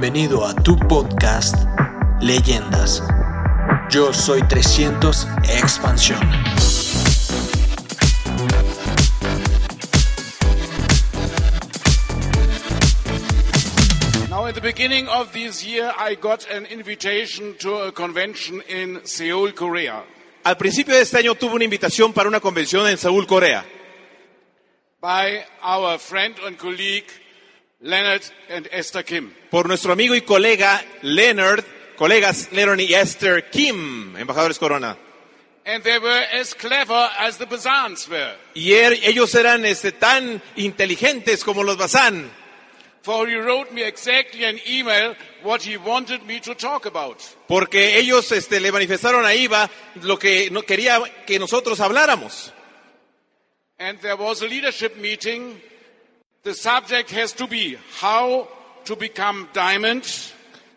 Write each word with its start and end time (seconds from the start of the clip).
Bienvenido 0.00 0.46
a 0.46 0.54
tu 0.54 0.78
podcast 0.78 1.56
Leyendas. 2.22 3.02
Yo 3.90 4.14
soy 4.14 4.40
300 4.48 5.26
Expansión. 5.62 6.20
Now, 14.30 14.46
at 14.46 14.54
the 14.54 14.62
beginning 14.62 15.06
of 15.06 15.34
this 15.34 15.62
year, 15.62 15.92
I 15.98 16.14
got 16.14 16.50
an 16.50 16.64
invitation 16.64 17.56
to 17.58 17.88
a 17.88 17.92
convention 17.92 18.62
in 18.70 19.02
Seoul, 19.04 19.52
Korea, 19.52 20.02
Al 20.44 20.56
principio 20.56 20.94
de 20.94 21.02
este 21.02 21.18
año 21.18 21.34
tuve 21.34 21.56
una 21.56 21.64
invitación 21.64 22.14
para 22.14 22.26
una 22.26 22.40
convención 22.40 22.88
en 22.88 22.96
Seúl, 22.96 23.26
Corea, 23.26 23.66
by 25.02 25.44
our 25.62 25.98
friend 25.98 26.36
and 26.46 26.56
colleague 26.56 27.19
Leonard 27.80 28.22
and 28.50 28.68
Esther 28.72 29.04
Kim. 29.04 29.32
por 29.50 29.66
nuestro 29.66 29.92
amigo 29.92 30.14
y 30.14 30.20
colega 30.22 30.84
Leonard, 31.02 31.64
colegas 31.96 32.50
Leonard 32.52 32.80
y 32.80 32.92
Esther 32.94 33.48
Kim, 33.50 34.16
embajadores 34.16 34.58
Corona. 34.58 34.96
And 35.64 35.82
they 35.84 35.98
were 35.98 36.26
as 36.32 36.54
clever 36.54 37.08
as 37.18 37.36
the 37.38 37.46
Bazans 37.46 38.08
were. 38.08 38.34
Y 38.54 38.72
er- 38.72 38.98
ellos 39.02 39.34
eran 39.34 39.64
este, 39.64 39.92
tan 39.92 40.42
inteligentes 40.56 41.44
como 41.44 41.62
los 41.62 41.76
Bazán, 41.76 42.30
For 43.02 43.26
he 43.30 43.36
wrote 43.36 43.72
me 43.72 43.82
exactly 43.86 44.44
an 44.44 44.58
email 44.66 45.14
what 45.42 45.62
he 45.62 45.78
wanted 45.78 46.22
me 46.24 46.38
to 46.40 46.54
talk 46.54 46.84
about. 46.86 47.18
porque 47.48 47.96
ellos 47.98 48.30
este, 48.32 48.60
le 48.60 48.70
manifestaron 48.72 49.24
a 49.24 49.34
Iva 49.34 49.70
lo 50.02 50.18
que 50.18 50.50
no 50.50 50.62
quería 50.62 51.00
que 51.26 51.38
nosotros 51.38 51.80
habláramos. 51.80 52.52
And 53.78 53.98
there 54.00 54.16
was 54.16 54.42
a 54.42 54.46
leadership 54.46 54.96
meeting. 54.96 55.58
The 56.42 56.54
subject 56.54 57.10
has 57.10 57.34
to 57.34 57.46
be 57.46 57.76
how 58.00 58.48
to 58.86 58.96
become 58.96 59.48
diamond, 59.52 60.04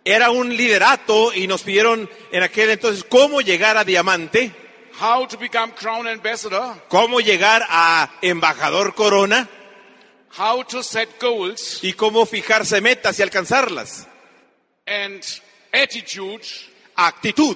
Era 0.05 0.30
un 0.31 0.50
liderato 0.50 1.31
y 1.33 1.47
nos 1.47 1.64
pidieron 1.64 2.09
en 2.31 2.44
aquel 2.44 2.70
entonces 2.72 3.05
cómo 3.05 3.39
llegar 3.39 3.78
a 3.78 3.86
diamante, 3.86 4.52
how 5.00 5.25
to 5.25 5.38
become 5.38 5.72
crown 5.73 6.05
ambassador, 6.08 6.75
cómo 6.89 7.22
llegar 7.22 7.64
a 7.70 8.11
embajador 8.22 8.94
corona 8.95 9.47
how 10.38 10.61
to 10.64 10.83
set 10.83 11.08
goals, 11.22 11.80
y 11.81 11.94
cómo 11.94 12.25
fijarse 12.25 12.81
metas 12.81 13.17
y 13.20 13.22
alcanzarlas. 13.22 14.08
and 14.86 15.23
attitude 15.72 16.44
Actitud 16.98 17.55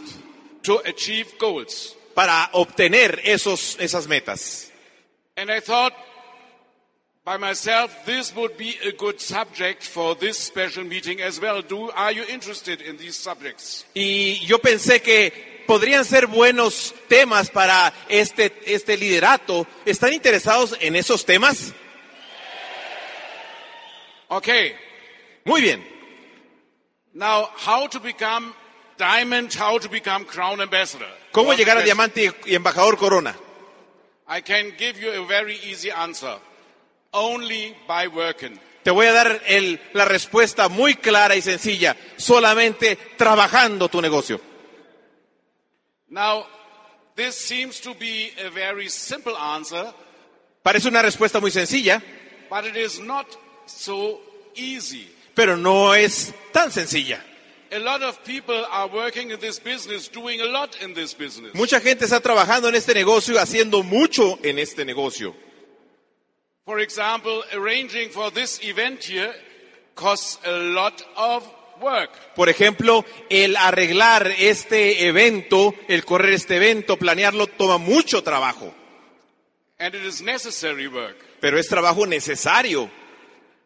to 0.63 0.81
achieve 0.85 1.37
goals. 1.37 1.95
para 2.15 2.49
obtener 2.53 3.19
esos, 3.25 3.75
esas 3.79 4.07
metas. 4.07 4.71
And 5.35 5.51
I 5.51 5.59
thought 5.59 5.93
by 7.27 7.35
myself, 7.35 8.05
this 8.05 8.33
would 8.37 8.55
be 8.55 8.77
a 8.85 8.93
good 8.93 9.19
subject 9.19 9.83
for 9.83 10.15
this 10.15 10.37
special 10.37 10.85
meeting 10.85 11.19
as 11.19 11.41
well. 11.41 11.61
Do, 11.61 11.91
are 11.91 12.13
you 12.13 12.23
interested 12.23 12.81
in 12.81 12.95
these 12.95 13.17
subjects? 13.17 13.85
Y 13.93 14.39
yo 14.45 14.59
pensé 14.59 15.01
que 15.01 15.65
podrían 15.67 16.05
ser 16.05 16.27
buenos 16.27 16.95
temas 17.09 17.49
para 17.49 17.91
este, 18.07 18.53
este 18.65 18.95
liderato. 18.95 19.67
¿Están 19.85 20.13
interesados 20.13 20.77
en 20.79 20.95
esos 20.95 21.25
temas? 21.25 21.73
Okay. 24.29 24.73
Muy 25.43 25.59
bien. 25.59 25.83
Now, 27.13 27.49
how 27.57 27.87
to 27.87 27.99
become 27.99 28.53
diamond, 28.97 29.53
how 29.53 29.79
to 29.79 29.89
become 29.89 30.23
crown 30.23 30.61
ambassador. 30.61 31.09
¿Cómo 31.33 31.53
llegar 31.53 31.77
a 31.77 31.81
diamante 31.81 32.33
y 32.45 32.55
embajador 32.55 32.97
corona? 32.97 33.35
I 34.29 34.39
can 34.39 34.71
give 34.77 34.97
you 34.97 35.11
a 35.11 35.27
very 35.27 35.57
easy 35.65 35.91
answer. 35.91 36.39
Only 37.11 37.75
by 37.87 38.07
working. 38.07 38.59
Te 38.83 38.91
voy 38.91 39.07
a 39.07 39.13
dar 39.13 39.41
el- 39.47 39.79
la 39.93 40.05
respuesta 40.05 40.69
muy 40.69 40.95
clara 40.95 41.35
y 41.35 41.41
sencilla. 41.41 41.95
Solamente 42.17 42.95
trabajando 43.17 43.89
tu 43.89 44.01
negocio. 44.01 44.39
Now, 46.09 46.45
this 47.15 47.35
seems 47.35 47.81
to 47.81 47.93
be 47.93 48.31
a 48.45 48.49
very 48.49 48.89
simple 48.89 49.33
answer, 49.37 49.93
Parece 50.63 50.87
una 50.89 51.01
respuesta 51.01 51.39
muy 51.39 51.49
sencilla, 51.51 52.01
but 52.49 52.65
it 52.65 52.75
is 52.75 52.99
not 52.99 53.25
so 53.65 54.19
easy. 54.55 55.07
pero 55.33 55.55
no 55.55 55.93
es 55.95 56.33
tan 56.51 56.71
sencilla. 56.71 57.23
A 57.71 57.79
lot 57.79 58.01
of 58.01 58.17
people 58.23 58.65
are 58.71 58.87
working 58.89 59.31
in 59.31 59.39
this 59.39 59.59
business, 59.61 60.09
doing 60.09 60.39
a 60.41 60.45
lot 60.45 60.75
in 60.81 60.93
this 60.93 61.13
business. 61.13 61.53
Mucha 61.53 61.79
gente 61.81 62.05
está 62.05 62.19
trabajando 62.21 62.69
en 62.69 62.75
este 62.75 62.93
negocio, 62.93 63.37
haciendo 63.39 63.83
mucho 63.83 64.39
en 64.43 64.59
este 64.59 64.83
negocio. 64.85 65.35
For 66.67 66.81
example, 66.81 67.43
arranging 67.53 68.09
for 68.09 68.29
this 68.29 68.59
event 68.61 69.01
here 69.01 69.33
costs 69.95 70.37
a 70.45 70.51
lot 70.51 71.01
of 71.15 71.49
work. 71.81 72.09
Por 72.35 72.49
ejemplo, 72.49 73.05
el 73.29 73.55
arreglar 73.55 74.27
este 74.37 75.07
evento, 75.07 75.73
el 75.87 76.03
correr 76.03 76.33
este 76.33 76.57
evento, 76.57 76.97
planearlo, 76.97 77.47
toma 77.47 77.77
mucho 77.77 78.21
trabajo, 78.21 78.73
And 79.79 79.95
it 79.95 80.03
is 80.03 80.21
necessary 80.21 80.87
work. 80.89 81.15
pero 81.39 81.57
es 81.57 81.69
trabajo 81.69 82.05
necesario. 82.05 82.89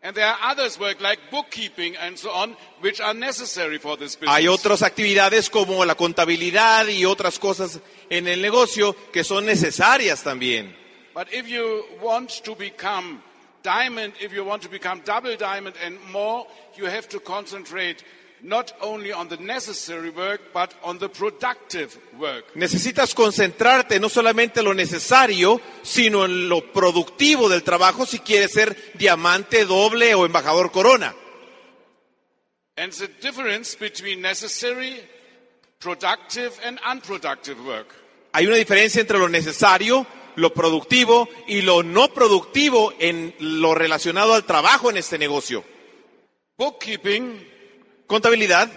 And 0.03 0.15
there 0.15 0.25
are 0.27 0.51
others 0.51 0.77
work 0.79 1.01
like 1.01 1.19
bookkeeping 1.31 1.95
and 1.97 2.15
so 2.19 2.29
on, 2.29 2.55
which 2.81 3.01
are 3.01 3.15
necessary 3.15 3.79
for 3.79 3.97
this 3.97 4.15
business. 4.15 4.35
Hay 4.35 4.47
otras 4.47 4.83
actividades 4.83 5.49
como 5.49 5.83
la 5.85 5.95
contabilidad 5.95 6.87
y 6.87 7.05
otras 7.05 7.39
cosas 7.39 7.79
en 8.11 8.27
el 8.27 8.43
negocio 8.43 8.95
que 9.11 9.23
son 9.23 9.47
necesarias 9.47 10.21
también. 10.21 10.79
But 11.13 11.33
if 11.33 11.49
you 11.49 11.85
want 12.01 12.29
to 12.43 12.55
become 12.55 13.21
diamond, 13.63 14.13
if 14.21 14.33
you 14.33 14.43
want 14.43 14.61
to 14.63 14.69
become 14.69 15.01
double 15.05 15.35
diamond 15.35 15.75
and 15.83 15.97
more, 16.11 16.47
you 16.75 16.85
have 16.85 17.07
to 17.09 17.19
concentrate 17.19 18.03
not 18.43 18.73
only 18.81 19.11
on 19.11 19.27
the 19.29 19.37
necessary 19.37 20.09
work, 20.09 20.41
but 20.53 20.73
on 20.83 20.97
the 20.97 21.09
productive 21.09 21.97
work. 22.19 22.55
Necesitas 22.55 23.13
concentrarte 23.13 23.99
no 23.99 24.09
solamente 24.09 24.61
en 24.61 24.65
lo 24.65 24.73
necesario, 24.73 25.61
sino 25.83 26.25
en 26.25 26.49
lo 26.49 26.71
productivo 26.71 27.49
del 27.49 27.63
trabajo 27.63 28.05
si 28.05 28.19
quieres 28.19 28.51
ser 28.51 28.75
diamante 28.95 29.65
doble 29.65 30.15
o 30.15 30.25
embajador 30.25 30.71
corona. 30.71 31.13
And 32.77 32.91
the 32.93 33.09
difference 33.21 33.75
between 33.75 34.21
necessary, 34.21 35.01
productive, 35.79 36.59
and 36.63 36.79
unproductive 36.89 37.63
work. 37.63 37.93
Hay 38.33 38.47
una 38.47 38.55
diferencia 38.55 39.01
entre 39.01 39.19
lo 39.19 39.27
necesario, 39.27 40.07
lo 40.35 40.53
productivo 40.53 41.29
y 41.47 41.61
lo 41.61 41.83
no 41.83 42.13
productivo 42.13 42.93
en 42.99 43.35
lo 43.39 43.75
relacionado 43.75 44.33
al 44.33 44.45
trabajo 44.45 44.89
en 44.89 44.97
este 44.97 45.17
negocio. 45.17 45.63
Bookkeeping, 46.57 47.51
Contabilidad, 48.11 48.69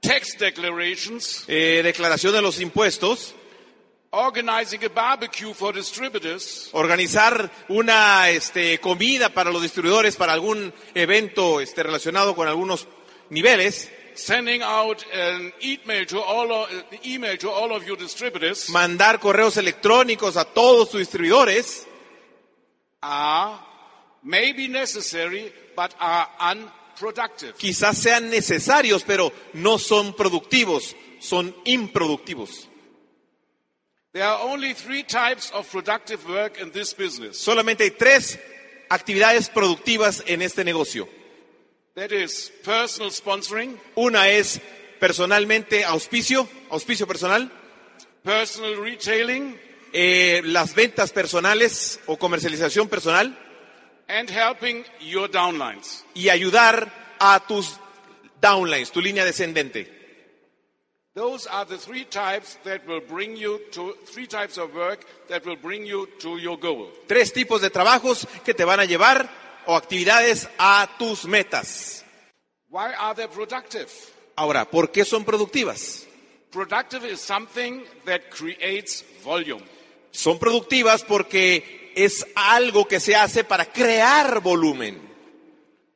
tax 0.00 0.36
declarations, 0.36 1.44
eh, 1.46 1.82
declaración 1.84 2.32
de 2.32 2.42
los 2.42 2.58
impuestos, 2.58 3.32
organizing 4.10 4.84
a 4.84 4.88
barbecue 4.88 5.54
for 5.54 5.72
distributors, 5.72 6.68
organizar 6.72 7.48
una 7.68 8.28
este, 8.28 8.80
comida 8.80 9.28
para 9.28 9.52
los 9.52 9.62
distribuidores 9.62 10.16
para 10.16 10.32
algún 10.32 10.74
evento 10.94 11.60
este, 11.60 11.84
relacionado 11.84 12.34
con 12.34 12.48
algunos 12.48 12.88
niveles, 13.28 13.88
sending 14.14 14.62
out 14.62 15.04
an 15.12 15.52
email 15.62 16.04
to 16.06 16.20
all 16.20 16.52
of, 16.52 16.68
email 17.04 17.36
to 17.36 17.50
all 17.50 17.74
of 17.74 17.86
your 17.86 17.96
distributors 17.96 18.68
mandar 18.70 19.18
correos 19.18 19.56
electrónicos 19.56 20.36
a 20.36 20.44
todos 20.44 20.90
tus 20.90 21.00
distribuidores, 21.00 21.86
are 23.02 23.58
maybe 24.22 24.68
necessary 24.68 25.52
but 25.76 25.94
are 25.98 26.28
unproductive. 26.40 27.56
quizás 27.56 27.98
sean 27.98 28.30
necesarios, 28.30 29.02
pero 29.04 29.32
no 29.54 29.78
son 29.78 30.14
productivos, 30.14 30.94
son 31.18 31.54
improductivos. 31.64 32.66
There 34.12 34.24
are 34.24 34.42
only 34.42 34.74
three 34.74 35.04
types 35.04 35.52
of 35.52 35.70
productive 35.70 36.28
work 36.28 36.60
in 36.60 36.72
this 36.72 36.92
business. 36.92 37.38
Solamente 37.38 37.84
hay 37.84 37.90
tres 37.92 38.38
actividades 38.88 39.48
productivas 39.48 40.24
en 40.26 40.42
este 40.42 40.64
negocio. 40.64 41.08
That 42.00 42.12
is 42.12 42.50
personal 42.64 43.10
sponsoring, 43.10 43.78
Una 43.94 44.30
es 44.30 44.58
personalmente 44.98 45.84
auspicio, 45.84 46.48
auspicio 46.70 47.06
personal, 47.06 47.52
personal 48.22 48.82
retailing, 48.82 49.60
eh, 49.92 50.40
las 50.46 50.74
ventas 50.74 51.12
personales 51.12 52.00
o 52.06 52.16
comercialización 52.16 52.88
personal 52.88 53.36
and 54.08 54.30
helping 54.30 54.82
your 55.02 55.30
downlines. 55.30 56.06
y 56.14 56.30
ayudar 56.30 56.90
a 57.18 57.38
tus 57.46 57.76
downlines, 58.40 58.92
tu 58.92 59.02
línea 59.02 59.26
descendente. 59.26 59.86
Those 61.12 61.46
are 61.50 61.66
the 61.66 61.76
three 61.76 62.06
types 62.06 62.58
that 62.64 62.80
will 62.86 63.02
bring 63.06 63.36
you 63.36 63.60
to 63.72 63.94
three 64.10 64.26
types 64.26 64.56
of 64.56 64.74
work 64.74 65.04
that 65.28 65.44
will 65.44 65.60
bring 65.60 65.84
you 65.84 66.06
to 66.20 66.38
your 66.38 66.58
goal. 66.58 66.90
Tres 67.06 67.30
tipos 67.34 67.60
de 67.60 67.68
trabajos 67.68 68.26
que 68.42 68.54
te 68.54 68.64
van 68.64 68.80
a 68.80 68.86
llevar 68.86 69.49
o 69.66 69.76
actividades 69.76 70.48
a 70.58 70.88
tus 70.98 71.24
metas. 71.24 72.04
Why 72.68 72.92
are 72.98 73.14
they 73.14 73.26
productive? 73.26 73.88
Ahora, 74.36 74.64
¿por 74.64 74.90
qué 74.90 75.04
son 75.04 75.24
productivas? 75.24 76.06
Productive 76.50 77.04
is 77.04 77.20
something 77.20 77.84
that 78.06 78.30
creates 78.30 79.04
volume. 79.22 79.62
Son 80.10 80.38
productivas 80.38 81.04
porque 81.04 81.92
es 81.94 82.26
algo 82.34 82.86
que 82.86 83.00
se 83.00 83.14
hace 83.14 83.44
para 83.44 83.66
crear 83.66 84.40
volumen. 84.40 85.00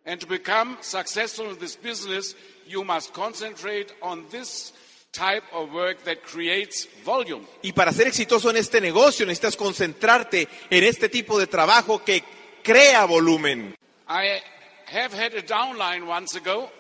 And 0.04 0.20
to 0.20 0.26
become 0.26 0.76
successful 0.80 1.50
in 1.50 1.58
this 1.58 1.76
business, 1.76 2.36
you 2.66 2.84
must 2.84 3.12
concentrate 3.12 3.92
on 4.02 4.26
this 4.30 4.72
type 5.12 5.44
of 5.52 5.72
work 5.72 6.02
that 6.04 6.22
creates 6.22 6.88
volume. 7.04 7.46
Y 7.62 7.72
para 7.72 7.92
ser 7.92 8.08
exitoso 8.08 8.50
en 8.50 8.56
este 8.56 8.80
negocio 8.80 9.24
necesitas 9.24 9.56
concentrarte 9.56 10.48
en 10.68 10.84
este 10.84 11.08
tipo 11.08 11.38
de 11.38 11.46
trabajo 11.46 12.04
que 12.04 12.22
crea 12.64 13.04
volumen. 13.06 13.74
I 14.08 14.40
have 14.86 15.12
had 15.14 15.34
a 15.34 15.42
downline 15.42 16.06
once 16.06 16.34
ago. 16.36 16.70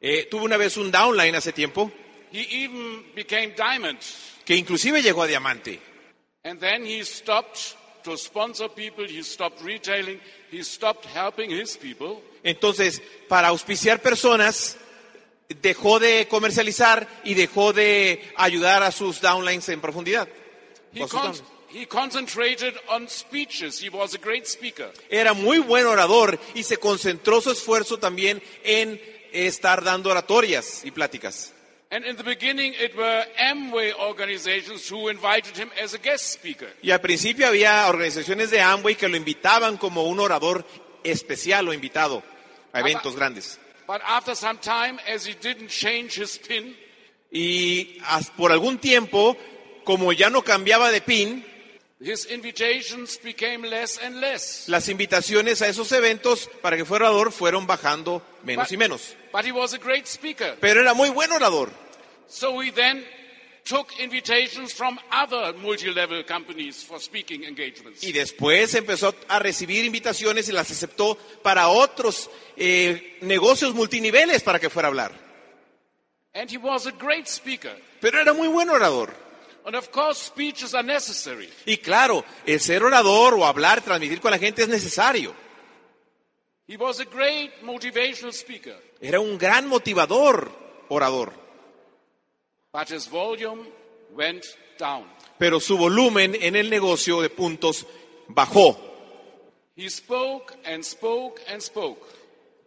Eh, 0.00 0.26
tuve 0.30 0.44
una 0.44 0.56
vez 0.56 0.76
un 0.76 0.90
downline 0.90 1.36
hace 1.36 1.52
tiempo 1.52 1.90
He 2.32 2.64
even 2.64 3.04
became 3.14 3.54
diamond. 3.56 3.98
que 4.44 4.56
inclusive 4.56 5.00
llegó 5.00 5.22
a 5.22 5.26
diamante. 5.28 5.80
And 6.44 6.58
then 6.58 6.84
he 6.84 7.04
stopped 7.04 7.76
to 8.02 8.16
sponsor 8.16 8.68
people, 8.68 9.06
he 9.06 9.22
stopped 9.22 9.62
retailing, 9.62 10.18
he 10.50 10.64
stopped 10.64 11.06
helping 11.06 11.50
his 11.50 11.76
people. 11.76 12.20
Entonces, 12.42 13.00
para 13.28 13.48
auspiciar 13.48 14.00
personas, 14.02 14.76
dejó 15.60 16.00
de 16.00 16.26
comercializar 16.28 17.06
y 17.22 17.34
dejó 17.34 17.72
de 17.72 18.32
ayudar 18.36 18.82
a 18.82 18.90
sus 18.90 19.20
downlines 19.20 19.68
en 19.68 19.80
profundidad. 19.80 20.26
He, 20.92 21.00
con- 21.06 21.10
downlines. 21.10 21.42
He 21.72 21.86
concentrated 21.86 22.74
on 22.88 23.08
speeches. 23.08 23.80
He 23.80 23.88
was 23.88 24.14
a 24.14 24.18
great 24.18 24.46
speaker. 24.46 24.90
Era 25.10 25.34
muy 25.34 25.58
buen 25.58 25.86
orador 25.86 26.38
y 26.54 26.62
se 26.62 26.76
concentró 26.76 27.40
su 27.40 27.50
esfuerzo 27.50 27.98
también 27.98 28.42
en 28.62 29.00
estar 29.32 29.82
dando 29.82 30.10
oratorias 30.10 30.84
y 30.84 30.90
pláticas. 30.90 31.52
And 31.90 32.06
in 32.06 32.16
the 32.16 32.22
beginning, 32.22 32.72
it 32.72 32.96
were 32.96 33.26
Amway 33.38 33.92
organizations 33.92 34.90
who 34.90 35.08
invited 35.08 35.56
him 35.56 35.70
as 35.82 35.92
a 35.92 35.98
guest 35.98 36.32
speaker. 36.32 36.68
Y 36.82 36.90
al 36.90 37.00
principio 37.00 37.46
había 37.46 37.86
organizaciones 37.86 38.50
de 38.50 38.60
Amway 38.60 38.94
que 38.94 39.08
lo 39.08 39.16
invitaban 39.16 39.76
como 39.76 40.04
un 40.04 40.20
orador 40.20 40.64
especial 41.04 41.68
o 41.68 41.74
invitado 41.74 42.22
a 42.72 42.80
eventos 42.80 43.14
grandes. 43.14 43.58
But 43.86 44.00
after 44.06 44.34
some 44.34 44.58
time, 44.60 44.98
as 45.12 45.26
he 45.26 45.34
didn't 45.34 45.68
change 45.68 46.18
his 46.18 46.38
pin, 46.38 46.74
Y 47.34 47.98
por 48.36 48.52
algún 48.52 48.78
tiempo, 48.78 49.36
como 49.84 50.12
ya 50.12 50.28
no 50.28 50.42
cambiaba 50.42 50.90
de 50.90 51.00
pin, 51.00 51.44
las 54.66 54.88
invitaciones 54.88 55.62
a 55.62 55.68
esos 55.68 55.92
eventos 55.92 56.50
para 56.60 56.76
que 56.76 56.84
fuera 56.84 57.10
orador 57.10 57.32
fueron 57.32 57.66
bajando 57.66 58.22
menos 58.42 58.72
y 58.72 58.76
menos. 58.76 59.16
But 59.32 59.44
he 59.44 59.52
was 59.52 59.72
a 59.72 59.78
great 59.78 60.06
speaker. 60.06 60.56
Pero 60.60 60.80
era 60.80 60.94
muy 60.94 61.10
buen 61.10 61.30
orador. 61.32 61.70
So 62.28 62.60
he 62.60 62.70
then 62.70 63.04
took 63.64 63.88
invitations 64.00 64.74
from 64.74 64.98
other 65.10 65.54
multi-level 65.54 66.24
companies 66.24 66.82
for 66.82 67.00
speaking 67.00 67.44
engagements. 67.44 68.02
Y 68.02 68.12
después 68.12 68.74
empezó 68.74 69.14
a 69.28 69.38
recibir 69.38 69.84
invitaciones 69.84 70.48
y 70.48 70.52
las 70.52 70.70
aceptó 70.70 71.16
para 71.42 71.68
otros 71.68 72.30
eh, 72.56 73.18
negocios 73.20 73.74
multiniveles 73.74 74.42
para 74.42 74.58
que 74.58 74.68
fuera 74.68 74.88
a 74.88 74.90
hablar. 74.90 75.12
And 76.34 76.50
he 76.50 76.58
was 76.58 76.86
a 76.86 76.92
great 76.92 77.26
speaker. 77.26 77.76
Pero 78.00 78.20
era 78.20 78.32
muy 78.32 78.48
buen 78.48 78.70
orador. 78.70 79.14
And 79.64 79.76
of 79.76 79.90
course, 79.90 80.20
speeches 80.20 80.74
are 80.74 80.82
necessary. 80.82 81.48
Y 81.66 81.76
claro, 81.78 82.24
el 82.46 82.58
ser 82.60 82.82
orador 82.82 83.34
o 83.34 83.46
hablar, 83.46 83.80
transmitir 83.80 84.20
con 84.20 84.32
la 84.32 84.38
gente 84.38 84.62
es 84.62 84.68
necesario. 84.68 85.34
He 86.66 86.76
was 86.76 87.00
a 87.00 87.04
great 87.04 87.62
motivational 87.62 88.32
speaker. 88.32 88.76
Era 89.00 89.20
un 89.20 89.38
gran 89.38 89.68
motivador 89.68 90.50
orador. 90.88 91.32
But 92.72 92.88
his 92.88 93.08
volume 93.08 93.66
went 94.14 94.44
down. 94.78 95.04
Pero 95.38 95.60
su 95.60 95.76
volumen 95.76 96.36
en 96.40 96.56
el 96.56 96.70
negocio 96.70 97.20
de 97.20 97.30
puntos 97.30 97.86
bajó. 98.28 98.78
He 99.76 99.88
spoke 99.88 100.54
and 100.64 100.82
spoke 100.84 101.40
and 101.48 101.60
spoke. 101.60 102.00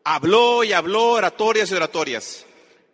Habló 0.03 0.63
y 0.63 0.73
habló 0.73 1.13
oratorias 1.13 1.71
y 1.71 1.75
oratorias. 1.75 2.45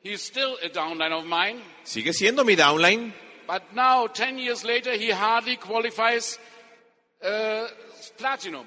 He's 0.04 0.22
still 0.22 0.58
a 0.64 0.70
downline 0.70 1.14
of 1.14 1.26
mine, 1.26 1.62
Sigue 1.84 2.14
siendo 2.14 2.44
mi 2.44 2.56
downline, 2.56 3.14
but 3.48 3.74
now, 3.74 4.08
10 4.08 4.38
years 4.38 4.64
later, 4.64 4.94
he 4.94 5.12
hardly 5.12 5.58
qualifies 5.58 6.40
uh, 7.24 7.68
platinum. 8.18 8.66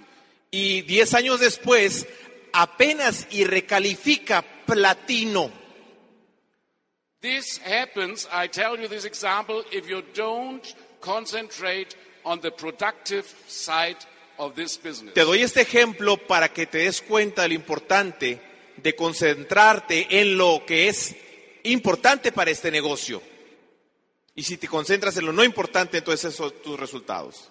y 0.54 0.82
diez 0.82 1.14
años 1.14 1.40
después 1.40 2.06
apenas 2.52 3.26
y 3.30 3.44
recalifica 3.44 4.44
platino. 4.66 5.50
This 7.20 7.60
happens, 7.64 8.28
I 8.32 8.48
tell 8.48 8.78
you 8.78 8.86
this 8.86 9.04
example, 9.04 9.64
if 9.72 9.88
you 9.88 10.02
don't 10.14 10.62
concentrate 11.00 11.96
on 12.24 12.40
the 12.40 12.52
productive 12.52 13.24
side 13.48 13.96
of 14.38 14.54
this 14.54 14.78
business. 14.78 15.14
Te 15.14 15.22
doy 15.22 15.42
este 15.42 15.62
ejemplo 15.62 16.16
para 16.16 16.52
que 16.52 16.66
te 16.66 16.78
des 16.78 17.02
cuenta 17.02 17.42
de 17.42 17.48
lo 17.48 17.54
importante 17.54 18.40
de 18.76 18.94
concentrarte 18.94 20.20
en 20.20 20.36
lo 20.36 20.62
que 20.66 20.88
es 20.88 21.16
importante 21.64 22.30
para 22.30 22.50
este 22.50 22.70
negocio. 22.70 23.22
Y 24.34 24.42
si 24.42 24.56
te 24.56 24.66
concentras 24.66 25.16
en 25.16 25.26
lo 25.26 25.32
no 25.32 25.44
importante, 25.44 25.98
entonces 25.98 26.34
esos 26.34 26.50
son 26.50 26.62
tus 26.62 26.78
resultados. 26.78 27.48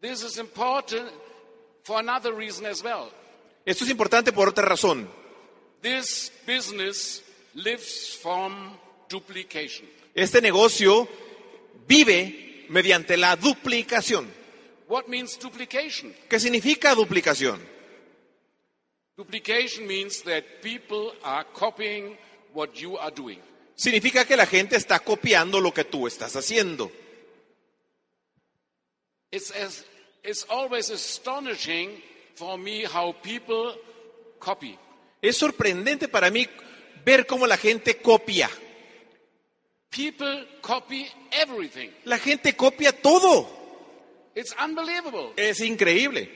This 0.00 0.22
is 0.22 0.36
important 0.36 1.10
for 1.82 1.98
another 1.98 2.34
reason 2.34 2.66
as 2.66 2.82
well. 2.82 3.10
Esto 3.64 3.84
es 3.84 3.90
importante 3.90 4.32
por 4.32 4.48
otra 4.48 4.64
razón. 4.64 5.08
This 5.80 6.32
business 6.46 7.22
lives 7.54 8.18
from 8.22 8.78
duplication. 9.08 9.88
Este 10.14 10.40
negocio 10.40 11.08
vive 11.86 12.66
mediante 12.68 13.16
la 13.16 13.36
duplicación. 13.36 14.30
What 14.88 15.06
means 15.08 15.38
duplication? 15.38 16.14
¿Qué 16.28 16.38
significa 16.38 16.94
duplicación? 16.94 17.60
Duplication 19.16 19.86
means 19.86 20.22
that 20.22 20.44
people 20.62 21.12
are 21.24 21.46
copying 21.54 22.16
what 22.52 22.74
you 22.74 22.98
are 22.98 23.10
doing. 23.10 23.40
Significa 23.76 24.24
que 24.24 24.36
la 24.36 24.46
gente 24.46 24.76
está 24.76 24.98
copiando 25.00 25.60
lo 25.60 25.72
que 25.72 25.84
tú 25.84 26.06
estás 26.06 26.34
haciendo. 26.34 26.90
It's, 29.30 29.50
as, 29.50 29.84
it's 30.24 30.46
always 30.48 30.90
astonishing 30.90 32.02
for 32.34 32.58
me 32.58 32.84
how 32.84 33.14
people 33.22 33.74
copy. 34.38 34.78
Es 35.20 35.36
sorprendente 35.36 36.08
para 36.08 36.30
mí 36.30 36.48
ver 37.04 37.26
cómo 37.26 37.46
la 37.46 37.56
gente 37.56 37.98
copia. 37.98 38.50
People 39.90 40.48
copy 40.62 41.06
everything. 41.30 41.90
La 42.04 42.18
gente 42.18 42.56
copia 42.56 42.92
todo. 42.92 43.46
It's 44.34 44.54
unbelievable. 44.58 45.32
Es 45.36 45.60
increíble. 45.60 46.28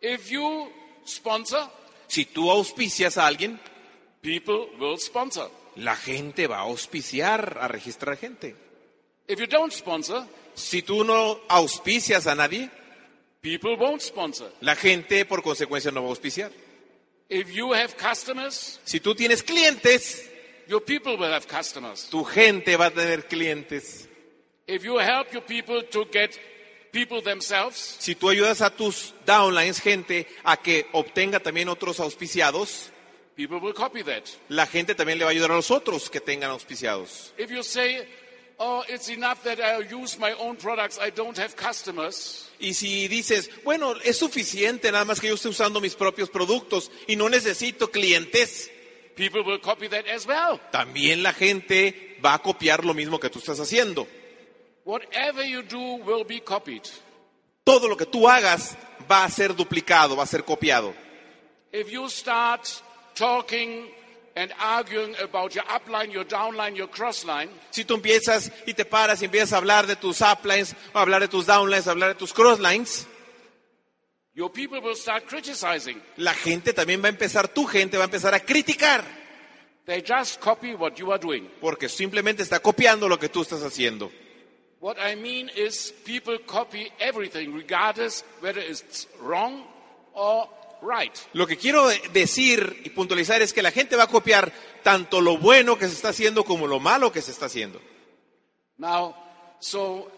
If 0.00 0.30
you 0.30 0.70
sponsor, 1.04 1.70
Si 2.08 2.24
tú 2.24 2.50
auspicias 2.50 3.18
a 3.18 3.26
alguien, 3.26 3.58
people 4.22 4.68
will 4.78 4.98
sponsor. 4.98 5.50
La 5.76 5.96
gente 5.96 6.46
va 6.46 6.58
a 6.58 6.60
auspiciar, 6.62 7.58
a 7.60 7.68
registrar 7.68 8.16
gente. 8.16 8.54
If 9.28 9.38
you 9.40 9.46
don't 9.46 9.72
sponsor, 9.72 10.24
Si 10.54 10.80
tú 10.82 11.04
no 11.04 11.40
auspicias 11.48 12.26
a 12.26 12.34
nadie, 12.34 12.70
people 13.42 13.76
won't 13.76 14.00
sponsor. 14.00 14.50
la 14.60 14.74
gente 14.74 15.24
por 15.26 15.42
consecuencia 15.42 15.90
no 15.90 16.00
va 16.02 16.06
a 16.08 16.10
auspiciar. 16.10 16.50
If 17.28 17.50
you 17.50 17.74
have 17.74 17.94
customers, 17.96 18.80
Si 18.84 19.00
tú 19.00 19.14
tienes 19.14 19.42
clientes, 19.42 20.30
your 20.68 20.82
people 20.82 21.16
will 21.16 21.32
have 21.32 21.46
customers. 21.46 22.08
tu 22.08 22.24
gente 22.24 22.76
va 22.76 22.86
a 22.86 22.90
tener 22.90 23.26
clientes. 23.26 24.08
If 24.66 24.82
you 24.84 24.98
help 24.98 25.32
your 25.32 25.44
people 25.44 25.82
to 25.90 26.06
get 26.12 26.38
people 26.92 27.20
themselves, 27.22 27.96
Si 27.98 28.14
tú 28.14 28.30
ayudas 28.30 28.62
a 28.62 28.70
tus 28.70 29.12
downlines, 29.26 29.80
gente, 29.80 30.26
a 30.44 30.56
que 30.56 30.86
obtenga 30.92 31.40
también 31.40 31.68
otros 31.68 32.00
auspiciados, 32.00 32.90
people 33.36 33.58
will 33.60 33.74
copy 33.74 34.02
that. 34.02 34.22
la 34.48 34.66
gente 34.66 34.94
también 34.94 35.18
le 35.18 35.24
va 35.24 35.30
a 35.30 35.32
ayudar 35.32 35.50
a 35.52 35.56
los 35.56 35.70
otros 35.70 36.08
que 36.10 36.20
tengan 36.20 36.50
auspiciados. 36.50 37.32
If 37.38 37.50
you 37.50 37.62
say, 37.62 38.06
oh, 38.58 38.82
it's 38.88 39.08
enough 39.08 39.42
that 39.44 39.58
I 39.60 39.82
use 39.92 40.18
my 40.18 40.32
own 40.38 40.56
products, 40.56 40.98
I 40.98 41.10
don't 41.10 41.38
have 41.38 41.54
customers, 41.56 42.50
Y 42.58 42.72
si 42.72 43.06
dices, 43.08 43.50
bueno, 43.64 43.94
es 44.02 44.16
suficiente 44.16 44.90
nada 44.90 45.04
más 45.04 45.20
que 45.20 45.28
yo 45.28 45.34
esté 45.34 45.48
usando 45.48 45.80
mis 45.80 45.94
propios 45.94 46.30
productos 46.30 46.90
y 47.06 47.16
no 47.16 47.28
necesito 47.28 47.90
clientes, 47.90 48.70
people 49.14 49.42
will 49.42 49.60
copy 49.60 49.88
that 49.88 50.06
as 50.08 50.26
well. 50.26 50.58
también 50.72 51.22
la 51.22 51.34
gente 51.34 52.16
va 52.24 52.32
a 52.34 52.38
copiar 52.38 52.84
lo 52.84 52.94
mismo 52.94 53.20
que 53.20 53.28
tú 53.28 53.38
estás 53.40 53.60
haciendo. 53.60 54.06
Whatever 54.86 55.44
you 55.44 55.62
do 55.62 55.96
will 56.04 56.24
be 56.24 56.40
copied. 56.42 56.82
Todo 57.64 57.88
lo 57.88 57.96
que 57.96 58.06
tú 58.06 58.28
hagas 58.28 58.76
va 59.10 59.24
a 59.24 59.30
ser 59.30 59.54
duplicado, 59.54 60.16
va 60.16 60.22
a 60.22 60.26
ser 60.26 60.44
copiado. 60.44 60.94
If 61.72 61.90
you 61.90 62.08
start 62.08 62.66
talking 63.16 63.88
and 64.36 64.52
arguing 64.60 65.14
about 65.22 65.54
your 65.54 65.64
upline, 65.64 66.12
your 66.12 66.24
downline, 66.24 66.76
your 66.76 66.88
crossline, 66.88 67.48
Si 67.70 67.84
tú 67.84 67.94
empiezas 67.94 68.52
y 68.66 68.74
te 68.74 68.84
paras 68.84 69.22
y 69.22 69.24
empiezas 69.24 69.54
a 69.54 69.56
hablar 69.56 69.86
de 69.86 69.96
tus 69.96 70.20
uplines, 70.20 70.74
o 70.92 70.98
hablar 70.98 71.22
de 71.22 71.28
tus 71.28 71.46
downlines, 71.46 71.86
hablar 71.88 72.10
de 72.10 72.14
tus 72.16 72.32
crosslines, 72.34 73.06
your 74.34 74.50
people 74.52 74.80
will 74.80 74.94
start 74.94 75.24
criticizing. 75.26 76.00
la 76.18 76.34
gente 76.34 76.72
también 76.74 77.02
va 77.02 77.06
a 77.06 77.10
empezar, 77.10 77.48
tu 77.48 77.64
gente 77.66 77.96
va 77.96 78.04
a 78.04 78.06
empezar 78.06 78.34
a 78.34 78.40
criticar, 78.40 79.02
They 79.86 80.02
just 80.06 80.40
copy 80.40 80.74
what 80.74 80.96
you 80.98 81.12
are 81.12 81.18
doing. 81.20 81.48
porque 81.60 81.88
simplemente 81.88 82.42
está 82.42 82.58
copiando 82.60 83.08
lo 83.08 83.18
que 83.18 83.28
tú 83.30 83.42
estás 83.42 83.62
haciendo. 83.62 84.10
What 84.80 84.96
I 84.98 85.16
mean 85.16 85.48
is 85.56 85.94
people 86.04 86.38
copy 86.44 86.92
everything, 86.98 87.54
regardless 87.54 88.22
whether 88.42 88.60
it's 88.60 89.08
wrong 89.20 89.64
or. 90.12 90.48
Lo 91.32 91.46
que 91.46 91.56
quiero 91.56 91.88
decir 92.12 92.82
y 92.84 92.90
puntualizar 92.90 93.42
es 93.42 93.52
que 93.52 93.62
la 93.62 93.70
gente 93.70 93.96
va 93.96 94.04
a 94.04 94.08
copiar 94.08 94.52
tanto 94.82 95.20
lo 95.20 95.38
bueno 95.38 95.78
que 95.78 95.88
se 95.88 95.94
está 95.94 96.10
haciendo 96.10 96.44
como 96.44 96.66
lo 96.66 96.78
malo 96.78 97.10
que 97.10 97.22
se 97.22 97.32
está 97.32 97.46
haciendo. 97.46 97.80
Now, 98.78 99.14
so 99.58 100.10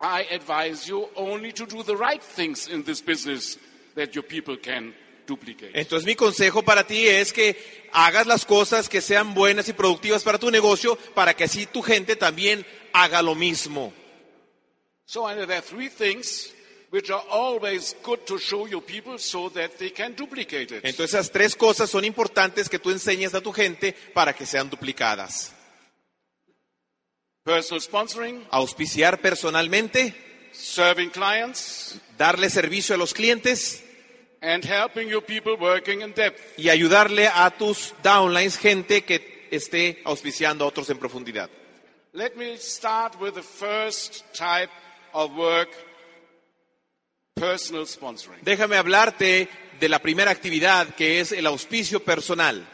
I 0.00 0.26
advise 0.34 0.86
you 0.86 1.08
only 1.14 1.52
to 1.52 1.66
do 1.66 1.82
the 1.84 1.96
right 1.96 2.22
things 2.22 2.68
in 2.68 2.82
this 2.82 3.00
business 3.00 3.58
that 3.94 4.10
your 4.12 4.24
people 4.24 4.58
can 4.58 4.94
duplicate. 5.26 5.70
Entonces 5.74 6.04
mi 6.04 6.14
consejo 6.14 6.62
para 6.62 6.86
ti 6.86 7.06
es 7.06 7.32
que 7.32 7.88
hagas 7.92 8.26
las 8.26 8.44
cosas 8.44 8.88
que 8.88 9.00
sean 9.00 9.34
buenas 9.34 9.68
y 9.68 9.72
productivas 9.72 10.24
para 10.24 10.38
tu 10.38 10.50
negocio 10.50 10.96
para 11.14 11.34
que 11.34 11.44
así 11.44 11.66
tu 11.66 11.82
gente 11.82 12.16
también 12.16 12.66
haga 12.92 13.22
lo 13.22 13.34
mismo. 13.34 13.92
So 15.04 15.26
and 15.26 15.38
there 15.38 15.52
are 15.52 15.62
three 15.62 15.88
things 15.88 16.52
which 16.92 17.10
are 17.10 17.22
always 17.30 17.96
good 18.04 18.20
to 18.26 18.38
show 18.38 18.66
your 18.68 18.82
people 18.82 19.18
so 19.18 19.48
that 19.50 19.70
they 19.78 19.90
can 19.90 20.14
duplicate 20.14 20.70
it. 20.76 20.84
Entonces 20.84 21.14
esas 21.14 21.30
tres 21.32 21.56
cosas 21.56 21.88
son 21.90 22.04
importantes 22.04 22.68
que 22.68 22.78
tú 22.78 22.90
enseñes 22.90 23.34
a 23.34 23.40
tu 23.40 23.50
gente 23.52 23.94
para 24.14 24.34
que 24.34 24.44
sean 24.46 24.68
duplicadas. 24.70 25.52
Personal 27.44 27.80
sponsoring, 27.80 28.46
Auspiciar 28.50 29.20
personalmente, 29.20 30.14
serving 30.52 31.10
clients, 31.10 31.98
darle 32.16 32.48
servicio 32.50 32.94
a 32.94 32.98
los 32.98 33.12
clientes 33.14 33.82
and 34.42 34.64
helping 34.64 35.08
your 35.08 35.22
people 35.24 35.56
working 35.58 36.02
in 36.02 36.12
depth. 36.12 36.40
y 36.56 36.68
ayudarle 36.68 37.26
a 37.26 37.50
tus 37.50 37.94
downlines, 38.02 38.58
gente 38.58 39.02
que 39.04 39.48
esté 39.50 40.00
auspiciando 40.04 40.64
a 40.64 40.68
otros 40.68 40.88
en 40.90 40.98
profundidad. 40.98 41.50
Let 42.12 42.34
me 42.36 42.56
start 42.58 43.18
with 43.20 43.32
the 43.34 43.42
first 43.42 44.22
type 44.34 44.70
of 45.12 45.32
work, 45.36 45.70
personal 47.34 47.86
sponsoring. 47.86 48.40
Déjame 48.42 48.76
hablarte 48.76 49.48
de 49.80 49.88
la 49.88 49.98
primera 49.98 50.30
actividad 50.30 50.94
que 50.94 51.20
es 51.20 51.32
el 51.32 51.46
auspicio 51.46 52.00
personal. 52.00 52.66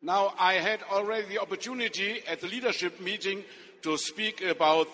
Now, 0.00 0.34
I 0.38 0.58
had 0.58 0.80
already 0.90 1.26
the 1.28 1.38
opportunity 1.38 2.22
at 2.28 2.40
the 2.40 2.46
leadership 2.46 3.00
meeting 3.00 3.42
to 3.82 3.96
speak 3.96 4.42
about 4.42 4.88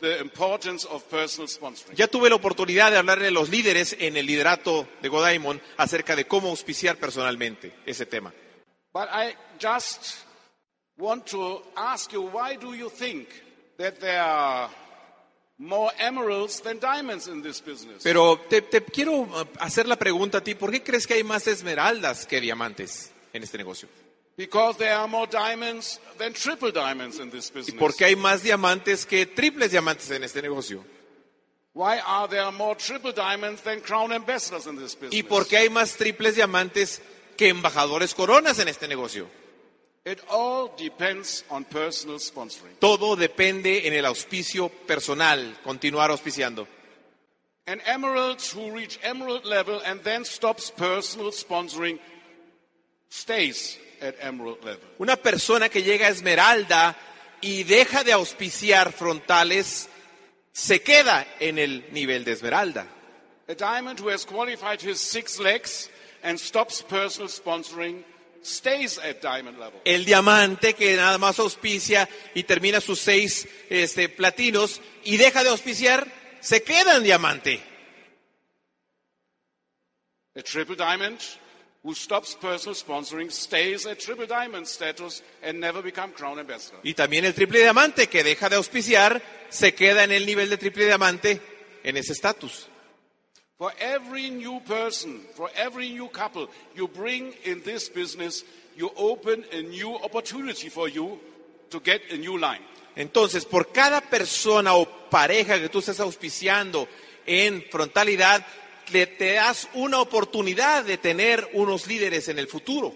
the 0.00 0.20
importance 0.20 0.84
of 0.84 1.02
personal 1.08 1.48
sponsoring. 1.48 1.96
Ya 1.96 2.06
tuve 2.06 2.28
la 2.28 2.36
oportunidad 2.36 2.90
de 2.90 2.98
hablarle 2.98 3.28
a 3.28 3.30
los 3.30 3.48
líderes 3.48 3.96
en 3.98 4.16
el 4.16 4.26
liderato 4.26 4.86
de 5.00 5.08
Godaimon 5.08 5.60
acerca 5.76 6.14
de 6.14 6.26
cómo 6.26 6.48
auspiciar 6.50 6.96
personalmente 6.96 7.72
ese 7.86 8.06
tema. 8.06 8.32
But 8.92 9.08
I 9.10 9.34
just 9.58 10.26
want 10.98 11.26
to 11.30 11.62
ask 11.74 12.12
you 12.12 12.22
why 12.22 12.56
do 12.56 12.74
you 12.74 12.90
think 12.90 13.28
that 13.78 13.98
there 14.00 14.20
are 14.20 14.68
more 15.62 15.92
emeralds 15.98 16.60
than 16.60 16.78
diamonds 16.80 17.28
in 17.28 17.40
this 17.42 17.60
business? 17.60 18.02
Pero 18.02 18.38
te, 18.48 18.62
te 18.62 18.82
quiero 18.82 19.12
uh, 19.22 19.44
hacer 19.60 19.86
la 19.86 19.96
pregunta 19.96 20.38
a 20.38 20.40
ti, 20.42 20.54
¿por 20.54 20.72
qué 20.72 20.82
crees 20.82 21.06
que 21.06 21.14
hay 21.14 21.24
más 21.24 21.46
esmeraldas 21.46 22.26
que 22.26 22.40
diamantes 22.40 23.12
en 23.32 23.42
este 23.42 23.58
negocio? 23.58 23.88
Because 24.36 24.78
there 24.78 24.92
are 24.92 25.06
more 25.06 25.26
diamonds 25.30 26.00
than 26.18 26.32
triple 26.32 26.72
diamonds 26.72 27.18
in 27.20 27.30
this 27.30 27.50
¿Y 27.50 27.54
business. 27.54 27.78
por 27.78 27.94
qué 27.94 28.06
hay 28.06 28.16
más 28.16 28.42
diamantes 28.42 29.06
que 29.06 29.26
triples 29.26 29.70
diamantes 29.70 30.10
en 30.10 30.24
este 30.24 30.42
negocio? 30.42 30.84
Why 31.74 32.00
are 32.04 32.28
there 32.28 32.50
more 32.50 32.74
triple 32.74 33.12
diamonds 33.12 33.62
than 33.62 33.80
crown 33.80 34.12
ambassadors 34.12 34.66
in 34.66 34.76
this 34.76 34.94
business? 34.94 35.14
¿Y 35.14 35.22
por 35.22 35.46
qué 35.46 35.58
hay 35.58 35.70
más 35.70 35.96
triples 35.96 36.34
diamantes 36.34 37.00
que 37.36 37.48
embajadores 37.48 38.14
coronas 38.14 38.58
en 38.58 38.68
este 38.68 38.88
negocio? 38.88 39.28
It 40.04 40.20
all 40.28 40.74
depends 40.76 41.44
on 41.48 41.64
personal 41.64 42.18
sponsoring. 42.18 42.74
Todo 42.80 43.14
depende 43.14 43.86
en 43.86 43.94
el 43.94 44.04
auspicio 44.04 44.68
personal, 44.68 45.56
continuar 45.62 46.10
auspiciando. 46.10 46.66
An 47.66 47.80
emerald 47.86 48.40
who 48.52 48.72
reach 48.72 48.98
emerald 49.04 49.44
level 49.44 49.80
and 49.86 50.02
then 50.02 50.24
stops 50.24 50.72
personal 50.72 51.30
sponsoring 51.30 52.00
stays 53.08 53.78
at 54.00 54.16
emerald 54.20 54.64
level. 54.64 54.82
Una 54.98 55.16
persona 55.16 55.68
que 55.68 55.84
llega 55.84 56.08
a 56.08 56.10
esmeralda 56.10 56.96
y 57.40 57.62
deja 57.62 58.02
de 58.02 58.12
auspiciar 58.12 58.92
frontales, 58.92 59.88
se 60.52 60.82
queda 60.82 61.24
en 61.38 61.58
el 61.58 61.86
nivel 61.92 62.24
de 62.24 62.32
esmeralda. 62.32 62.86
A 63.48 63.54
diamond 63.54 64.00
who 64.00 64.08
has 64.08 64.24
qualified 64.24 64.80
his 64.80 64.98
six 65.00 65.38
legs 65.38 65.88
and 66.24 66.38
stops 66.40 66.82
personal 66.82 67.28
sponsoring 67.28 68.02
stays 68.42 68.98
at 68.98 69.20
diamond 69.22 69.58
level. 69.58 69.80
El 69.84 70.04
diamante 70.04 70.74
que 70.74 70.96
nada 70.96 71.18
más 71.18 71.38
auspicia 71.38 72.08
y 72.34 72.44
termina 72.44 72.80
sus 72.80 73.00
seis 73.00 73.48
este, 73.70 74.08
platinos 74.08 74.80
y 75.04 75.16
deja 75.16 75.42
de 75.42 75.50
auspiciar, 75.50 76.06
se 76.40 76.62
queda 76.62 76.96
en 76.96 77.04
diamante. 77.04 77.60
A 80.34 80.42
triple 80.42 80.76
diamond 80.76 81.20
who 81.82 81.94
stops 81.94 82.36
personal 82.36 82.74
sponsoring 82.74 83.30
stays 83.30 83.86
at 83.86 83.98
triple 83.98 84.26
diamond 84.26 84.66
status 84.66 85.22
and 85.42 85.58
never 85.58 85.82
become 85.82 86.12
crown 86.12 86.38
ambassador. 86.38 86.80
Y 86.82 86.94
también 86.94 87.24
el 87.24 87.34
triple 87.34 87.60
diamante 87.60 88.06
que 88.08 88.22
deja 88.24 88.48
de 88.48 88.56
auspiciar, 88.56 89.22
se 89.50 89.74
queda 89.74 90.04
en 90.04 90.12
el 90.12 90.24
nivel 90.24 90.48
de 90.48 90.58
triple 90.58 90.86
diamante 90.86 91.40
en 91.82 91.96
ese 91.96 92.12
estatus. 92.12 92.68
For 93.58 93.72
every 93.78 94.30
new 94.30 94.60
person, 94.60 95.20
for 95.36 95.48
every 95.54 95.90
new 95.90 96.08
couple 96.08 96.48
you 96.74 96.88
bring 96.88 97.32
in 97.44 97.62
this 97.62 97.88
business, 97.88 98.44
you 98.76 98.90
open 98.96 99.44
a 99.52 99.62
new 99.62 99.94
opportunity 100.02 100.68
for 100.68 100.88
you 100.88 101.20
to 101.70 101.80
get 101.80 102.00
a 102.10 102.16
new 102.16 102.38
line. 102.38 102.62
Entonces, 102.96 103.44
por 103.44 103.70
cada 103.72 104.00
persona 104.00 104.74
o 104.74 104.84
pareja 105.08 105.58
que 105.60 105.68
tú 105.68 105.78
estés 105.78 106.00
auspiciando 106.00 106.88
en 107.24 107.62
frontalidad, 107.70 108.44
le- 108.92 109.06
te 109.06 109.34
das 109.34 109.68
una 109.74 110.00
oportunidad 110.00 110.84
de 110.84 110.98
tener 110.98 111.48
unos 111.54 111.86
líderes 111.86 112.28
en 112.28 112.38
el 112.38 112.48
futuro. 112.48 112.92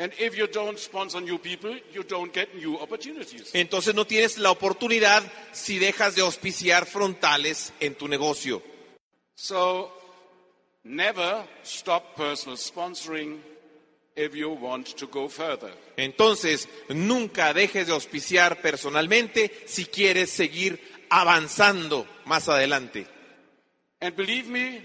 And 0.00 0.12
if 0.20 0.36
you 0.36 0.46
don't 0.46 0.78
sponsor 0.78 1.20
new 1.22 1.38
people, 1.40 1.74
you 1.92 2.04
don't 2.04 2.32
get 2.32 2.54
new 2.54 2.76
opportunities. 2.76 3.50
Entonces 3.54 3.94
no 3.94 4.06
tienes 4.06 4.38
la 4.38 4.50
oportunidad 4.52 5.22
si 5.52 5.78
dejas 5.80 6.14
de 6.14 6.22
auspiciar 6.22 6.86
frontales 6.86 7.72
en 7.80 7.94
tu 7.96 8.06
negocio. 8.06 8.62
So 9.40 9.92
never 10.82 11.44
stop 11.62 12.16
personal 12.16 12.56
sponsoring 12.56 13.38
if 14.16 14.34
you 14.34 14.50
want 14.50 14.96
to 14.96 15.06
go 15.06 15.28
further. 15.28 15.70
Entonces, 15.96 16.68
nunca 16.88 17.54
dejes 17.54 17.86
de 17.86 17.92
auspiciar 17.92 18.60
personalmente 18.60 19.52
si 19.64 19.84
quieres 19.84 20.30
seguir 20.30 20.80
avanzando 21.08 22.04
más 22.24 22.48
adelante. 22.48 23.06
And 24.00 24.16
believe 24.16 24.48
me, 24.48 24.82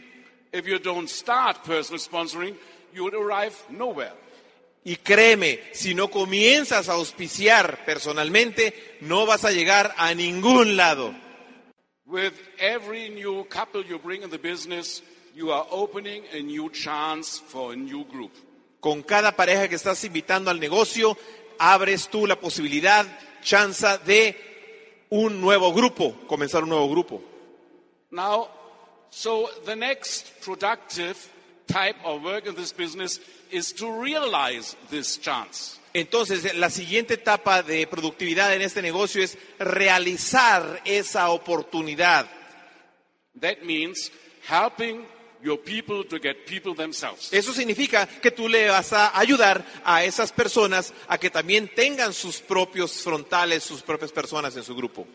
if 0.51 0.67
you 0.67 0.77
don't 0.77 1.09
start 1.09 1.63
personal 1.63 1.99
sponsoring, 1.99 2.55
you 2.93 3.05
will 3.05 3.15
arrive 3.15 3.55
nowhere. 3.69 4.13
Y 4.83 4.97
créeme, 4.97 5.61
si 5.71 5.95
no 5.95 6.09
comienzas 6.09 6.89
a 6.89 6.93
auspiciar 6.93 7.85
personalmente, 7.85 8.97
no 9.01 9.25
vas 9.25 9.45
a 9.45 9.51
llegar 9.51 9.95
a 9.97 10.13
ningún 10.13 10.77
lado. 10.77 11.22
With 12.05 12.33
every 12.59 13.07
new 13.09 13.45
couple 13.45 13.81
you 13.85 13.97
bring 13.97 14.23
in 14.23 14.29
the 14.29 14.37
business, 14.37 15.01
you 15.33 15.51
are 15.51 15.65
opening 15.71 16.23
a 16.33 16.41
new 16.41 16.69
chance 16.69 17.39
for 17.39 17.71
a 17.71 17.75
new 17.75 18.03
group. 18.03 18.31
Con 18.81 19.03
cada 19.03 19.31
pareja 19.31 19.69
que 19.69 19.77
estás 19.77 20.03
invitando 20.03 20.51
al 20.51 20.59
negocio, 20.59 21.17
abres 21.57 22.09
tú 22.09 22.27
la 22.27 22.35
posibilidad, 22.35 23.05
chance 23.41 23.87
de 24.05 24.35
un 25.09 25.39
nuevo 25.39 25.71
grupo, 25.71 26.13
comenzar 26.27 26.63
un 26.63 26.69
nuevo 26.69 26.89
grupo. 26.89 27.21
Now, 28.11 28.49
so 29.09 29.49
the 29.65 29.75
next 29.75 30.41
productive 30.41 31.31
type 31.67 31.95
of 32.03 32.21
work 32.21 32.47
in 32.47 32.55
this 32.55 32.73
business 32.73 33.21
is 33.49 33.71
to 33.73 33.89
realize 34.01 34.75
this 34.89 35.17
chance. 35.17 35.79
Entonces, 35.93 36.55
la 36.55 36.69
siguiente 36.69 37.15
etapa 37.15 37.61
de 37.61 37.85
productividad 37.85 38.53
en 38.53 38.63
este 38.63 38.81
negocio 38.81 39.23
es 39.23 39.37
realizar 39.59 40.81
esa 40.85 41.29
oportunidad. 41.29 42.27
That 43.39 43.59
means 43.63 44.11
helping 44.47 45.05
your 45.43 45.59
people 45.59 46.03
to 46.05 46.19
get 46.19 46.45
people 46.47 46.73
themselves. 46.75 47.31
Eso 47.31 47.53
significa 47.53 48.07
que 48.07 48.31
tú 48.31 48.47
le 48.47 48.69
vas 48.69 48.91
a 48.93 49.17
ayudar 49.17 49.63
a 49.83 50.03
esas 50.03 50.31
personas 50.31 50.93
a 51.07 51.17
que 51.17 51.29
también 51.29 51.69
tengan 51.75 52.13
sus 52.13 52.39
propios 52.39 53.03
frontales, 53.03 53.63
sus 53.63 53.81
propias 53.81 54.11
personas 54.11 54.55
en 54.55 54.63
su 54.63 54.75
grupo. 54.75 55.07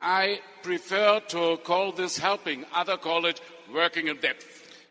I 0.00 0.40
prefer 0.62 1.20
to 1.28 1.60
call 1.64 1.92
this 1.92 2.18
helping. 2.18 2.64
Other 2.72 2.98
call 2.98 3.28
it 3.28 3.40
working 3.72 4.08
in 4.08 4.20
depth. 4.20 4.44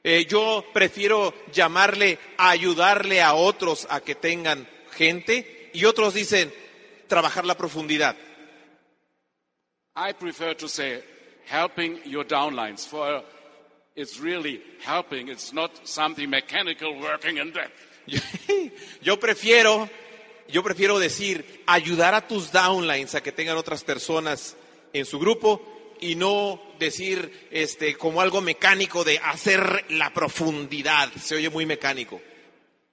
Eh, 0.04 0.26
yo 0.28 0.66
prefiero 0.74 1.34
llamarle 1.54 2.18
ayudarle 2.38 3.22
a 3.22 3.34
otros 3.34 3.86
a 3.90 4.02
que 4.02 4.16
tengan 4.16 4.68
gente 5.02 5.72
y 5.74 5.86
otros 5.86 6.14
dicen 6.14 6.54
trabajar 7.08 7.46
la 7.46 7.56
profundidad. 7.56 8.16
I 9.96 10.14
prefer 10.14 10.56
to 10.56 10.68
say 10.68 11.04
helping 11.48 12.00
your 12.06 12.26
downlines 12.26 12.88
for 12.88 13.24
it's 13.96 14.20
really 14.20 14.62
helping. 14.84 15.28
It's 15.28 15.52
not 15.52 15.72
something 15.84 16.30
mechanical 16.30 17.00
working 17.00 17.38
in 17.38 17.52
depth. 17.52 17.74
Yo, 19.02 19.20
prefiero, 19.20 19.90
yo 20.48 20.64
prefiero 20.64 21.00
decir 21.00 21.64
ayudar 21.68 22.14
a 22.14 22.28
tus 22.28 22.52
downlines 22.52 23.16
a 23.16 23.22
que 23.22 23.32
tengan 23.32 23.58
otras 23.58 23.84
personas 23.84 24.56
en 24.94 25.06
su 25.06 25.20
grupo 25.20 25.62
y 26.00 26.16
no 26.16 26.62
decir 26.80 27.48
este 27.52 27.96
como 27.96 28.22
algo 28.22 28.42
mecánico 28.42 29.04
de 29.04 29.20
hacer 29.20 29.86
la 29.90 30.12
profundidad. 30.14 31.12
Se 31.14 31.36
oye 31.36 31.50
muy 31.50 31.66
mecánico. 31.66 32.20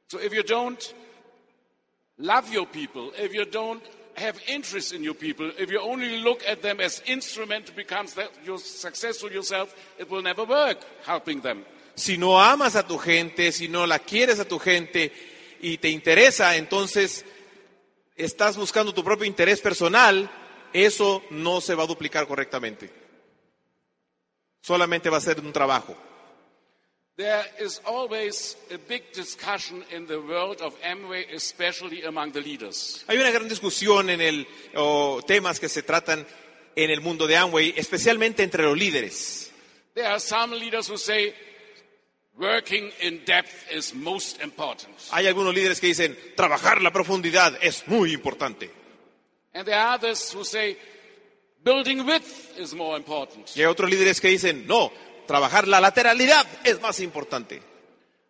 So 0.09 0.21
if 0.21 0.33
you 0.33 0.43
don't 0.43 0.83
love 2.19 2.53
your 2.53 2.67
people, 2.67 3.13
if 3.17 3.33
you 3.33 3.45
don't 3.45 3.83
have 4.17 4.39
interest 4.49 4.93
in 4.93 5.03
your 5.03 5.15
people, 5.15 5.51
if 5.59 5.71
you 5.71 5.81
only 5.81 6.21
look 6.21 6.43
at 6.47 6.61
them 6.63 6.81
as 6.81 7.03
instrument 7.07 7.67
to 7.67 7.73
become 7.73 8.07
successful 8.59 9.31
yourself, 9.31 9.75
it 9.99 10.11
will 10.11 10.23
never 10.23 10.45
work 10.45 10.79
helping 11.05 11.41
them. 11.41 11.65
Si 11.95 12.17
no 12.17 12.41
amas 12.41 12.77
a 12.77 12.87
tu 12.87 12.99
gente, 12.99 13.53
si 13.53 13.69
no 13.69 13.87
la 13.87 13.99
quieres 13.99 14.39
a 14.39 14.45
tu 14.45 14.59
gente 14.59 15.13
y 15.61 15.79
te 15.79 15.89
interesa, 15.89 16.57
entonces 16.57 17.25
estás 18.17 18.57
buscando 18.57 18.93
tu 18.93 19.03
propio 19.03 19.27
interés 19.27 19.61
personal, 19.61 20.31
eso 20.73 21.23
no 21.31 21.61
se 21.61 21.75
va 21.75 21.85
a 21.85 21.87
duplicar 21.87 22.27
correctamente. 22.27 22.91
Solamente 24.61 25.11
va 25.11 25.17
a 25.17 25.21
ser 25.21 25.41
un 25.41 25.53
trabajo. 25.53 25.97
There 27.19 27.45
is 27.59 27.81
always 27.85 28.57
a 28.71 28.79
big 28.79 29.13
discussion 29.13 29.83
in 29.91 30.07
the 30.07 30.21
world 30.21 30.61
of 30.61 30.81
Amway, 30.83 31.27
especially 31.35 32.05
among 32.05 32.31
the 32.31 32.41
leaders. 32.41 33.05
Hay 33.09 33.19
una 33.19 33.33
gran 33.33 33.49
discusión 33.49 34.09
en 34.09 34.21
el 34.21 34.47
o 34.77 35.21
temas 35.27 35.59
que 35.59 35.69
se 35.69 35.83
tratan 35.83 36.25
en 36.77 36.91
el 36.91 37.01
mundo 37.01 37.27
de 37.27 37.37
Amway, 37.37 37.75
especialmente 37.77 38.45
entre 38.45 38.63
los 38.63 38.79
líderes. 38.79 39.51
There 39.95 40.07
are 40.07 40.21
some 40.21 40.55
leaders 40.55 40.89
who 40.89 40.97
say 40.97 41.35
working 42.37 42.93
in 43.01 43.25
depth 43.25 43.67
is 43.73 43.93
most 43.97 44.41
important. 44.41 44.97
Hay 45.11 45.27
algunos 45.27 45.53
líderes 45.53 45.81
que 45.81 45.89
dicen 45.89 46.17
trabajar 46.37 46.81
la 46.81 46.93
profundidad 46.93 47.59
es 47.61 47.83
muy 47.89 48.13
importante. 48.13 48.71
And 49.55 49.65
there 49.65 49.77
are 49.77 49.97
others 49.97 50.33
who 50.33 50.45
say 50.45 50.77
building 51.65 52.07
width 52.07 52.57
is 52.61 52.75
more 52.75 52.97
important. 52.97 53.51
Y 53.57 53.63
hay 53.63 53.67
otros 53.67 53.91
líderes 53.91 54.21
que 54.21 54.29
dicen 54.29 54.69
no, 54.69 54.93
trabajar 55.29 55.69
la 55.69 55.81
lateralidad 55.81 56.45
es 56.65 56.81
más 56.81 56.99
importante. 56.99 57.63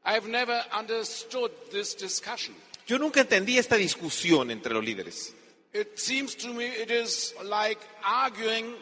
I've 0.04 0.28
never 0.28 0.60
understood 0.78 1.50
this 1.70 1.96
discussion. 1.96 2.54
Yo 2.86 2.98
nunca 2.98 3.20
entendí 3.20 3.56
esta 3.56 3.76
discusión 3.76 4.50
entre 4.50 4.74
los 4.74 4.84
líderes. 4.84 5.34
It 5.72 5.96
seems 5.96 6.36
to 6.36 6.48
me 6.48 6.66
it 6.66 6.90
is 6.90 7.34
like 7.44 7.80
arguing 8.02 8.74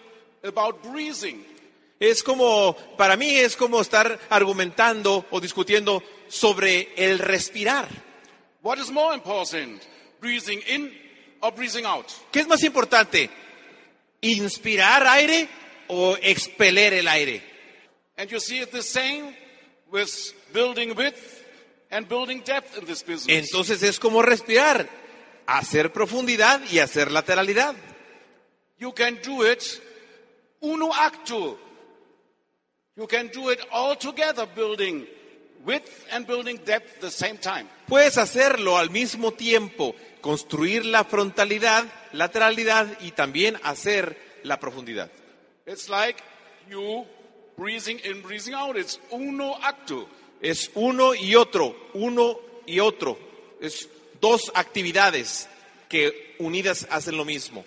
about 0.42 0.82
breathing. 0.82 1.44
Es 1.98 2.22
como, 2.22 2.76
para 2.96 3.16
mí 3.16 3.36
es 3.36 3.56
como 3.56 3.80
estar 3.80 4.18
argumentando 4.30 5.26
o 5.30 5.40
discutiendo 5.40 6.02
sobre 6.28 6.92
el 6.96 7.18
respirar. 7.18 7.88
What 8.62 8.78
is 8.78 8.90
more 8.90 9.14
important, 9.14 9.82
breathing 10.20 10.60
in 10.68 10.92
or 11.40 11.52
breathing 11.52 11.86
out? 11.86 12.06
¿Qué 12.30 12.40
es 12.40 12.46
más 12.46 12.62
importante? 12.62 13.30
¿Inspirar 14.20 15.06
aire 15.06 15.48
o 15.88 16.16
expeler 16.20 16.94
el 16.94 17.08
aire? 17.08 17.55
And 18.16 18.30
you 18.30 18.40
see 18.40 18.60
it 18.60 18.72
the 18.72 18.82
same 18.82 19.34
with 19.90 20.10
building 20.52 20.94
width 20.96 21.44
and 21.90 22.08
building 22.08 22.42
depth 22.44 22.78
in 22.78 22.84
this 22.86 23.02
business. 23.02 23.28
Entonces 23.28 23.82
es 23.82 23.98
como 23.98 24.22
respirar, 24.22 24.88
hacer 25.46 25.92
profundidad 25.92 26.60
y 26.70 26.78
hacer 26.78 27.10
lateralidad. 27.10 27.74
You 28.78 28.92
can 28.92 29.18
do 29.22 29.44
it 29.44 29.62
uno 30.60 30.92
acto. 30.92 31.58
You 32.96 33.06
can 33.06 33.28
do 33.28 33.50
it 33.50 33.60
all 33.70 33.96
together, 33.96 34.46
building 34.46 35.06
width 35.64 36.06
and 36.10 36.26
building 36.26 36.58
depth 36.64 36.96
at 36.96 37.00
the 37.02 37.10
same 37.10 37.36
time. 37.36 37.68
Puedes 37.86 38.16
hacerlo 38.16 38.78
al 38.78 38.90
mismo 38.90 39.32
tiempo, 39.32 39.94
construir 40.22 40.86
la 40.86 41.04
frontalidad, 41.04 41.84
lateralidad 42.12 42.98
y 43.00 43.10
también 43.10 43.58
hacer 43.62 44.16
la 44.42 44.58
profundidad. 44.58 45.10
It's 45.66 45.88
like 45.90 46.22
you 46.70 47.04
breathing 47.56 47.98
in, 48.04 48.22
breathing 48.22 48.54
out. 48.54 48.76
It's 48.76 48.98
uno 49.10 49.54
acto. 49.62 50.06
Es 50.40 50.70
uno 50.74 51.14
y 51.14 51.34
otro, 51.34 51.74
uno 51.94 52.38
y 52.66 52.78
otro. 52.80 53.18
Es 53.60 53.88
dos 54.20 54.50
actividades 54.54 55.48
que 55.88 56.36
unidas 56.38 56.86
hacen 56.90 57.16
lo 57.16 57.24
mismo. 57.24 57.64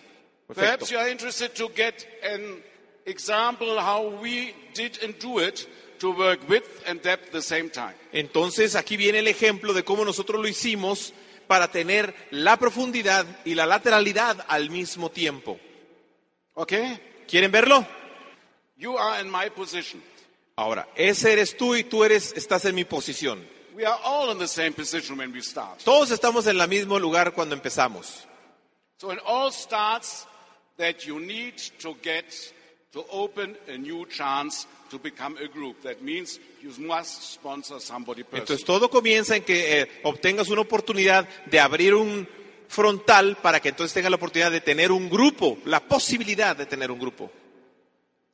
Perfecto. 0.47 0.61
Perhaps 0.61 0.91
you 0.91 0.97
are 0.97 1.11
interested 1.11 1.53
to 1.55 1.69
get 1.69 2.07
an 2.23 2.63
example 3.05 3.79
how 3.79 4.09
we 4.21 4.53
did 4.73 4.99
and 5.03 5.17
do 5.19 5.39
it 5.39 5.67
to 5.99 6.11
work 6.11 6.47
width 6.47 6.83
and 6.87 7.01
depth 7.01 7.27
at 7.27 7.31
the 7.31 7.41
same 7.41 7.69
time. 7.69 7.95
Entonces 8.11 8.75
aquí 8.75 8.97
viene 8.97 9.19
el 9.19 9.27
ejemplo 9.27 9.73
de 9.73 9.83
cómo 9.83 10.05
nosotros 10.05 10.41
lo 10.41 10.47
hicimos 10.47 11.13
para 11.47 11.71
tener 11.71 12.13
la 12.31 12.57
profundidad 12.57 13.25
y 13.45 13.55
la 13.55 13.65
lateralidad 13.65 14.45
al 14.47 14.69
mismo 14.69 15.09
tiempo. 15.09 15.59
Okay? 16.53 16.99
¿Quieren 17.27 17.51
verlo? 17.51 17.85
You 18.79 18.97
are 18.97 19.19
in 19.19 19.29
my 19.29 19.49
position. 19.49 20.01
Ahora, 20.55 20.87
ese 20.95 21.33
eres 21.33 21.57
tú 21.57 21.75
y 21.75 21.83
tú 21.83 22.05
eres, 22.05 22.33
estás 22.33 22.63
en 22.63 22.75
mi 22.75 22.85
posición. 22.85 23.45
We 23.75 23.85
are 23.85 23.99
all 24.05 24.31
in 24.31 24.37
the 24.37 24.47
same 24.47 24.71
position 24.71 25.17
when 25.17 25.33
we 25.33 25.41
start. 25.41 25.83
Todos 25.83 26.11
estamos 26.11 26.47
en 26.47 26.59
el 26.59 26.67
mismo 26.69 26.97
lugar 26.97 27.33
cuando 27.33 27.55
empezamos. 27.55 28.25
So 28.97 29.11
it 29.11 29.19
all 29.25 29.51
starts 29.51 30.25
that 30.77 31.05
you 31.05 31.19
need 31.19 31.55
to 31.81 31.93
get 32.01 32.25
to 32.93 33.05
open 33.11 33.57
a 33.67 33.77
new 33.77 34.05
chance 34.05 34.65
to 34.89 34.97
become 34.97 35.35
a 35.37 35.47
group. 35.47 35.81
That 35.83 36.01
means 36.01 36.39
you 36.61 36.71
must 36.79 37.33
sponsor 37.33 37.81
somebody 37.81 38.23
personally. 38.23 38.41
Entonces 38.43 38.65
todo 38.65 38.89
comienza 38.89 39.35
en 39.35 39.43
que 39.43 39.81
eh, 39.81 39.91
obtengas 40.03 40.47
una 40.47 40.61
oportunidad 40.61 41.27
de 41.45 41.59
abrir 41.59 41.95
un 41.95 42.27
frontal 42.69 43.37
para 43.41 43.59
que 43.59 43.69
entonces 43.69 43.93
tengas 43.93 44.11
la 44.11 44.17
oportunidad 44.17 44.51
de 44.51 44.61
tener 44.61 44.91
un 44.93 45.09
grupo, 45.09 45.57
la 45.65 45.81
posibilidad 45.81 46.55
de 46.55 46.65
tener 46.65 46.91
un 46.91 46.99
grupo. 46.99 47.29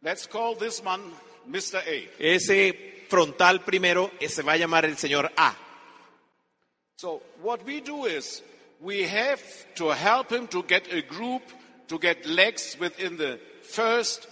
Let's 0.06 0.28
call 0.28 0.54
this 0.54 0.84
one 0.84 1.02
Mr. 1.50 1.82
A. 1.84 2.10
Ese 2.20 3.08
frontal 3.10 3.62
primero 3.62 4.12
se 4.22 4.44
va 4.44 4.54
a 4.54 4.58
llamar 4.58 4.86
el 4.86 4.98
señor 4.98 5.32
A. 5.36 5.56
So 6.98 7.24
what 7.41 7.65
we 7.65 7.82
do 7.82 8.06
is 8.06 8.44
we 8.80 9.08
have 9.08 9.41
to 9.74 9.89
help 9.96 10.32
him 10.32 10.48
to 10.50 10.62
get 10.62 10.94
a 10.94 11.02
group, 11.02 11.41
to 11.88 11.98
get 11.98 12.24
legs 12.28 12.78
within 12.80 13.18
the 13.18 13.39
first 13.63 14.28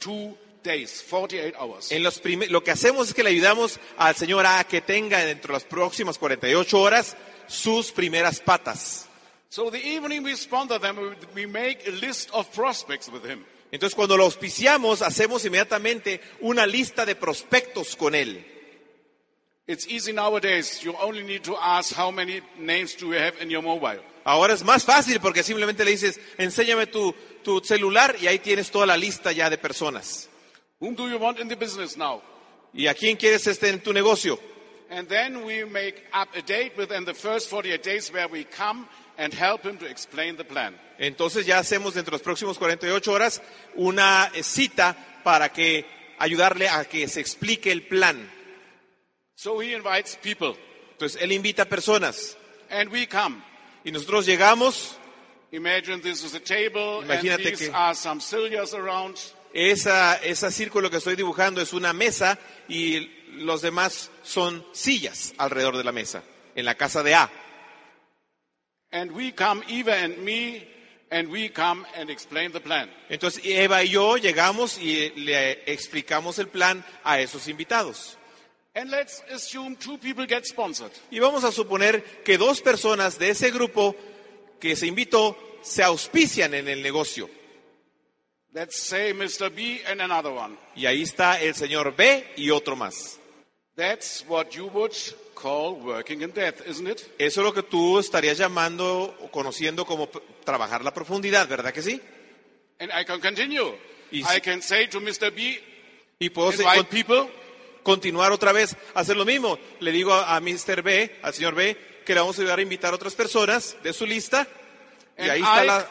two 0.00 0.34
days, 0.62 1.02
48 1.02 1.54
hours. 1.60 1.92
En 1.92 2.02
los 2.02 2.22
lo 2.48 2.64
que 2.64 2.70
hacemos 2.70 3.08
es 3.08 3.14
que 3.14 3.22
le 3.22 3.28
ayudamos 3.28 3.78
al 3.98 4.14
señor 4.14 4.46
A 4.46 4.64
que 4.64 4.80
tenga 4.80 5.22
dentro 5.26 5.48
de 5.48 5.58
las 5.60 5.64
próximas 5.64 6.16
48 6.16 6.80
horas 6.80 7.18
sus 7.46 7.92
primeras 7.92 8.40
patas. 8.40 9.06
So 9.50 9.70
the 9.70 9.78
evening 9.78 10.22
we 10.22 10.34
sponsor 10.36 10.78
them, 10.78 10.96
we 11.34 11.44
make 11.44 11.86
a 11.86 11.90
list 11.90 12.30
of 12.32 12.50
prospects 12.54 13.10
with 13.10 13.26
him. 13.26 13.44
Entonces 13.70 13.94
cuando 13.94 14.16
lo 14.16 14.24
auspiciamos 14.24 15.02
hacemos 15.02 15.44
inmediatamente 15.44 16.20
una 16.40 16.66
lista 16.66 17.04
de 17.04 17.14
prospectos 17.14 17.96
con 17.96 18.14
él. 18.14 18.44
It's 19.66 19.86
easy 19.86 20.14
nowadays. 20.14 20.80
You 20.82 20.94
only 20.98 21.22
need 21.22 21.42
to 21.42 21.54
ask 21.60 21.94
how 21.94 22.10
many 22.10 22.40
names 22.58 22.96
do 22.96 23.12
you 23.12 23.18
have 23.18 23.34
in 23.42 23.50
your 23.50 23.62
mobile. 23.62 24.00
Ahora 24.24 24.54
es 24.54 24.64
más 24.64 24.84
fácil 24.84 25.20
porque 25.20 25.42
simplemente 25.42 25.84
le 25.84 25.90
dices, 25.90 26.18
enséñame 26.38 26.86
tu, 26.86 27.14
tu 27.42 27.60
celular 27.60 28.16
y 28.20 28.26
ahí 28.26 28.38
tienes 28.38 28.70
toda 28.70 28.86
la 28.86 28.96
lista 28.96 29.30
ya 29.32 29.50
de 29.50 29.58
personas. 29.58 30.28
Whom 30.80 30.94
do 30.94 31.08
you 31.08 31.18
want 31.18 31.38
in 31.38 31.48
the 31.48 31.56
business 31.56 31.96
now? 31.96 32.22
¿Y 32.72 32.86
a 32.86 32.94
quién 32.94 33.16
quieres 33.16 33.46
este 33.46 33.68
en 33.68 33.80
tu 33.80 33.92
negocio? 33.92 34.38
And 34.90 35.06
then 35.06 35.44
we 35.44 35.64
make 35.64 36.04
up 36.14 36.28
a 36.34 36.40
date 36.40 36.72
within 36.78 37.04
the 37.04 37.12
first 37.12 37.50
48 37.50 37.82
days 37.82 38.10
where 38.10 38.28
we 38.28 38.44
come 38.44 38.86
and 39.18 39.34
help 39.34 39.64
him 39.64 39.76
to 39.78 39.86
explain 39.86 40.36
the 40.36 40.44
plan. 40.44 40.74
Entonces 40.98 41.44
ya 41.44 41.58
hacemos 41.58 41.94
dentro 41.94 42.12
de 42.12 42.16
los 42.16 42.22
próximos 42.22 42.56
48 42.58 43.12
horas 43.12 43.42
una 43.74 44.30
eh, 44.34 44.42
cita 44.42 44.96
para 45.22 45.50
que 45.52 45.84
ayudarle 46.18 46.68
a 46.68 46.84
que 46.84 47.06
se 47.08 47.20
explique 47.20 47.70
el 47.70 47.82
plan. 47.86 48.30
So 49.34 49.60
he 49.60 49.74
invites 49.74 50.16
people 50.16 50.54
Entonces 50.92 51.20
él 51.22 51.32
invita 51.32 51.64
personas 51.66 52.36
and 52.70 52.90
we 52.90 53.06
come. 53.06 53.42
y 53.84 53.92
nosotros 53.92 54.26
llegamos, 54.26 54.96
Imagine 55.52 56.00
this 56.02 56.22
is 56.24 56.34
a 56.34 56.40
table 56.40 57.02
Imagínate 57.04 57.34
and 57.48 57.56
these 57.56 57.68
que- 57.68 57.72
are 57.74 57.94
some 57.94 58.20
cilias 58.20 58.74
around. 58.74 59.16
esa, 59.54 60.16
ese 60.16 60.50
círculo 60.50 60.90
que 60.90 60.98
estoy 60.98 61.16
dibujando 61.16 61.60
es 61.62 61.72
una 61.72 61.92
mesa 61.92 62.38
y 62.68 63.08
los 63.32 63.62
demás 63.62 64.10
son 64.22 64.64
sillas 64.72 65.32
alrededor 65.38 65.76
de 65.76 65.84
la 65.84 65.92
mesa, 65.92 66.22
en 66.54 66.64
la 66.66 66.74
casa 66.74 67.02
de 67.02 67.14
A. 67.14 67.30
Entonces 73.08 73.42
Eva 73.44 73.84
y 73.84 73.88
yo 73.88 74.16
llegamos 74.16 74.78
y 74.78 75.10
le 75.10 75.72
explicamos 75.72 76.38
el 76.38 76.48
plan 76.48 76.84
a 77.04 77.20
esos 77.20 77.48
invitados. 77.48 78.18
And 78.74 78.90
let's 78.90 79.24
assume 79.32 79.76
two 79.76 79.98
people 79.98 80.26
get 80.26 80.44
sponsored. 80.44 80.92
Y 81.10 81.18
vamos 81.18 81.42
a 81.42 81.50
suponer 81.50 82.22
que 82.22 82.38
dos 82.38 82.60
personas 82.60 83.18
de 83.18 83.30
ese 83.30 83.50
grupo 83.50 83.96
que 84.60 84.76
se 84.76 84.86
invitó 84.86 85.36
se 85.62 85.82
auspician 85.82 86.54
en 86.54 86.68
el 86.68 86.80
negocio. 86.80 87.28
Let's 88.52 88.80
say 88.80 89.12
Mr. 89.12 89.50
B 89.50 89.82
and 89.86 90.00
another 90.00 90.32
one. 90.32 90.56
Y 90.76 90.86
ahí 90.86 91.02
está 91.02 91.40
el 91.40 91.54
señor 91.54 91.94
B 91.96 92.32
y 92.36 92.50
otro 92.50 92.76
más. 92.76 93.18
That's 93.76 94.24
what 94.28 94.50
you 94.50 94.66
would 94.68 94.92
call 95.40 95.74
working 95.82 96.22
in 96.22 96.32
depth, 96.32 96.66
isn't 96.68 96.88
it? 96.88 97.00
Eso 97.18 97.40
es 97.40 97.44
lo 97.44 97.52
que 97.54 97.62
tú 97.62 97.98
estarías 97.98 98.36
llamando 98.38 99.16
o 99.20 99.30
conociendo 99.30 99.84
como 99.86 100.08
trabajar 100.44 100.82
la 100.84 100.92
profundidad, 100.92 101.46
¿verdad 101.48 101.72
que 101.72 101.82
sí? 101.82 102.00
And 102.80 102.90
I 102.92 103.04
can 103.04 103.20
continue. 103.20 103.74
Y 104.10 104.20
I 104.22 104.40
can 104.40 104.62
say 104.62 104.88
to 104.88 105.00
Mr. 105.00 105.30
B, 105.34 105.60
Y 106.18 106.30
puedo 106.30 106.50
invite 106.52 106.76
con- 106.76 106.86
people, 106.86 107.30
continuar 107.82 108.32
otra 108.32 108.52
vez, 108.52 108.76
hacer 108.94 109.16
lo 109.16 109.24
mismo. 109.24 109.58
Le 109.80 109.92
digo 109.92 110.12
a, 110.12 110.34
a 110.36 110.40
Mr. 110.40 110.82
B, 110.82 111.18
al 111.22 111.34
señor 111.34 111.54
B, 111.54 111.76
que 112.04 112.14
le 112.14 112.20
vamos 112.20 112.38
a 112.38 112.42
ayudar 112.42 112.58
a 112.58 112.62
invitar 112.62 112.92
a 112.92 112.96
otras 112.96 113.14
personas 113.14 113.76
de 113.82 113.92
su 113.92 114.06
lista. 114.06 114.46
Y 115.18 115.22
and, 115.22 115.30
ahí 115.30 115.40
está 115.40 115.64
I, 115.64 115.66
la 115.66 115.76
and 115.78 115.88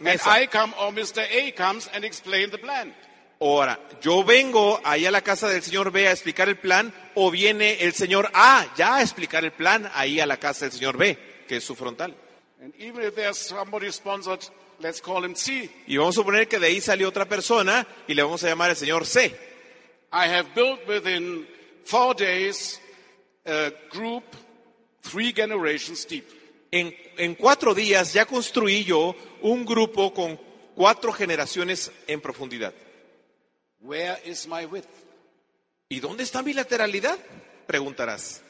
mesa. 0.00 0.42
I 0.42 0.46
come 0.48 0.74
or 0.78 0.92
Mr. 0.92 1.22
A 1.22 1.52
comes 1.54 1.88
and 1.94 2.04
explain 2.04 2.50
the 2.50 2.58
plan. 2.58 2.94
Ahora, 3.42 3.80
yo 4.02 4.22
vengo 4.22 4.78
ahí 4.84 5.06
a 5.06 5.10
la 5.10 5.22
casa 5.22 5.48
del 5.48 5.62
señor 5.62 5.90
B 5.90 6.06
a 6.06 6.12
explicar 6.12 6.50
el 6.50 6.58
plan, 6.58 6.92
o 7.14 7.30
viene 7.30 7.82
el 7.82 7.94
señor 7.94 8.30
A 8.34 8.66
ya 8.76 8.96
a 8.96 9.02
explicar 9.02 9.44
el 9.44 9.52
plan 9.52 9.90
ahí 9.94 10.20
a 10.20 10.26
la 10.26 10.36
casa 10.36 10.66
del 10.66 10.72
señor 10.72 10.98
B, 10.98 11.16
que 11.48 11.56
es 11.56 11.64
su 11.64 11.74
frontal. 11.74 12.14
Sponsored, 13.90 14.42
let's 14.80 15.00
call 15.00 15.24
him 15.24 15.34
C. 15.34 15.70
Y 15.86 15.96
vamos 15.96 16.14
a 16.16 16.20
suponer 16.20 16.48
que 16.48 16.58
de 16.58 16.66
ahí 16.66 16.82
salió 16.82 17.08
otra 17.08 17.24
persona 17.24 17.86
y 18.06 18.12
le 18.12 18.22
vamos 18.22 18.44
a 18.44 18.48
llamar 18.48 18.70
el 18.70 18.76
señor 18.76 19.06
C. 19.06 19.34
I 20.12 20.28
have 20.28 20.48
built 20.54 20.86
within 20.86 21.48
four 21.86 22.14
days 22.14 22.78
a 23.46 23.70
group 23.90 24.24
three 25.00 25.32
generations 25.32 26.06
deep. 26.06 26.26
En, 26.70 26.94
en 27.16 27.34
cuatro 27.36 27.74
días 27.74 28.12
ya 28.12 28.26
construí 28.26 28.84
yo 28.84 29.16
un 29.40 29.64
grupo 29.64 30.12
con 30.12 30.38
cuatro 30.74 31.10
generaciones 31.10 31.90
en 32.06 32.20
profundidad. 32.20 32.74
Where 33.80 34.18
is 34.24 34.46
my 34.46 34.66
width? 34.66 34.88
¿Y 35.88 36.00
dónde 36.00 36.22
está 36.22 36.42
mi 36.42 36.52
lateralidad? 36.52 37.18
Preguntarás. 37.66 38.42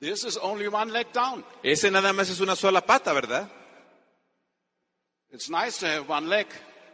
This 0.00 0.24
is 0.24 0.38
only 0.38 0.66
one 0.68 0.92
leg 0.92 1.12
down. 1.12 1.44
Ese 1.62 1.90
nada 1.90 2.12
más 2.12 2.30
es 2.30 2.40
una 2.40 2.56
sola 2.56 2.80
pata, 2.80 3.12
¿verdad? 3.12 3.50
It's 5.32 5.50
nice 5.50 5.78
to 5.80 5.86
have 5.86 6.08
one 6.08 6.28
leg, 6.28 6.46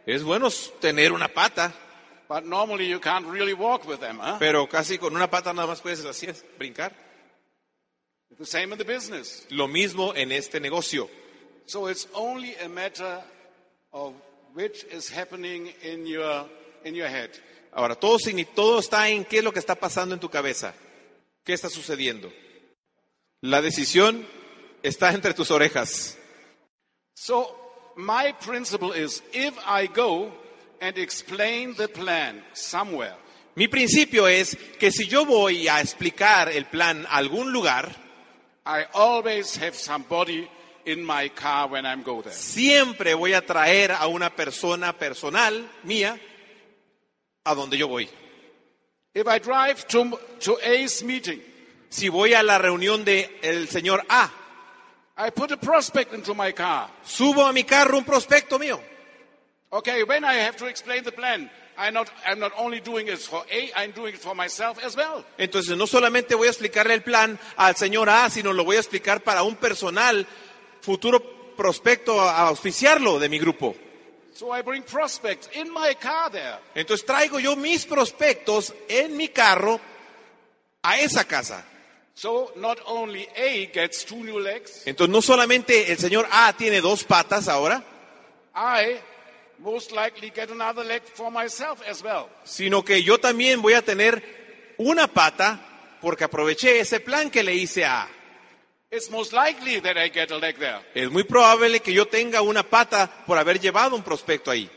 Es 0.05 0.23
bueno 0.23 0.49
tener 0.79 1.11
una 1.11 1.27
pata, 1.27 1.73
but 2.29 2.45
normally 2.45 2.87
you 2.87 2.99
can't 2.99 3.25
really 3.25 3.53
walk 3.53 3.85
with 3.87 3.99
them. 3.99 4.19
Huh? 4.19 4.37
pero 4.39 4.67
casi 4.67 4.97
con 4.97 5.15
una 5.15 5.29
pata 5.29 5.53
nada 5.53 5.67
más 5.67 5.81
puedes 5.81 6.05
así 6.05 6.27
es, 6.27 6.45
brincar. 6.57 6.93
The 8.37 8.45
same 8.45 8.71
in 8.73 8.77
the 8.77 8.85
business. 8.85 9.47
Lo 9.49 9.67
mismo 9.67 10.13
en 10.15 10.31
este 10.31 10.59
negocio. 10.59 11.09
So 11.65 11.87
it's 11.87 12.07
only 12.13 12.55
a 12.63 12.69
matter 12.69 13.21
of 13.91 14.13
which 14.53 14.85
is 14.91 15.09
happening 15.09 15.73
in 15.81 16.05
your 16.05 16.45
in 16.83 16.93
your 16.93 17.07
head. 17.07 17.31
Ahora, 17.77 17.93
todo, 17.93 18.79
está 18.79 19.07
en 19.07 19.23
qué 19.23 19.37
es 19.37 19.43
lo 19.43 19.53
que 19.53 19.59
está 19.59 19.75
pasando 19.75 20.15
en 20.15 20.19
tu 20.19 20.31
cabeza. 20.31 20.73
¿Qué 21.43 21.53
está 21.53 21.69
sucediendo? 21.69 22.33
La 23.41 23.61
decisión 23.61 24.25
está 24.81 25.11
entre 25.11 25.35
tus 25.35 25.51
orejas. 25.51 26.17
So 27.13 27.93
my 27.95 28.33
principle 28.43 28.99
is 28.99 29.21
if 29.31 29.53
I 29.63 29.89
go 29.95 30.31
and 30.81 30.97
explain 30.97 31.75
the 31.75 31.87
plan 31.87 32.43
somewhere, 32.53 33.15
Mi 33.53 33.67
principio 33.67 34.27
es 34.27 34.57
que 34.79 34.91
si 34.91 35.05
yo 35.07 35.25
voy 35.25 35.67
a 35.67 35.79
explicar 35.79 36.49
el 36.49 36.65
plan 36.65 37.05
a 37.05 37.17
algún 37.17 37.51
lugar, 37.51 37.95
I 38.65 38.85
always 38.93 39.55
have 39.57 39.75
somebody 39.75 40.47
in 40.85 41.05
my 41.05 41.29
car 41.29 41.69
when 41.69 41.85
I'm 41.85 42.01
go 42.01 42.23
there. 42.23 42.33
siempre 42.33 43.13
voy 43.13 43.33
a 43.33 43.45
traer 43.45 43.91
a 43.91 44.07
una 44.07 44.35
persona 44.35 44.97
personal 44.97 45.69
mía 45.83 46.19
a 47.49 47.55
donde 47.55 47.77
yo 47.77 47.87
voy. 47.87 48.07
If 49.13 49.25
I 49.27 49.39
drive 49.39 49.87
to, 49.87 50.19
to 50.41 50.57
A's 50.63 51.03
meeting, 51.03 51.41
Si 51.89 52.09
voy 52.09 52.33
a 52.33 52.43
la 52.43 52.57
reunión 52.57 53.05
del 53.05 53.29
el 53.41 53.69
señor 53.69 54.03
A, 54.09 54.29
I 55.17 55.31
put 55.31 55.51
a 55.51 55.57
prospect 55.57 56.13
into 56.13 56.35
my 56.35 56.51
car. 56.53 56.89
subo 57.03 57.45
a 57.45 57.53
mi 57.53 57.63
carro 57.63 57.97
un 57.97 58.03
prospecto 58.03 58.59
mío. 58.59 58.79
Okay, 59.69 60.03
when 60.03 60.23
I 60.25 60.33
have 60.45 60.57
to 60.57 60.65
explain 60.67 61.03
the 61.03 61.11
plan, 61.11 61.49
I'm 61.77 61.93
not, 61.93 62.09
I'm 62.25 62.39
not 62.39 62.51
only 62.57 62.81
doing 62.81 63.07
it 63.07 63.19
for 63.19 63.45
A, 63.49 63.71
I'm 63.75 63.91
doing 63.91 64.13
it 64.15 64.19
for 64.19 64.35
myself 64.35 64.83
as 64.83 64.95
well. 64.97 65.23
Entonces 65.37 65.77
no 65.77 65.87
solamente 65.87 66.35
voy 66.35 66.47
a 66.47 66.51
explicarle 66.51 66.93
el 66.93 67.03
plan 67.03 67.39
al 67.55 67.75
señor 67.75 68.09
A, 68.09 68.29
sino 68.29 68.51
lo 68.51 68.65
voy 68.65 68.75
a 68.75 68.79
explicar 68.79 69.23
para 69.23 69.43
un 69.43 69.55
personal 69.55 70.27
futuro 70.81 71.55
prospecto 71.55 72.19
a 72.19 72.49
auspiciarlo 72.49 73.17
de 73.17 73.29
mi 73.29 73.39
grupo. 73.39 73.75
So 74.37 74.51
I 74.51 74.61
bring 74.61 74.83
prospects 74.83 75.49
in 75.55 75.73
my 75.73 75.95
car 75.95 76.29
there. 76.29 76.59
Entonces 76.75 77.03
traigo 77.07 77.39
yo 77.39 77.55
mis 77.55 77.87
prospectos 77.87 78.71
en 78.87 79.17
mi 79.17 79.29
carro 79.29 79.79
a 80.83 80.99
esa 80.99 81.23
casa. 81.25 81.65
So 82.13 82.51
not 82.55 82.77
only 82.85 83.27
A 83.35 83.71
gets 83.73 84.05
two 84.05 84.23
new 84.23 84.39
legs, 84.39 84.83
Entonces 84.85 85.11
no 85.11 85.23
solamente 85.23 85.91
el 85.91 85.97
señor 85.97 86.27
A 86.31 86.53
tiene 86.53 86.81
dos 86.81 87.03
patas 87.03 87.47
ahora, 87.47 87.83
I 88.53 88.99
most 89.57 89.91
likely 89.91 90.29
get 90.29 90.51
another 90.51 90.85
leg 90.85 91.01
for 91.15 91.31
myself 91.31 91.81
as 91.89 92.03
well. 92.03 92.27
sino 92.43 92.83
que 92.85 93.01
yo 93.01 93.19
también 93.19 93.61
voy 93.61 93.73
a 93.73 93.81
tener 93.81 94.75
una 94.77 95.07
pata 95.07 95.59
porque 95.99 96.25
aproveché 96.25 96.79
ese 96.79 96.99
plan 96.99 97.31
que 97.31 97.41
le 97.41 97.55
hice 97.55 97.85
a 97.85 98.03
A. 98.03 98.09
It's 98.89 99.09
most 99.11 99.33
likely 99.33 99.79
that 99.81 99.97
I 99.97 100.07
get 100.09 100.31
a 100.31 100.37
leg 100.37 100.57
there. 100.57 100.79
Es 100.95 101.11
muy 101.11 101.23
probable 101.23 101.81
que 101.81 101.93
yo 101.93 102.05
tenga 102.07 102.41
una 102.41 102.63
pata 102.63 103.11
por 103.25 103.37
haber 103.37 103.59
llevado 103.59 103.95
un 103.95 104.01
prospecto 104.03 104.49
ahí. 104.49 104.69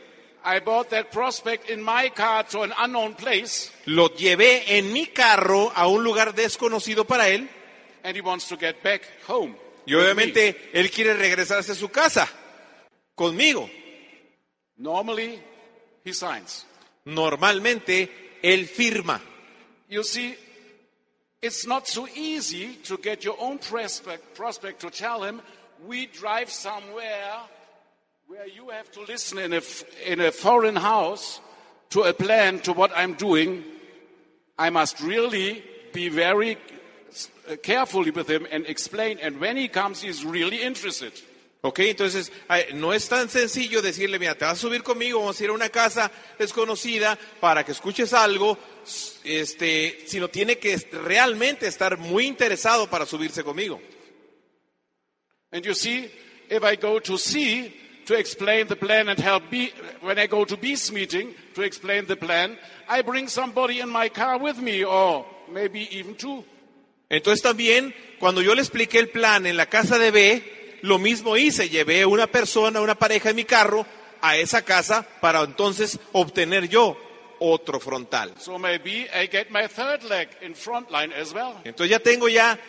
I 0.43 0.59
bought 0.59 0.89
that 0.89 1.11
prospect 1.11 1.69
in 1.69 1.81
my 1.81 2.09
car 2.09 2.45
to 2.49 2.63
an 2.63 2.73
unknown 2.77 3.13
place, 3.13 3.71
Lo 3.85 4.09
llevé 4.09 4.77
en 4.77 4.91
mi 4.91 5.05
carro 5.07 5.71
a 5.75 5.87
un 5.87 6.03
lugar 6.03 6.33
desconocido 6.33 7.05
para 7.05 7.29
él 7.29 7.47
and 8.03 8.17
he 8.17 8.21
wants 8.21 8.47
to 8.49 8.57
get 8.57 8.81
back 8.83 9.03
home. 9.27 9.55
y 9.85 9.93
obviamente 9.93 10.69
él 10.73 10.89
quiere 10.91 11.13
regresarse 11.13 11.71
a 11.71 11.75
su 11.75 11.89
casa 11.89 12.27
conmigo. 13.15 13.69
Normally, 14.77 15.39
he 16.03 16.11
signs. 16.13 16.65
Normalmente 17.05 18.39
él 18.41 18.67
firma. 18.67 19.21
You 19.89 20.03
see, 20.03 20.35
it's 21.41 21.65
not 21.65 21.87
so 21.87 22.07
easy 22.15 22.75
to 22.83 22.97
get 22.97 23.23
your 23.23 23.35
own 23.39 23.57
prospect, 23.57 24.35
prospect 24.35 24.81
to 24.81 24.89
tell 24.89 25.23
him, 25.23 25.41
we 25.85 26.05
drive 26.05 26.51
somewhere 26.51 27.39
where 28.27 28.47
you 28.47 28.69
have 28.69 28.91
to 28.91 29.01
listen 29.01 29.39
in 29.39 29.53
a, 29.53 29.61
in 30.05 30.21
a 30.21 30.31
foreign 30.31 30.75
house 30.75 31.41
to 31.89 32.03
a 32.03 32.13
plan 32.13 32.59
to 32.59 32.73
what 32.73 32.91
I'm 32.95 33.15
doing. 33.15 33.63
I 34.57 34.69
must 34.69 35.01
really 35.01 35.63
be 35.91 36.09
very 36.09 36.57
uh, 37.49 37.55
carefully 37.57 38.11
with 38.11 38.29
him 38.29 38.47
and 38.51 38.65
explain. 38.67 39.17
And 39.19 39.39
when 39.39 39.57
he 39.57 39.67
comes, 39.67 40.01
he's 40.01 40.23
really 40.23 40.61
interested. 40.61 41.13
¿Ok? 41.63 41.79
Entonces, 41.79 42.31
no 42.73 42.91
es 42.91 43.07
tan 43.07 43.29
sencillo 43.29 43.83
decirle, 43.83 44.17
mira, 44.17 44.35
te 44.35 44.45
vas 44.45 44.57
a 44.57 44.61
subir 44.61 44.81
conmigo, 44.81 45.19
vamos 45.19 45.39
a 45.39 45.43
ir 45.43 45.51
a 45.51 45.53
una 45.53 45.69
casa 45.69 46.11
desconocida 46.39 47.17
para 47.39 47.63
que 47.63 47.71
escuches 47.71 48.13
algo, 48.13 48.57
este, 49.23 50.03
sino 50.07 50.27
tiene 50.27 50.57
que 50.57 50.75
realmente 50.91 51.67
estar 51.67 51.97
muy 51.99 52.25
interesado 52.25 52.89
para 52.89 53.05
subirse 53.05 53.43
conmigo. 53.43 53.79
And 55.51 55.63
you 55.63 55.75
see, 55.75 56.09
if 56.49 56.63
I 56.63 56.77
go 56.77 56.99
to 56.99 57.17
C 57.17 57.71
to 58.05 58.15
explain 58.15 58.67
the 58.67 58.75
plan 58.75 59.09
and 59.09 59.19
help 59.19 59.43
B, 59.51 59.71
when 60.01 60.17
I 60.17 60.25
go 60.25 60.45
to 60.45 60.57
B's 60.57 60.91
meeting 60.91 61.35
to 61.53 61.61
explain 61.61 62.07
the 62.07 62.15
plan, 62.15 62.57
I 62.89 63.03
bring 63.03 63.27
somebody 63.27 63.81
in 63.81 63.89
my 63.89 64.09
car 64.09 64.39
with 64.39 64.57
me, 64.57 64.83
or 64.83 65.25
maybe 65.51 65.87
even 65.95 66.15
two. 66.15 66.43
Entonces 67.07 67.43
también, 67.43 67.93
cuando 68.19 68.41
yo 68.41 68.55
le 68.55 68.61
expliqué 68.61 68.97
el 68.97 69.09
plan 69.09 69.45
en 69.45 69.57
la 69.57 69.67
casa 69.67 69.99
de 69.99 70.09
B, 70.09 70.60
lo 70.81 70.97
mismo 70.97 71.37
hice, 71.37 71.69
llevé 71.69 72.05
una 72.05 72.27
persona, 72.27 72.81
una 72.81 72.95
pareja 72.95 73.29
en 73.29 73.35
mi 73.35 73.45
carro 73.45 73.85
a 74.21 74.37
esa 74.37 74.63
casa 74.63 75.05
para 75.19 75.41
entonces 75.41 75.99
obtener 76.11 76.67
yo 76.67 76.97
otro 77.39 77.79
frontal. 77.79 78.33
So 78.39 78.57
maybe 78.59 79.07
I 79.13 79.27
get 79.27 79.49
my 79.49 79.67
third 79.67 80.03
leg 80.03 80.29
in 80.41 80.55
front 80.55 80.89
line 80.91 81.13
as 81.13 81.33
well. 81.33 81.55
Entonces 81.63 81.89
ya 81.89 81.99
tengo 81.99 82.29
ya, 82.29 82.59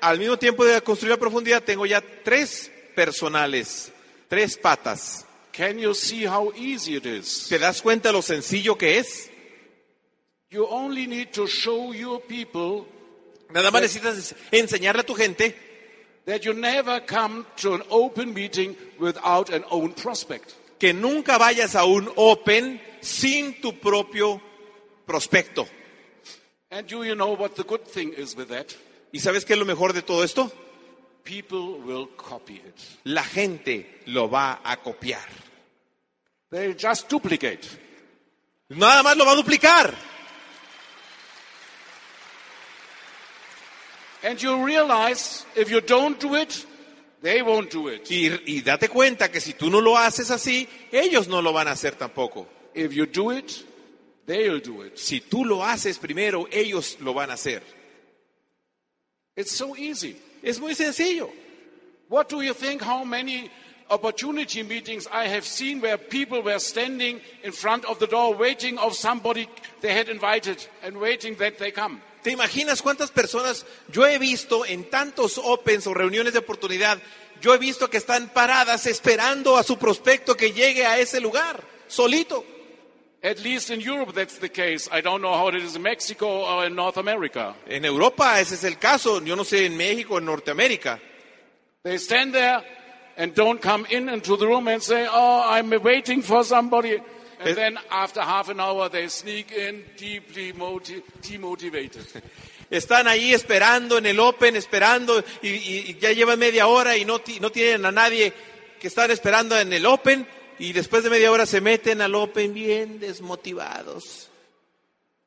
al 0.00 0.18
mismo 0.18 0.38
tiempo 0.38 0.64
de 0.64 0.80
construir 0.80 1.10
la 1.10 1.18
profundidad, 1.18 1.62
tengo 1.62 1.86
ya 1.86 2.02
tres 2.24 2.70
personales, 2.94 3.92
tres 4.28 4.56
patas. 4.56 5.26
Can 5.52 5.78
you 5.78 5.94
see 5.94 6.26
how 6.26 6.52
easy 6.56 6.96
it 6.96 7.04
is? 7.04 7.46
¿Te 7.48 7.58
das 7.58 7.82
cuenta 7.82 8.10
lo 8.10 8.22
sencillo 8.22 8.76
que 8.76 8.98
es? 8.98 9.30
You 10.48 10.66
only 10.68 11.06
need 11.06 11.28
to 11.32 11.46
show 11.46 11.92
your 11.92 12.22
people 12.22 12.86
Nada 13.52 13.70
más 13.70 13.82
necesitas 13.82 14.34
enseñarle 14.50 15.02
a 15.02 15.06
tu 15.06 15.14
gente 15.14 15.71
that 16.26 16.44
you 16.44 16.54
never 16.54 17.00
come 17.00 17.46
to 17.56 17.74
an 17.74 17.82
open 17.90 18.32
meeting 18.34 18.76
without 18.98 19.50
an 19.50 19.64
own 19.70 19.92
prospect. 19.92 20.54
que 20.82 20.92
nunca 20.92 21.38
vayas 21.38 21.76
a 21.76 21.84
un 21.84 22.10
open 22.16 22.80
sin 23.00 23.60
tu 23.60 23.78
propio 23.78 24.40
prospecto. 25.06 25.64
And 26.72 26.88
do 26.88 27.04
you 27.04 27.14
know 27.14 27.36
what 27.36 27.54
the 27.54 27.62
good 27.62 27.84
thing 27.84 28.12
is 28.12 28.34
with 28.34 28.48
that? 28.48 28.74
¿Y 29.12 29.20
sabes 29.20 29.44
qué 29.44 29.52
es 29.52 29.60
lo 29.60 29.64
mejor 29.64 29.92
de 29.92 30.02
todo 30.02 30.24
esto? 30.24 30.50
People 31.22 31.78
will 31.86 32.08
copy 32.16 32.54
it. 32.54 32.74
La 33.04 33.22
gente 33.22 34.00
lo 34.06 34.28
va 34.28 34.60
a 34.64 34.76
copiar. 34.78 35.28
They 36.50 36.74
just 36.74 37.08
duplicate. 37.08 37.60
Nada 38.70 39.04
más 39.04 39.16
lo 39.16 39.24
va 39.24 39.32
a 39.32 39.36
duplicar. 39.36 39.94
And 44.22 44.40
you 44.40 44.64
realize 44.64 45.44
if 45.56 45.70
you 45.70 45.80
don't 45.80 46.18
do 46.20 46.36
it, 46.36 46.66
they 47.22 47.42
won't 47.42 47.70
do 47.70 47.88
it. 47.88 48.08
Y, 48.10 48.30
y 48.46 48.60
date 48.62 48.88
cuenta 48.88 49.30
que 49.30 49.40
si 49.40 49.54
tú 49.54 49.70
no 49.70 49.80
lo 49.80 49.96
haces 49.96 50.30
así, 50.30 50.68
ellos 50.90 51.28
no 51.28 51.40
lo 51.40 51.52
van 51.52 51.68
a 51.68 51.72
hacer 51.72 51.96
tampoco. 51.96 52.46
If 52.74 52.92
you 52.92 53.06
do 53.06 53.30
it, 53.30 53.64
They'll 54.26 54.60
do 54.60 54.82
it. 54.82 54.98
Si 54.98 55.20
tú 55.20 55.44
lo 55.44 55.64
haces 55.64 55.98
primero, 55.98 56.46
ellos 56.50 56.96
lo 57.00 57.12
van 57.12 57.30
a 57.30 57.34
hacer. 57.34 57.62
It's 59.36 59.52
so 59.52 59.76
easy. 59.76 60.16
Es 60.42 60.60
muy 60.60 60.74
sencillo. 60.74 61.30
What 62.08 62.28
do 62.28 62.42
you 62.42 62.54
think 62.54 62.82
how 62.82 63.04
many 63.04 63.50
opportunity 63.90 64.62
meetings 64.62 65.08
I 65.10 65.26
have 65.26 65.44
seen 65.44 65.80
where 65.80 65.98
people 65.98 66.42
were 66.42 66.58
standing 66.58 67.20
in 67.42 67.52
front 67.52 67.84
of 67.84 67.98
the 67.98 68.06
door 68.06 68.34
waiting 68.34 68.78
of 68.78 68.94
somebody 68.94 69.48
they 69.80 69.92
had 69.92 70.08
invited 70.08 70.64
and 70.82 70.98
waiting 70.98 71.34
that 71.36 71.58
they 71.58 71.70
come? 71.70 72.00
¿Te 72.22 72.30
imaginas 72.30 72.82
cuántas 72.82 73.10
personas 73.10 73.66
yo 73.88 74.06
he 74.06 74.18
visto 74.18 74.64
en 74.64 74.88
tantos 74.88 75.38
opens 75.38 75.86
o 75.86 75.94
reuniones 75.94 76.32
de 76.32 76.38
oportunidad? 76.38 76.98
Yo 77.40 77.52
he 77.52 77.58
visto 77.58 77.90
que 77.90 77.96
están 77.96 78.28
paradas 78.28 78.86
esperando 78.86 79.56
a 79.56 79.64
su 79.64 79.76
prospecto 79.76 80.36
que 80.36 80.52
llegue 80.52 80.86
a 80.86 80.98
ese 80.98 81.20
lugar, 81.20 81.62
solito. 81.88 82.44
At 83.24 83.38
least 83.40 83.70
in 83.70 83.80
Europe 83.80 84.12
that's 84.12 84.38
the 84.38 84.50
case. 84.50 84.88
I 84.92 85.00
don't 85.00 85.20
know 85.20 85.32
how 85.32 85.48
it 85.48 85.54
is 85.54 85.76
in 85.76 85.82
Mexico 85.82 86.26
or 86.26 86.66
in 86.66 86.74
North 86.74 86.98
America. 86.98 87.54
En 87.66 87.84
Europa 87.84 88.40
ese 88.40 88.54
es 88.54 88.64
el 88.64 88.78
caso, 88.78 89.20
yo 89.22 89.36
no 89.36 89.44
sé 89.44 89.66
en 89.66 89.76
México, 89.76 90.18
en 90.18 90.24
Norteamérica. 90.24 91.00
They 91.84 91.98
stand 91.98 92.32
there 92.32 92.62
and 93.16 93.34
don't 93.34 93.60
come 93.60 93.86
in 93.90 94.08
into 94.08 94.36
the 94.36 94.46
room 94.46 94.68
and 94.68 94.80
say, 94.82 95.06
Oh, 95.10 95.42
I'm 95.44 95.70
waiting 95.82 96.22
for 96.22 96.44
somebody. 96.44 97.00
And 97.42 97.50
Es- 97.50 97.56
then 97.56 97.78
after 97.90 98.20
half 98.22 98.48
an 98.48 98.60
hour 98.60 98.88
they 98.88 99.08
sneak 99.08 99.52
in 99.52 99.84
deeply 99.98 100.52
moti- 100.52 101.02
demotivated. 101.20 102.06
Están 102.70 103.06
ahí 103.06 103.34
esperando 103.34 103.98
en 103.98 104.06
el 104.06 104.18
Open, 104.18 104.56
esperando 104.56 105.22
y, 105.42 105.48
y- 105.50 105.84
y 105.88 105.98
ya 106.00 106.12
llevan 106.12 106.38
media 106.38 106.66
hora 106.68 106.96
y 106.96 107.04
no, 107.04 107.20
no 107.40 107.50
tienen 107.50 107.84
a 107.84 107.92
nadie 107.92 108.32
que 108.80 108.86
están 108.88 109.10
esperando 109.10 109.58
en 109.58 109.70
el 109.72 109.84
Open 109.84 110.26
y 110.58 110.72
después 110.72 111.04
de 111.04 111.10
media 111.10 111.30
hora 111.30 111.44
se 111.44 111.60
meten 111.60 112.00
al 112.00 112.14
Open 112.14 112.54
bien 112.54 112.98
desmotivados. 112.98 114.30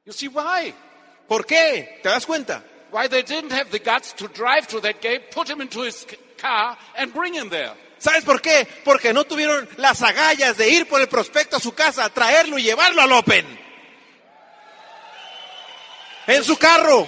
you 0.06 0.12
see 0.14 0.28
why? 0.28 0.74
¿Por 1.28 1.46
qué? 1.46 2.00
¿Te 2.02 2.10
das 2.10 2.26
cuenta? 2.26 2.64
Why 2.92 3.08
they 3.10 3.24
didn't 3.24 3.52
have 3.52 3.70
the 3.72 3.80
guts 3.80 4.14
to 4.16 4.28
drive 4.28 4.68
to 4.70 4.80
that 4.82 5.02
gate, 5.02 5.30
put 5.32 5.48
him 5.50 5.60
into 5.62 5.82
his 5.84 6.06
car 6.38 6.78
and 6.98 7.14
bring 7.14 7.34
him 7.36 7.50
there. 7.50 7.74
¿Sabes 8.06 8.24
por 8.24 8.40
qué? 8.40 8.68
Porque 8.84 9.12
no 9.14 9.24
tuvieron 9.24 9.68
las 9.78 10.04
agallas 10.04 10.56
de 10.58 10.70
ir 10.70 10.88
por 10.88 11.02
el 11.02 11.08
prospecto 11.08 11.58
a 11.58 11.60
su 11.60 11.74
casa, 11.74 12.08
traerlo 12.08 12.60
y 12.60 12.62
llevarlo 12.62 13.02
al 13.02 13.12
Open. 13.12 13.44
En 16.28 16.44
su 16.44 16.56
carro. 16.56 17.08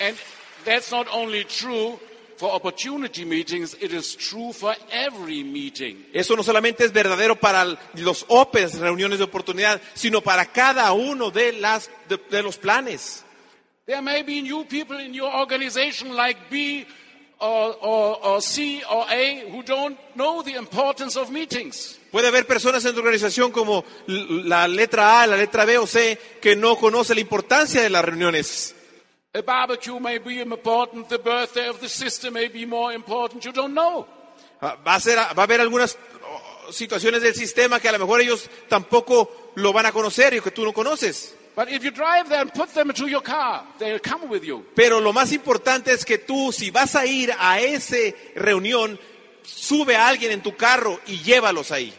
And 0.00 0.18
that's 0.64 0.90
not 0.90 1.06
only 1.12 1.44
true 1.44 1.96
for 2.38 2.50
opportunity 2.56 3.24
meetings, 3.24 3.76
it 3.80 3.92
is 3.92 4.16
true 4.16 4.52
for 4.52 4.74
every 4.90 5.44
meeting. 5.44 6.08
Eso 6.12 6.34
no 6.34 6.42
solamente 6.42 6.84
es 6.84 6.92
verdadero 6.92 7.36
para 7.36 7.66
los 7.94 8.24
Opens, 8.26 8.80
reuniones 8.80 9.18
de 9.18 9.26
oportunidad, 9.26 9.80
sino 9.94 10.22
para 10.22 10.46
cada 10.46 10.92
uno 10.92 11.30
de, 11.30 11.52
las, 11.52 11.88
de, 12.08 12.16
de 12.16 12.42
los 12.42 12.56
planes. 12.56 13.24
There 13.86 14.02
may 14.02 14.24
be 14.24 14.42
new 14.42 14.64
people 14.64 14.98
in 14.98 15.14
your 15.14 15.32
organization 15.32 16.16
like 16.16 16.50
B 16.50 16.84
or, 17.44 17.76
or, 17.82 18.18
or 18.22 18.40
C 18.40 18.82
or 18.90 19.06
A 19.10 19.50
who 19.50 19.62
don't 19.62 19.98
know 20.14 20.42
the 20.42 20.56
importance 20.56 21.16
of 21.16 21.30
meetings. 21.30 21.98
Puede 22.10 22.28
haber 22.28 22.46
personas 22.46 22.84
en 22.84 22.94
tu 22.94 23.00
organización 23.00 23.50
como 23.52 23.84
la 24.06 24.66
letra 24.66 25.22
A, 25.22 25.26
la 25.26 25.36
letra 25.36 25.64
B 25.64 25.78
o 25.78 25.86
C 25.86 26.18
que 26.40 26.56
no 26.56 26.76
conoce 26.76 27.14
la 27.14 27.20
importancia 27.20 27.82
de 27.82 27.90
las 27.90 28.04
reuniones. 28.04 28.74
A 29.34 29.42
barbecue 29.42 29.98
may 29.98 30.18
be 30.18 30.40
important, 30.40 31.08
the 31.08 31.18
birthday 31.18 31.68
of 31.68 31.80
the 31.80 31.88
sister 31.88 32.30
may 32.30 32.48
be 32.48 32.64
more 32.64 32.94
important, 32.94 33.44
you 33.44 33.52
don't 33.52 33.74
know. 33.74 34.06
Ah, 34.60 34.76
Va 34.86 34.94
a, 34.94 35.00
ser, 35.00 35.16
va 35.18 35.34
a 35.36 35.42
haber 35.42 35.60
algunas 35.60 35.98
oh, 36.22 36.72
situaciones 36.72 37.20
del 37.20 37.34
sistema 37.34 37.80
que 37.80 37.88
a 37.88 37.92
lo 37.92 37.98
mejor 37.98 38.20
ellos 38.20 38.48
tampoco 38.68 39.50
lo 39.56 39.72
van 39.72 39.86
a 39.86 39.92
conocer 39.92 40.34
y 40.34 40.40
que 40.40 40.52
tú 40.52 40.64
no 40.64 40.72
conoces. 40.72 41.34
But 41.54 41.68
if 41.70 41.84
you 41.84 41.92
drive 41.92 42.28
there 42.28 42.40
and 42.40 42.52
put 42.52 42.74
them 42.74 42.90
into 42.90 43.06
your 43.06 43.22
car, 43.22 43.64
they'll 43.78 44.00
come 44.00 44.28
with 44.28 44.42
you. 44.42 44.66
Pero 44.74 45.00
lo 45.00 45.12
más 45.12 45.32
importante 45.32 45.92
es 45.92 46.04
que 46.04 46.18
tú, 46.18 46.50
si 46.52 46.70
vas 46.70 46.96
a 46.96 47.06
ir 47.06 47.32
a 47.38 47.60
esa 47.60 47.96
reunión, 48.34 48.98
sube 49.42 49.94
a 49.94 50.08
alguien 50.08 50.32
en 50.32 50.42
tu 50.42 50.56
carro 50.56 50.98
y 51.06 51.18
llévalos 51.18 51.70
ahí. 51.70 51.92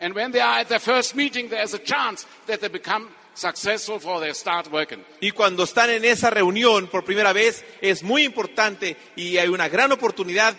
And 0.00 0.14
when 0.14 0.32
they 0.32 0.40
are 0.40 0.60
at 0.60 0.68
their 0.68 0.80
first 0.80 1.14
meeting, 1.14 1.48
there's 1.48 1.74
a 1.74 1.78
chance 1.78 2.26
that 2.46 2.60
they 2.60 2.68
become 2.68 3.08
successful 3.34 3.98
for 3.98 4.20
they 4.20 4.32
start 4.34 4.70
working. 4.70 5.04
Y 5.20 5.30
cuando 5.32 5.64
están 5.64 5.90
en 5.90 6.04
esa 6.04 6.30
reunión 6.30 6.86
por 6.86 7.04
primera 7.04 7.32
vez, 7.32 7.64
es 7.80 8.02
muy 8.02 8.24
importante 8.24 8.96
y 9.16 9.38
hay 9.38 9.48
una 9.48 9.68
gran 9.68 9.90
oportunidad 9.92 10.54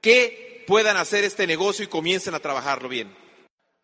que 0.00 0.64
puedan 0.66 0.96
hacer 0.96 1.24
este 1.24 1.46
negocio 1.46 1.84
y 1.84 1.88
comiencen 1.88 2.34
a 2.34 2.40
trabajarlo 2.40 2.88
bien. 2.88 3.14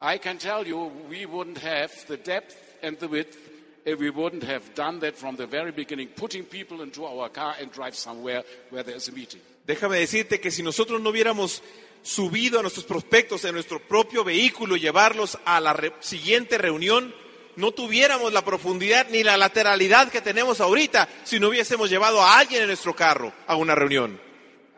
I 0.02 0.18
can 0.18 0.38
tell 0.38 0.64
you, 0.64 0.90
we 1.08 1.26
wouldn't 1.26 1.58
have 1.58 1.90
the 2.08 2.16
depth 2.16 2.56
and 2.82 2.98
the 2.98 3.06
width 3.06 3.36
if 3.84 3.98
we 3.98 4.10
wouldn't 4.10 4.42
have 4.44 4.62
done 4.74 5.00
that 5.00 5.14
from 5.16 5.36
the 5.36 5.46
very 5.46 5.72
beginning, 5.72 6.08
putting 6.16 6.44
people 6.44 6.82
into 6.82 7.04
our 7.06 7.30
car 7.30 7.54
and 7.60 7.70
drive 7.72 7.94
somewhere 7.94 8.44
where 8.70 8.82
there's 8.84 9.08
a 9.08 9.12
meeting. 9.12 9.40
Déjame 9.66 9.98
decirte 9.98 10.40
que 10.40 10.50
si 10.50 10.62
nosotros 10.62 11.00
no 11.00 11.10
hubiéramos 11.10 11.62
subido 12.02 12.58
a 12.58 12.62
nuestros 12.62 12.84
prospectos 12.86 13.44
en 13.44 13.54
nuestro 13.54 13.78
propio 13.80 14.24
vehículo 14.24 14.76
y 14.76 14.80
llevarlos 14.80 15.38
a 15.44 15.60
la 15.60 15.72
re- 15.72 15.92
siguiente 16.00 16.56
reunión, 16.58 17.14
no 17.56 17.72
tuviéramos 17.72 18.32
la 18.32 18.42
profundidad 18.44 19.08
ni 19.10 19.22
la 19.22 19.36
lateralidad 19.36 20.08
que 20.10 20.20
tenemos 20.22 20.60
ahorita 20.60 21.08
si 21.24 21.38
no 21.38 21.48
hubiésemos 21.48 21.90
llevado 21.90 22.20
a 22.22 22.38
alguien 22.38 22.62
en 22.62 22.68
nuestro 22.68 22.94
carro 22.94 23.32
a 23.46 23.56
una 23.56 23.74
reunión. 23.74 24.18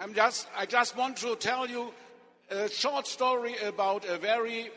I'm 0.00 0.12
just, 0.14 0.48
I 0.58 0.66
just 0.66 0.96
want 0.96 1.16
to 1.20 1.36
tell 1.36 1.66
you 1.68 1.92
a 2.50 2.68
short 2.68 3.06
story 3.06 3.54
about 3.66 4.04
a 4.04 4.18
very 4.18 4.70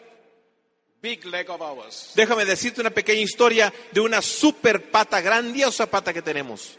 big 1.01 1.25
leg 1.25 1.49
of 1.49 1.61
ours. 1.61 2.11
Déjame 2.15 2.45
decirte 2.45 2.81
una 2.81 2.89
pequeña 2.89 3.21
historia 3.21 3.73
de 3.91 3.99
una 4.01 4.21
super 4.21 4.89
pata, 4.91 5.21
grandiosa 5.21 5.85
pata 5.89 6.13
que 6.13 6.21
tenemos. 6.21 6.77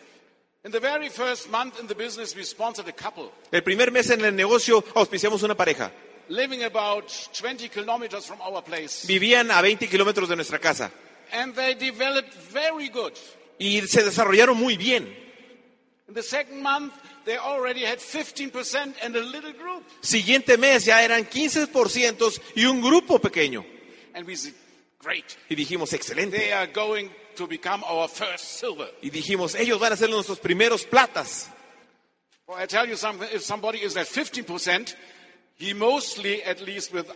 In 0.64 0.72
the 0.72 0.81
very 0.81 1.09
first 1.09 1.48
month 1.48 1.79
in 1.79 1.87
the 1.87 1.94
business, 1.94 2.35
we 2.35 2.42
sponsored 2.44 2.88
a 2.88 2.92
couple 2.92 3.31
El 3.52 3.62
primer 3.62 3.92
mes 3.92 4.11
en 4.11 4.24
el 4.24 4.35
negocio 4.35 4.83
auspiciamos 4.94 5.42
una 5.44 5.55
pareja. 5.57 5.92
living 6.29 6.64
about 6.64 7.09
20 7.33 7.68
kilometers 7.68 8.26
from 8.26 8.40
our 8.40 8.61
place. 8.64 9.07
Vivían 9.07 9.50
a 9.52 9.62
20 9.62 9.88
kilómetros 9.88 10.29
de 10.29 10.35
nuestra 10.35 10.59
casa 10.59 10.90
And 11.33 11.55
they 11.55 11.74
developed 11.74 12.35
very 12.52 12.88
good. 12.88 13.12
y 13.59 13.81
se 13.83 14.02
desarrollaron 14.02 14.57
muy 14.57 14.76
bien. 14.76 15.07
In 16.09 16.14
the 16.14 16.22
second 16.22 16.62
month, 16.62 16.92
they 17.24 17.37
already 17.37 17.85
had 17.85 17.98
15% 17.98 18.94
and 19.02 19.14
a 19.16 19.20
little 19.20 19.52
group. 19.52 19.85
Siguiente 20.00 20.57
mes 20.57 20.85
ya 20.85 21.02
eran 21.02 21.29
15% 21.29 22.40
y 22.57 22.64
un 22.64 22.81
grupo 22.81 23.18
pequeño. 23.20 23.64
And 24.16 24.26
we 24.26 24.35
said, 24.35 24.55
great. 24.98 25.37
Y 25.50 25.55
dijimos, 25.55 25.92
excelente. 25.92 26.38
They 26.38 26.52
are 26.52 26.66
going 26.68 27.11
to 27.37 27.46
become 27.46 27.85
our 27.85 28.09
first 28.09 28.59
silver. 28.59 28.88
Y 29.02 29.11
dijimos, 29.11 29.55
ellos 29.55 29.79
van 29.79 29.92
a 29.92 29.96
ser 29.96 30.09
nuestros 30.09 30.40
primeros 30.40 30.85
platas. 30.85 31.50
Well, 32.48 32.57
I 32.59 32.66
tell 32.66 32.88
you 32.88 32.96
something, 32.96 33.29
if 33.31 33.42
somebody 33.42 33.81
is 33.83 33.94
at 33.96 34.07
15%, 34.07 34.94
he 35.59 35.74
mostly, 35.74 36.42
at 36.44 36.62
least 36.62 36.94
with 36.94 37.11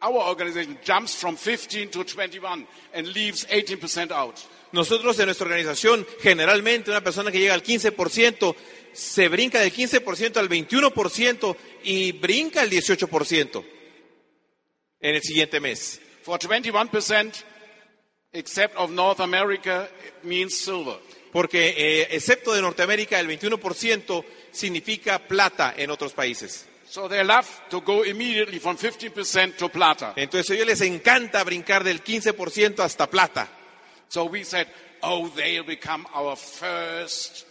our 0.00 0.28
organization, 0.28 0.78
jumps 0.84 1.16
from 1.16 1.36
15 1.36 1.90
to 1.90 2.04
21 2.04 2.66
and 2.92 3.08
leaves 3.08 3.46
18% 3.46 4.12
out. 4.12 4.38
Nosotros 4.70 5.18
en 5.18 5.26
nuestra 5.26 5.46
organización, 5.46 6.06
generalmente 6.20 6.90
una 6.90 7.00
persona 7.00 7.32
que 7.32 7.40
llega 7.40 7.54
al 7.54 7.64
15%, 7.64 8.54
se 8.92 9.28
brinca 9.28 9.58
del 9.58 9.72
15% 9.72 10.36
al 10.36 10.48
21% 10.48 11.56
y 11.82 12.12
brinca 12.12 12.62
el 12.62 12.70
18% 12.70 13.64
en 15.00 15.14
el 15.14 15.22
siguiente 15.22 15.58
mes. 15.58 16.00
For 16.24 16.38
21%, 16.38 17.44
except 18.32 18.76
of 18.76 18.90
North 18.90 19.20
America, 19.20 19.88
it 20.06 20.24
means 20.24 20.54
silver. 20.58 20.96
Porque 21.32 21.74
eh, 21.76 22.08
excepto 22.12 22.52
de 22.54 22.62
Norteamérica, 22.62 23.18
el 23.20 23.28
21% 23.28 24.24
significa 24.50 25.18
plata 25.18 25.74
en 25.76 25.90
otros 25.90 26.12
países. 26.12 26.66
So 26.88 27.08
they 27.08 27.24
love 27.24 27.46
to 27.70 27.80
go 27.80 28.04
immediately 28.04 28.58
from 28.60 28.76
15% 28.76 29.56
to 29.56 29.68
plata. 29.68 30.12
Entonces 30.16 30.48
a 30.50 30.54
ellos 30.54 30.66
les 30.66 30.80
encanta 30.82 31.42
brincar 31.44 31.82
del 31.82 32.02
15% 32.02 32.78
hasta 32.80 33.10
plata. 33.10 33.48
So 34.08 34.26
we 34.26 34.44
said, 34.44 34.68
oh, 35.02 35.28
they'll 35.34 35.64
become 35.66 36.06
our 36.14 36.36
first, 36.36 37.46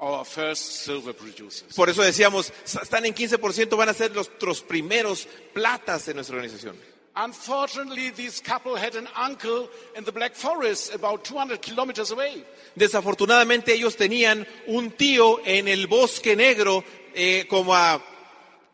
our 0.00 0.24
first 0.24 0.82
silver 0.84 1.14
producers. 1.14 1.72
Por 1.76 1.88
eso 1.88 2.02
decíamos, 2.02 2.52
"S- 2.64 2.80
están 2.82 3.06
en 3.06 3.14
15%, 3.14 3.76
van 3.76 3.90
a 3.90 3.94
ser 3.94 4.10
los 4.14 4.28
primeros 4.62 5.28
platas 5.54 6.06
de 6.06 6.14
nuestra 6.14 6.34
organización. 6.36 6.76
Unfortunately, 7.20 8.10
this 8.10 8.40
couple 8.40 8.76
had 8.76 8.94
an 8.94 9.08
uncle 9.16 9.68
in 9.96 10.04
the 10.04 10.12
Black 10.12 10.36
Forest 10.36 10.94
about 10.94 11.24
200 11.24 11.60
kilometers 11.60 12.12
away. 12.12 12.44
Desafortunadamente 12.76 13.72
ellos 13.74 13.96
tenían 13.96 14.46
un 14.68 14.92
tío 14.92 15.40
en 15.44 15.66
el 15.66 15.88
bosque 15.88 16.36
negro 16.36 16.84
eh, 17.14 17.46
como 17.48 17.74
a 17.74 18.00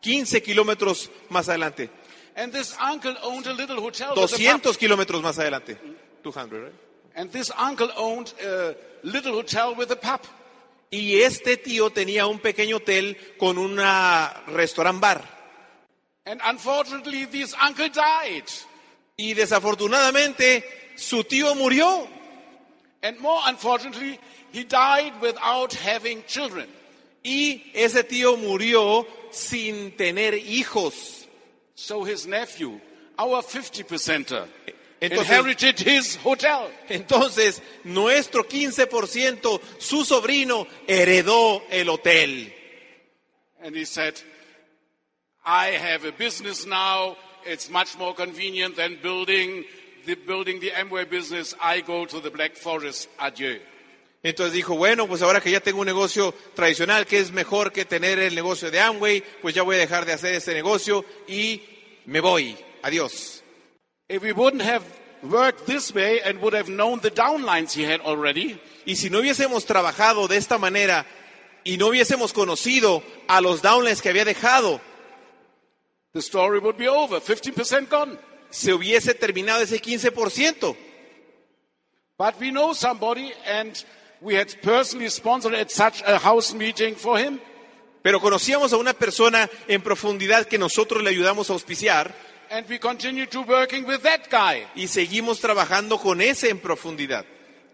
15 0.01 0.43
kilómetros 0.43 1.09
más 1.29 1.49
adelante, 1.49 1.89
And 2.35 2.51
this 2.53 2.75
uncle 2.79 3.15
owned 3.23 3.47
a 3.47 3.53
little 3.53 3.77
hotel. 3.81 4.09
with 4.09 4.17
a 4.17 4.27
pub. 4.27 4.37
200 4.37 4.77
kilómetros 4.77 5.23
más 5.23 5.39
adelante. 5.39 5.77
200, 6.21 6.65
right? 6.65 6.73
And 7.15 7.31
this 7.31 7.51
uncle 7.57 7.89
owned 7.97 8.33
a 8.43 8.75
little 9.03 9.33
hotel 9.33 9.73
with 9.75 9.89
a 9.91 9.95
pub. 9.95 10.21
Y 10.91 11.21
este 11.21 11.57
tío 11.57 11.89
tenía 11.89 12.27
un 12.27 12.39
pequeño 12.39 12.77
hotel 12.77 13.17
con 13.39 13.57
un 13.57 13.79
restaurant 14.47 14.99
bar. 14.99 15.34
And 16.25 16.41
unfortunately, 16.43 17.25
this 17.25 17.53
uncle 17.61 17.89
died. 17.89 18.45
Y 19.17 19.33
desafortunadamente 19.33 20.63
su 20.95 21.23
tío 21.23 21.55
murió. 21.55 22.07
And 23.03 23.19
more 23.19 23.39
unfortunately, 23.45 24.19
he 24.51 24.63
died 24.63 25.21
without 25.21 25.73
having 25.73 26.23
children. 26.25 26.67
Y 27.23 27.71
ese 27.73 28.03
tío 28.03 28.37
murió 28.37 29.05
sin 29.31 29.91
tener 29.97 30.33
hijos. 30.33 31.27
So 31.75 32.03
his 32.03 32.25
nephew, 32.25 32.79
our 33.19 33.41
50 33.43 33.83
percenter, 33.83 34.47
Entonces- 35.01 35.19
inherited 35.19 35.79
his 35.79 36.15
hotel. 36.17 36.71
Entonces, 36.89 37.61
nuestro 37.83 38.43
15%, 38.47 39.61
su 39.77 40.03
sobrino, 40.05 40.65
heredó 40.87 41.61
el 41.69 41.89
hotel. 41.89 42.51
And 43.61 43.75
he 43.75 43.85
said, 43.85 44.15
I 45.45 45.77
have 45.77 46.05
a 46.05 46.11
business 46.11 46.65
now. 46.65 47.17
It's 47.45 47.69
much 47.69 47.97
more 47.97 48.15
convenient 48.15 48.75
than 48.75 48.97
building 49.01 49.63
the, 50.05 50.15
building 50.15 50.59
the 50.59 50.71
Amway 50.71 51.07
business. 51.07 51.53
I 51.61 51.81
go 51.81 52.05
to 52.05 52.19
the 52.19 52.31
Black 52.31 52.55
Forest. 52.55 53.09
Adieu. 53.19 53.59
Entonces 54.23 54.53
dijo, 54.53 54.75
bueno, 54.75 55.07
pues 55.07 55.21
ahora 55.21 55.39
que 55.39 55.51
ya 55.51 55.59
tengo 55.59 55.81
un 55.81 55.85
negocio 55.85 56.33
tradicional, 56.55 57.05
que 57.05 57.19
es 57.19 57.31
mejor 57.31 57.71
que 57.71 57.85
tener 57.85 58.17
el 58.17 58.33
negocio 58.33 58.71
de 58.71 58.79
Amway, 58.79 59.23
pues 59.39 59.53
ya 59.53 59.61
voy 59.61 59.75
a 59.75 59.79
dejar 59.79 60.03
de 60.05 60.13
hacer 60.13 60.33
ese 60.33 60.55
negocio 60.55 61.05
y 61.27 61.61
me 62.07 62.21
voy. 62.21 62.57
Adiós. 62.81 63.43
If 64.09 64.23
we 64.23 64.31
wouldn't 64.31 64.63
have 64.63 64.83
worked 65.21 65.67
this 65.67 65.93
way 65.93 66.21
and 66.25 66.41
would 66.41 66.55
have 66.55 66.69
known 66.69 67.01
the 67.01 67.11
downlines 67.11 67.71
he 67.71 67.83
had 67.83 68.01
already, 68.01 68.59
Y 68.85 68.95
si 68.95 69.11
no 69.11 69.19
hubiésemos 69.19 69.65
trabajado 69.65 70.27
de 70.27 70.37
esta 70.37 70.57
manera 70.57 71.05
y 71.63 71.77
no 71.77 71.87
hubiésemos 71.87 72.33
conocido 72.33 73.03
a 73.27 73.41
los 73.41 73.61
downlines 73.61 74.01
que 74.01 74.09
había 74.09 74.25
dejado, 74.25 74.81
the 76.15 76.21
story 76.21 76.59
would 76.59 76.77
be 76.77 76.87
over. 76.87 77.19
15% 77.19 77.89
gone. 77.89 78.17
se 78.49 78.71
hubiese 78.71 79.13
terminado 79.13 79.61
ese 79.61 79.81
15%. 79.81 80.75
But 82.17 82.39
we 82.39 82.51
know 82.51 82.73
somebody 82.73 83.33
and 83.45 83.75
we 84.21 84.35
had 84.35 84.47
personally 84.61 85.09
sponsored 85.09 85.53
at 85.53 85.69
such 85.69 86.01
a 86.07 86.17
house 86.17 86.53
meeting 86.53 86.95
for 86.95 87.19
him. 87.19 87.41
Pero 88.01 88.21
conocíamos 88.21 88.71
a 88.71 88.77
una 88.77 88.93
persona 88.93 89.49
en 89.67 89.81
profundidad 89.81 90.45
que 90.47 90.57
nosotros 90.57 91.03
le 91.03 91.09
ayudamos 91.09 91.49
a 91.49 91.53
auspiciar 91.53 92.13
And 92.49 92.65
we 92.69 92.77
continue 92.79 93.25
to 93.25 93.41
working 93.41 93.85
with 93.85 94.01
that 94.03 94.29
guy. 94.29 94.65
y 94.75 94.87
seguimos 94.87 95.41
trabajando 95.41 95.97
con 95.97 96.21
ese 96.21 96.49
en 96.49 96.59
profundidad. 96.59 97.25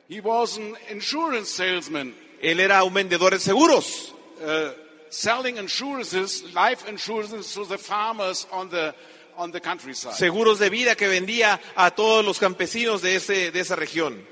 He 0.09 0.19
was 0.19 0.57
an 0.57 0.75
insurance 0.89 1.51
salesman, 1.51 2.15
Él 2.41 2.59
era 2.59 2.83
un 2.83 2.93
vendedor 2.93 3.33
de 3.33 3.39
seguros, 3.39 4.15
uh, 4.41 4.71
selling 5.11 5.57
insurances, 5.57 6.43
life 6.55 6.87
insurances 6.87 7.53
to 7.53 7.65
the 7.65 7.77
farmers 7.77 8.47
on 8.51 8.69
the, 8.69 8.95
on 9.37 9.51
the 9.51 9.59
countryside. 9.61 10.13
seguros 10.13 10.57
de 10.57 10.69
vida 10.69 10.95
que 10.95 11.07
vendía 11.07 11.59
a 11.75 11.91
todos 11.91 12.25
los 12.25 12.39
campesinos 12.39 13.01
de, 13.01 13.15
ese, 13.15 13.51
de 13.51 13.59
esa 13.59 13.75
región. 13.75 14.25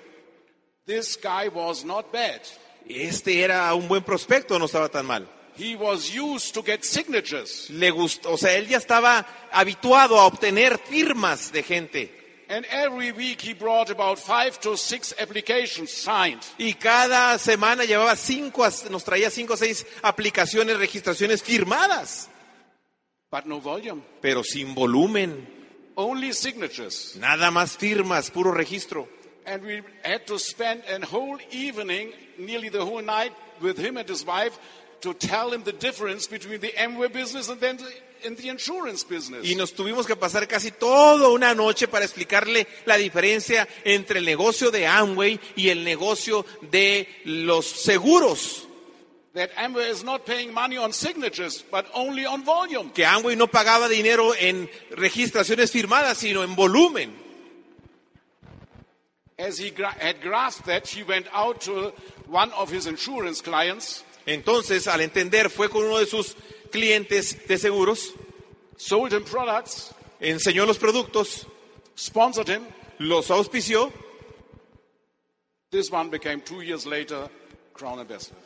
This 0.88 1.18
guy 1.22 1.50
was 1.50 1.86
not 1.86 2.12
bad. 2.12 2.42
Este 2.88 3.44
era 3.44 3.72
un 3.76 3.88
buen 3.88 4.04
prospecto, 4.04 4.58
no 4.58 4.66
estaba 4.66 4.90
tan 4.90 5.06
mal. 5.06 5.28
He 5.56 5.76
was 5.76 6.10
used 6.16 6.54
to 6.54 6.64
get 6.64 6.84
signatures. 6.84 7.70
Le 7.70 7.92
gustó, 7.92 8.32
o 8.32 8.38
sea, 8.38 8.56
él 8.56 8.68
ya 8.68 8.78
estaba 8.78 9.28
habituado 9.52 10.18
a 10.18 10.26
obtener 10.26 10.80
firmas 10.80 11.52
de 11.52 11.64
gente. 11.64 12.19
And 12.52 12.66
every 12.72 13.12
week 13.12 13.42
he 13.42 13.54
brought 13.54 13.92
about 13.92 14.18
five 14.18 14.60
to 14.62 14.76
six 14.76 15.14
applications 15.20 15.92
signed. 15.92 16.42
Y 16.58 16.74
cada 16.74 17.38
semana 17.38 17.86
llevaba 17.86 18.16
cinco, 18.16 18.68
nos 18.90 19.04
traía 19.04 19.30
cinco 19.30 19.54
o 19.54 19.58
seis 19.58 19.86
aplicaciones, 20.02 20.78
registraciones 20.80 21.44
firmadas, 21.44 22.28
But 23.32 23.46
no 23.46 23.62
volume. 23.62 24.02
pero 24.20 24.44
sin 24.44 24.74
volumen, 24.74 25.48
Only 25.96 26.34
signatures. 26.34 27.16
nada 27.18 27.52
más 27.52 27.78
firmas, 27.78 28.32
puro 28.32 28.52
registro. 28.52 29.08
And 29.46 29.64
we 29.64 29.84
had 30.04 30.26
to 30.28 30.40
spend 30.40 30.84
a 30.90 31.06
whole 31.06 31.38
evening, 31.52 32.12
nearly 32.40 32.70
the 32.70 32.84
whole 32.84 33.02
night, 33.04 33.32
with 33.62 33.78
him 33.78 33.98
and 33.98 34.08
his 34.10 34.26
wife 34.26 34.58
to 35.02 35.14
tell 35.14 35.52
him 35.52 35.64
the 35.64 35.74
difference 35.74 36.28
between 36.28 36.60
the 36.60 36.74
Amway 36.78 37.12
business 37.12 37.50
and 37.50 37.60
then 37.60 37.78
the, 37.78 38.28
in 38.28 38.36
the 38.36 38.50
insurance 38.50 39.04
business. 39.04 39.46
Y 39.46 39.56
nos 39.56 39.74
tuvimos 39.74 40.06
que 40.06 40.16
pasar 40.16 40.48
casi 40.48 40.72
toda 40.72 41.30
una 41.30 41.54
noche 41.54 41.88
para 41.88 42.06
explicarle 42.06 42.68
la 42.86 42.98
diferencia 42.98 43.68
entre 43.84 44.20
el 44.20 44.26
negocio 44.26 44.72
de 44.72 44.88
Amway 44.88 45.40
y 45.56 45.70
el 45.70 45.84
negocio 45.84 46.46
de 46.72 47.08
los 47.26 47.66
seguros. 47.66 48.66
that 49.34 49.52
Amway 49.56 49.90
is 49.90 50.04
not 50.04 50.26
paying 50.26 50.54
money 50.54 50.78
on 50.78 50.92
signatures, 50.92 51.64
but 51.72 51.86
only 51.94 52.26
on 52.26 52.44
volume. 52.44 52.90
Que 52.90 53.06
Amway 53.06 53.38
no 53.38 53.48
pagaba 53.48 53.88
dinero 53.88 54.34
en 54.38 54.70
registraciones 54.92 55.72
firmadas, 55.72 56.18
sino 56.18 56.44
en 56.44 56.56
volumen. 56.56 57.14
As 59.38 59.58
he 59.58 59.72
had 60.00 60.20
grasped 60.22 60.66
that, 60.66 60.88
he 60.88 61.04
went 61.04 61.28
out 61.32 61.62
to 61.62 61.94
one 62.28 62.52
of 62.52 62.70
his 62.70 62.88
insurance 62.88 63.40
clients, 63.40 64.04
Entonces, 64.26 64.88
al 64.88 65.02
entender, 65.02 65.50
fue 65.50 65.70
con 65.70 65.84
uno 65.84 65.98
de 65.98 66.06
sus 66.06 66.36
clientes 66.72 67.48
de 67.48 67.58
seguros, 67.58 68.14
sold 68.78 69.14
him 69.14 69.24
products, 69.24 69.92
enseñó 70.20 70.66
los 70.66 70.78
productos, 70.78 71.48
sponsored 71.98 72.50
him. 72.50 72.64
los 73.00 73.32
auspició. 73.32 73.92
This 75.72 75.92
one 75.92 76.10
became 76.10 76.42
two 76.42 76.62
years 76.62 76.86
later 76.86 77.30
Crown 77.74 78.00
Ambassador. 78.00 78.38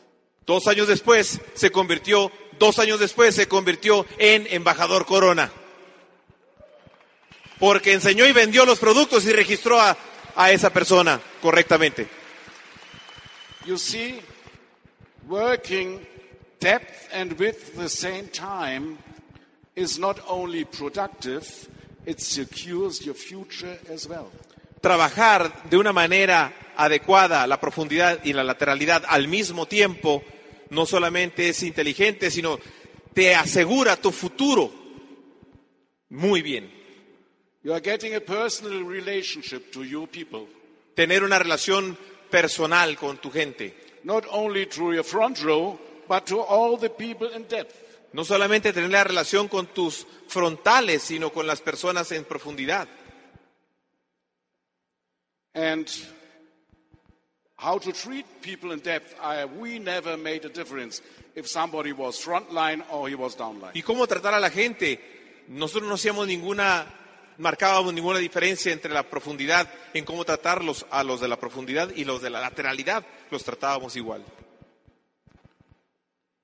Dos 0.46 0.66
años 0.68 0.88
después 0.88 1.40
se 1.54 1.70
convirtió, 1.70 2.30
dos 2.58 2.78
años 2.78 3.00
después 3.00 3.34
se 3.34 3.48
convirtió 3.48 4.06
en 4.18 4.46
embajador 4.50 5.06
Corona. 5.06 5.50
Porque 7.58 7.92
enseñó 7.94 8.26
y 8.26 8.32
vendió 8.32 8.66
los 8.66 8.78
productos 8.78 9.24
y 9.24 9.32
registró 9.32 9.80
a, 9.80 9.96
a 10.36 10.52
esa 10.52 10.70
persona 10.70 11.20
correctamente. 11.40 12.06
You 13.64 13.78
see, 13.78 14.20
working 15.28 16.06
depth 16.60 17.08
and 17.12 17.32
width 17.38 17.70
at 17.70 17.82
the 17.82 17.88
same 17.88 18.28
time 18.28 18.98
is 19.76 19.98
not 19.98 20.20
only 20.28 20.64
productive, 20.64 21.68
it 22.06 22.20
secures 22.20 23.04
your 23.04 23.14
future 23.14 23.78
as 23.90 24.08
well. 24.08 24.30
Trabajar 24.80 25.68
de 25.70 25.78
una 25.78 25.92
manera 25.92 26.52
adecuada 26.76 27.46
la 27.46 27.58
profundidad 27.58 28.20
y 28.24 28.32
la 28.32 28.44
lateralidad 28.44 29.04
al 29.08 29.28
mismo 29.28 29.66
tiempo 29.66 30.22
no 30.70 30.86
solamente 30.86 31.48
es 31.48 31.62
inteligente, 31.62 32.30
sino 32.30 32.58
te 33.14 33.34
asegura 33.34 33.96
tu 33.96 34.10
futuro 34.10 34.70
muy 36.10 36.42
bien. 36.42 36.70
You 37.62 37.72
are 37.72 37.80
getting 37.80 38.14
a 38.14 38.20
personal 38.20 38.84
relationship 38.84 39.72
to 39.72 39.84
your 39.84 40.06
people, 40.06 40.46
Tener 40.94 41.24
una 41.24 41.38
relación 41.38 41.96
personal 42.30 42.96
con 42.96 43.18
tu 43.18 43.30
gente. 43.30 43.74
Not 44.04 44.24
only 44.30 44.66
through 44.66 44.94
your 44.94 45.04
front 45.04 45.42
row, 45.42 45.78
but 46.08 46.26
to 46.26 46.40
all 46.40 46.76
the 46.76 46.90
people 46.90 47.28
in 47.34 47.44
depth. 47.44 47.74
No 48.12 48.22
solamente 48.22 48.72
tener 48.72 48.90
la 48.90 49.02
relación 49.02 49.48
con 49.48 49.66
tus 49.66 50.06
frontales, 50.28 51.02
sino 51.02 51.30
con 51.30 51.46
las 51.46 51.60
personas 51.60 52.12
en 52.12 52.24
profundidad. 52.24 52.86
And 55.54 55.88
how 57.56 57.78
to 57.78 57.92
treat 57.92 58.26
people 58.42 58.72
in 58.72 58.80
depth, 58.80 59.14
I, 59.20 59.44
we 59.46 59.78
never 59.78 60.16
made 60.16 60.44
a 60.44 60.48
difference 60.48 61.00
if 61.34 61.48
somebody 61.48 61.92
was 61.92 62.16
frontline 62.18 62.82
or 62.90 63.08
he 63.08 63.14
was 63.14 63.36
downline. 63.36 63.72
Y 63.74 63.82
cómo 63.82 64.06
tratar 64.06 64.34
a 64.34 64.40
la 64.40 64.50
gente. 64.50 65.00
Nosotros 65.48 65.88
no 65.88 65.96
hacíamos 65.96 66.26
ninguna, 66.26 66.86
marcábamos 67.38 67.92
ninguna 67.92 68.18
diferencia 68.18 68.72
entre 68.72 68.92
la 68.92 69.08
profundidad 69.08 69.68
en 69.92 70.04
cómo 70.04 70.24
tratarlos 70.24 70.86
a 70.90 71.04
los 71.04 71.20
de 71.20 71.28
la 71.28 71.38
profundidad 71.38 71.90
y 71.94 72.04
los 72.04 72.22
de 72.22 72.30
la 72.30 72.40
lateralidad. 72.40 73.04
Los 73.30 73.44
tratábamos 73.44 73.96
igual. 73.96 74.24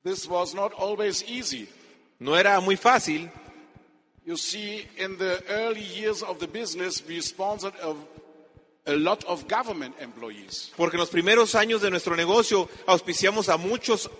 This 0.03 0.27
was 0.27 0.55
not 0.55 0.73
always 0.79 1.23
easy. 1.29 1.69
No 2.19 2.37
era 2.37 2.59
muy 2.61 2.77
fácil. 2.77 3.31
You 4.25 4.37
see, 4.37 4.87
in 4.97 5.17
the 5.19 5.43
early 5.49 5.83
years 5.83 6.23
of 6.23 6.39
the 6.39 6.47
business, 6.47 7.03
we 7.07 7.21
sponsored 7.21 7.75
a, 7.83 7.95
a 8.87 8.95
lot 8.95 9.25
of 9.25 9.47
government 9.49 9.95
employees. 10.01 10.73
Porque 10.77 10.97
en 10.97 11.01
los 11.01 11.11
primeros 11.11 11.55
años 11.55 11.83
de 11.83 11.91
nuestro 11.91 12.17
negocio 12.17 12.69
auspiciamos 12.87 13.49
a 13.49 13.57
muchos 13.57 14.11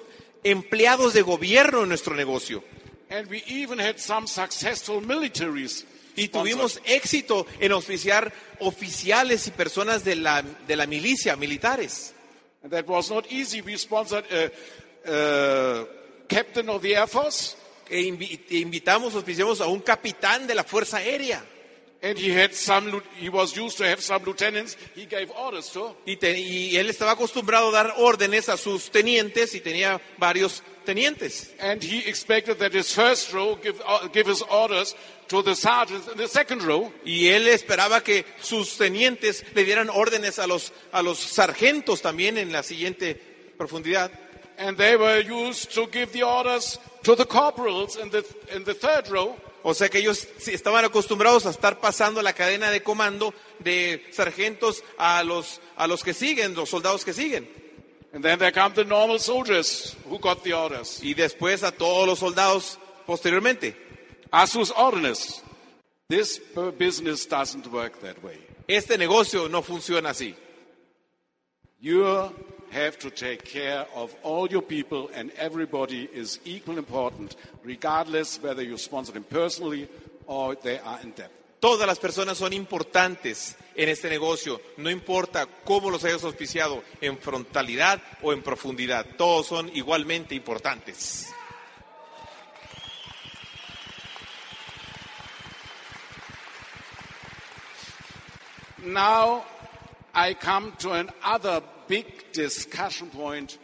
empleados 0.43 1.13
de 1.13 1.23
gobierno 1.23 1.83
en 1.83 1.89
nuestro 1.89 2.15
negocio. 2.15 2.63
And 3.11 3.29
we 3.29 3.43
even 3.47 3.79
had 3.79 3.99
some 3.99 4.27
successful 4.27 5.01
militaries. 5.01 5.85
Y 6.23 6.29
tuvimos 6.29 6.81
éxito 6.85 7.47
en 7.61 7.73
auspiciar 7.73 8.33
oficiales 8.61 9.47
y 9.47 9.51
personas 9.51 10.05
de 10.05 10.17
la, 10.17 10.43
de 10.43 10.77
la 10.77 10.87
milicia, 10.87 11.37
militares. 11.37 12.15
And 12.63 12.73
that 12.73 12.87
was 12.87 13.11
not 13.11 13.27
easy. 13.33 13.63
We 13.63 13.77
sponsored 13.79 14.25
a, 14.31 14.51
a 15.07 15.87
captain 16.29 16.69
of 16.69 16.83
the 16.83 16.95
Air 16.97 17.07
Force, 17.09 17.57
E 17.89 18.03
invi- 18.03 18.39
invitamos, 18.51 19.15
auspiciamos 19.17 19.61
a 19.61 19.67
un 19.67 19.81
capitán 19.81 20.47
de 20.47 20.55
la 20.55 20.63
Fuerza 20.63 20.99
Aérea. 20.99 21.43
and 22.03 22.17
he 22.19 22.31
had 22.31 22.55
some. 22.55 23.03
He 23.19 23.29
was 23.29 23.55
used 23.57 23.77
to 23.77 23.85
have 23.85 24.01
some 24.01 24.25
lieutenants. 24.25 24.75
He 24.95 25.05
gave 25.07 25.31
orders 25.33 25.69
to. 25.73 25.95
Y, 26.07 26.17
te- 26.17 26.39
y 26.41 26.77
él 26.79 26.89
estaba 26.89 27.11
acostumbrado 27.13 27.69
a 27.69 27.73
dar 27.73 27.95
órdenes 27.99 28.49
a 28.49 28.57
sus 28.57 28.91
tenientes 28.91 29.55
y 29.55 29.61
tenía 29.61 30.01
varios 30.19 30.63
tenientes. 30.87 31.53
And 31.61 31.83
he 31.83 31.99
expected 32.09 32.57
that 32.59 32.73
his 32.73 32.95
first 32.95 33.33
row 33.35 33.59
give, 33.63 33.79
uh, 33.87 34.09
give 34.15 34.27
his 34.31 34.41
orders 34.49 34.97
to 35.31 35.45
the 35.45 35.55
sergeants 35.55 36.09
in 36.09 36.17
the 36.17 36.27
second 36.27 36.63
row. 36.63 36.93
Y 37.05 37.29
él 37.29 37.47
esperaba 37.49 38.03
que 38.03 38.27
sus 38.41 38.77
tenientes 38.77 39.45
le 39.55 39.65
dieran 39.65 39.89
órdenes 39.89 40.39
a 40.41 40.47
los, 40.47 40.73
a 40.93 41.03
los 41.03 41.19
sargentos 41.19 42.03
también 42.03 42.37
en 42.37 42.53
la 42.53 42.63
siguiente 42.63 43.15
profundidad. 43.57 44.11
And 44.59 44.77
they 44.77 44.97
were 44.97 45.21
used 45.21 45.73
to 45.75 45.87
give 45.87 46.13
the 46.13 46.25
orders 46.25 46.79
to 47.05 47.15
the 47.15 47.25
corporals 47.25 47.97
in 47.97 48.11
the, 48.11 48.25
in 48.55 48.65
the 48.65 48.75
third 48.75 49.09
row. 49.09 49.37
O 49.63 49.73
sea 49.73 49.89
que 49.89 49.99
ellos 49.99 50.27
estaban 50.47 50.85
acostumbrados 50.85 51.47
a 51.47 51.51
estar 51.51 51.79
pasando 51.79 52.23
la 52.23 52.33
cadena 52.33 52.71
de 52.71 52.83
comando 52.83 53.33
de 53.61 54.05
sargentos 54.11 54.83
a 54.99 55.23
los, 55.23 55.61
a 55.77 55.87
los 55.87 56.03
que 56.03 56.13
siguen, 56.13 56.55
los 56.55 56.71
soldados 56.71 57.05
que 57.05 57.13
siguen. 57.13 57.49
And 58.13 58.25
then 58.25 58.41
there 58.41 58.51
come 58.51 58.75
the 58.75 58.85
normal 58.85 59.21
soldiers 59.21 59.97
who 60.09 60.19
got 60.19 60.43
the 60.43 60.55
orders. 60.55 61.01
Y 61.05 61.15
después 61.15 61.63
a 61.63 61.71
todos 61.71 62.07
los 62.09 62.19
soldados 62.19 62.79
posteriormente. 63.07 63.90
Asus 64.33 64.73
orders. 64.77 65.43
This 66.09 66.39
bu- 66.55 66.73
business 66.73 67.27
doesn't 67.27 67.67
work 67.73 68.01
that 68.01 68.23
way. 68.23 68.39
Este 68.69 68.97
negocio 68.99 69.49
no 69.49 69.63
funciona 69.63 70.11
así. 70.11 70.35
You 71.81 72.05
have 72.71 72.99
to 72.99 73.11
take 73.11 73.45
care 73.45 73.87
of 73.95 74.15
all 74.23 74.47
your 74.49 74.63
people, 74.63 75.09
and 75.15 75.33
everybody 75.37 76.09
is 76.13 76.39
equal 76.45 76.79
important, 76.79 77.37
regardless 77.65 78.39
whether 78.43 78.63
you 78.63 78.77
sponsor 78.77 79.13
them 79.13 79.25
personally 79.25 79.89
or 80.27 80.55
they 80.57 80.79
are 80.79 81.01
in 81.03 81.13
debt. 81.13 81.31
Todas 81.61 81.87
las 81.87 81.99
personas 81.99 82.39
son 82.39 82.53
importantes 82.53 83.57
en 83.75 83.89
este 83.89 84.09
negocio, 84.09 84.61
no 84.79 84.89
importa 84.91 85.47
cómo 85.65 85.91
los 85.91 86.05
hayas 86.05 86.25
auspiciado, 86.25 86.83
en 87.01 87.19
frontalidad 87.19 88.01
o 88.23 88.33
en 88.33 88.43
profundidad, 88.43 89.05
todos 89.19 89.47
son 89.47 89.71
igualmente 89.75 90.35
importantes. 90.35 91.33
Now 98.85 99.45
I 100.15 100.35
come 100.35 100.73
to 100.79 100.93
another 100.93 101.63
big 101.87 102.33
discussion 102.33 103.11
point 103.11 103.59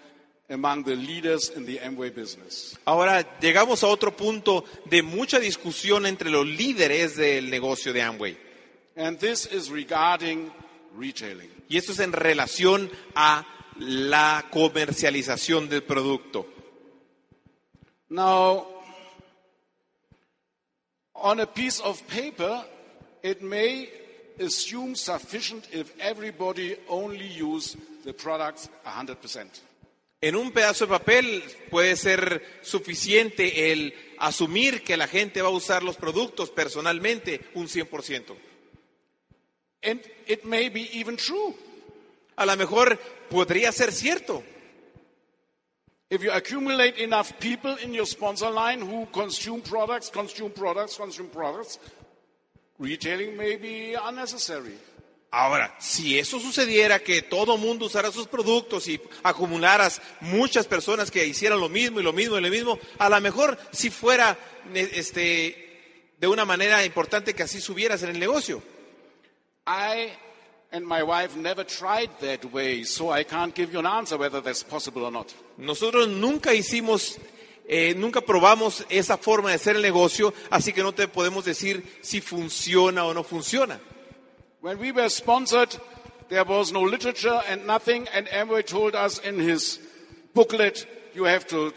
among 0.48 0.84
the 0.84 0.94
leaders 0.94 1.50
in 1.50 1.64
the 1.64 1.78
Amway 1.78 2.14
business. 2.14 2.76
Ahora 2.86 3.24
llegamos 3.40 3.82
a 3.82 3.88
otro 3.88 4.16
punto 4.16 4.64
de 4.84 5.02
mucha 5.02 5.38
discusión 5.40 6.06
entre 6.06 6.30
los 6.30 6.46
líderes 6.46 7.16
del 7.16 7.50
negocio 7.50 7.92
de 7.92 8.02
Amway. 8.02 8.36
And 8.96 9.18
this 9.18 9.46
is 9.46 9.70
regarding 9.70 10.52
retailing. 10.96 11.50
Y 11.68 11.76
esto 11.76 11.92
es 11.92 12.00
en 12.00 12.12
relación 12.12 12.90
a 13.14 13.44
la 13.78 14.46
comercialización 14.50 15.68
del 15.68 15.82
producto. 15.82 16.46
Now, 18.08 18.66
on 21.14 21.40
a 21.40 21.46
piece 21.46 21.80
of 21.80 22.00
paper, 22.06 22.64
it 23.22 23.42
may 23.42 23.88
assume 24.40 24.94
sufficient 24.94 25.66
if 25.72 25.92
everybody 25.98 26.76
only 26.88 27.26
use 27.26 27.76
the 28.04 28.12
products 28.12 28.68
100%. 28.84 29.46
En 30.20 30.34
un 30.34 30.50
pedazo 30.50 30.86
de 30.86 30.90
papel 30.90 31.42
puede 31.70 31.94
ser 31.96 32.60
suficiente 32.62 33.70
el 33.70 33.94
asumir 34.18 34.82
que 34.82 34.96
la 34.96 35.06
gente 35.06 35.42
va 35.42 35.48
a 35.48 35.52
usar 35.52 35.82
los 35.82 35.96
productos 35.96 36.50
personalmente 36.50 37.40
un 37.54 37.68
100%. 37.68 38.34
And 39.82 40.00
it 40.26 40.44
may 40.44 40.68
be 40.68 40.88
even 40.98 41.16
true. 41.16 41.54
A 42.36 42.46
lo 42.46 42.56
mejor 42.56 42.98
podría 43.28 43.72
ser 43.72 43.92
cierto. 43.92 44.42
If 46.08 46.22
you 46.22 46.30
accumulate 46.30 46.98
enough 46.98 47.32
people 47.40 47.76
in 47.82 47.92
your 47.92 48.06
sponsor 48.06 48.50
line 48.50 48.80
who 48.80 49.06
consume 49.06 49.60
products, 49.60 50.08
consume 50.08 50.50
products, 50.50 50.96
consume 50.96 51.28
products, 51.28 51.80
retailing 52.78 53.36
may 53.36 53.56
be 53.56 53.94
unnecessary. 53.94 54.78
Ahora, 55.30 55.74
si 55.78 56.18
eso 56.18 56.40
sucediera, 56.40 57.00
que 57.00 57.20
todo 57.22 57.58
mundo 57.58 57.86
usara 57.86 58.10
sus 58.10 58.26
productos 58.26 58.88
y 58.88 59.00
acumularas 59.22 60.00
muchas 60.20 60.66
personas 60.66 61.10
que 61.10 61.26
hicieran 61.26 61.60
lo 61.60 61.68
mismo 61.68 62.00
y 62.00 62.02
lo 62.02 62.12
mismo 62.12 62.38
y 62.38 62.40
lo 62.40 62.48
mismo, 62.48 62.78
a 62.98 63.08
lo 63.10 63.20
mejor 63.20 63.58
si 63.70 63.90
fuera 63.90 64.38
este, 64.72 66.14
de 66.18 66.26
una 66.26 66.44
manera 66.44 66.84
importante 66.84 67.34
que 67.34 67.42
así 67.42 67.60
subieras 67.60 68.02
en 68.02 68.10
el 68.10 68.18
negocio. 68.18 68.62
I 69.66 70.12
and 70.72 70.86
my 70.86 71.02
wife 71.02 71.36
never 71.36 71.64
tried 71.64 72.10
that 72.20 72.44
way, 72.52 72.84
so 72.84 73.10
I 73.10 73.24
can't 73.24 73.54
give 73.54 73.72
you 73.72 73.80
an 73.80 73.86
answer 73.86 74.16
whether 74.16 74.40
that's 74.40 74.62
possible 74.62 75.04
or 75.04 75.12
not. 75.12 75.32
Nosotros 75.58 76.08
nunca 76.08 76.54
hicimos, 76.54 77.18
eh, 77.68 77.94
nunca 77.96 78.20
probamos 78.20 78.84
esa 78.88 79.18
forma 79.18 79.50
de 79.50 79.56
hacer 79.56 79.76
el 79.76 79.82
negocio, 79.82 80.32
así 80.50 80.72
que 80.72 80.82
no 80.82 80.92
te 80.92 81.08
podemos 81.08 81.44
decir 81.44 81.82
si 82.00 82.20
funciona 82.20 83.04
o 83.04 83.12
no 83.12 83.24
funciona. 83.24 83.80
When 84.60 84.78
we 84.78 84.92
were 84.92 85.10
sponsored, 85.10 85.70
there 86.28 86.44
was 86.44 86.72
no 86.72 86.82
literature 86.82 87.40
and 87.48 87.66
nothing, 87.66 88.06
and 88.14 88.28
Amway 88.28 88.64
told 88.64 88.94
us 88.94 89.20
in 89.24 89.38
his 89.38 89.80
booklet, 90.34 90.86
you 91.14 91.24
have 91.24 91.46
to, 91.48 91.72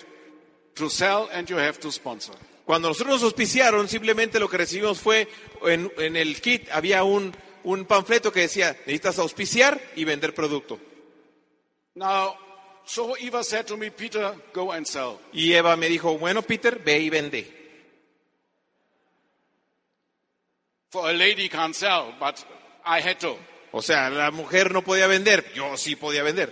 to 0.76 0.90
sell 0.90 1.30
and 1.34 1.50
you 1.50 1.58
have 1.58 1.80
to 1.80 1.92
sponsor. 1.92 2.34
Cuando 2.66 2.90
nosotros 2.90 3.16
nos 3.16 3.24
auspiciaron, 3.24 3.88
simplemente 3.88 4.40
lo 4.40 4.48
que 4.48 4.58
recibimos 4.58 5.00
fue, 5.00 5.28
en, 5.66 5.92
en 5.98 6.16
el 6.16 6.40
kit 6.40 6.70
había 6.72 7.04
un, 7.04 7.36
un 7.64 7.86
panfleto 7.86 8.32
que 8.32 8.42
decía, 8.42 8.74
necesitas 8.86 9.18
auspiciar 9.18 9.82
y 9.96 10.04
vender 10.04 10.36
producto. 10.36 10.80
Now, 11.96 12.36
so 12.90 13.16
Eva 13.18 13.44
said 13.44 13.68
to 13.68 13.78
me, 13.78 13.92
Peter, 13.92 14.34
go 14.52 14.72
and 14.72 14.84
sell. 14.86 15.20
Y 15.32 15.54
Eva 15.54 15.78
me 15.78 15.88
dijo, 15.88 16.18
bueno, 16.18 16.42
Peter, 16.42 16.80
ve 16.84 17.00
y 17.00 17.10
vende. 17.12 17.46
For 20.90 21.08
a 21.08 21.14
lady 21.14 21.50
can't 21.50 21.76
sell, 21.76 22.16
but 22.20 22.44
I 22.84 23.00
had 23.00 23.20
to. 23.20 23.38
O 23.72 23.84
sea, 23.84 24.10
la 24.10 24.32
mujer 24.32 24.74
no 24.74 24.82
podía 24.82 25.06
vender, 25.06 25.54
yo 25.54 25.78
sí 25.78 25.96
podía 25.96 26.24
vender. 26.24 26.52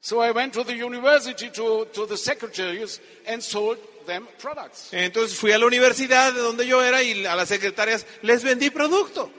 So 0.00 0.20
I 0.20 0.32
went 0.32 0.52
to 0.54 0.64
the 0.64 0.74
university 0.74 1.48
to, 1.50 1.86
to 1.92 2.06
the 2.06 2.16
secretaries 2.16 3.00
and 3.28 3.40
sold 3.40 3.78
them 4.06 4.26
products. 4.36 4.92
Entonces 4.92 5.38
fui 5.38 5.52
a 5.52 5.58
la 5.58 5.66
universidad 5.66 6.32
de 6.32 6.40
donde 6.40 6.66
yo 6.66 6.82
era 6.82 7.04
y 7.04 7.24
a 7.24 7.36
las 7.36 7.48
secretarias 7.48 8.04
les 8.22 8.42
vendí 8.42 8.70
producto. 8.70 9.30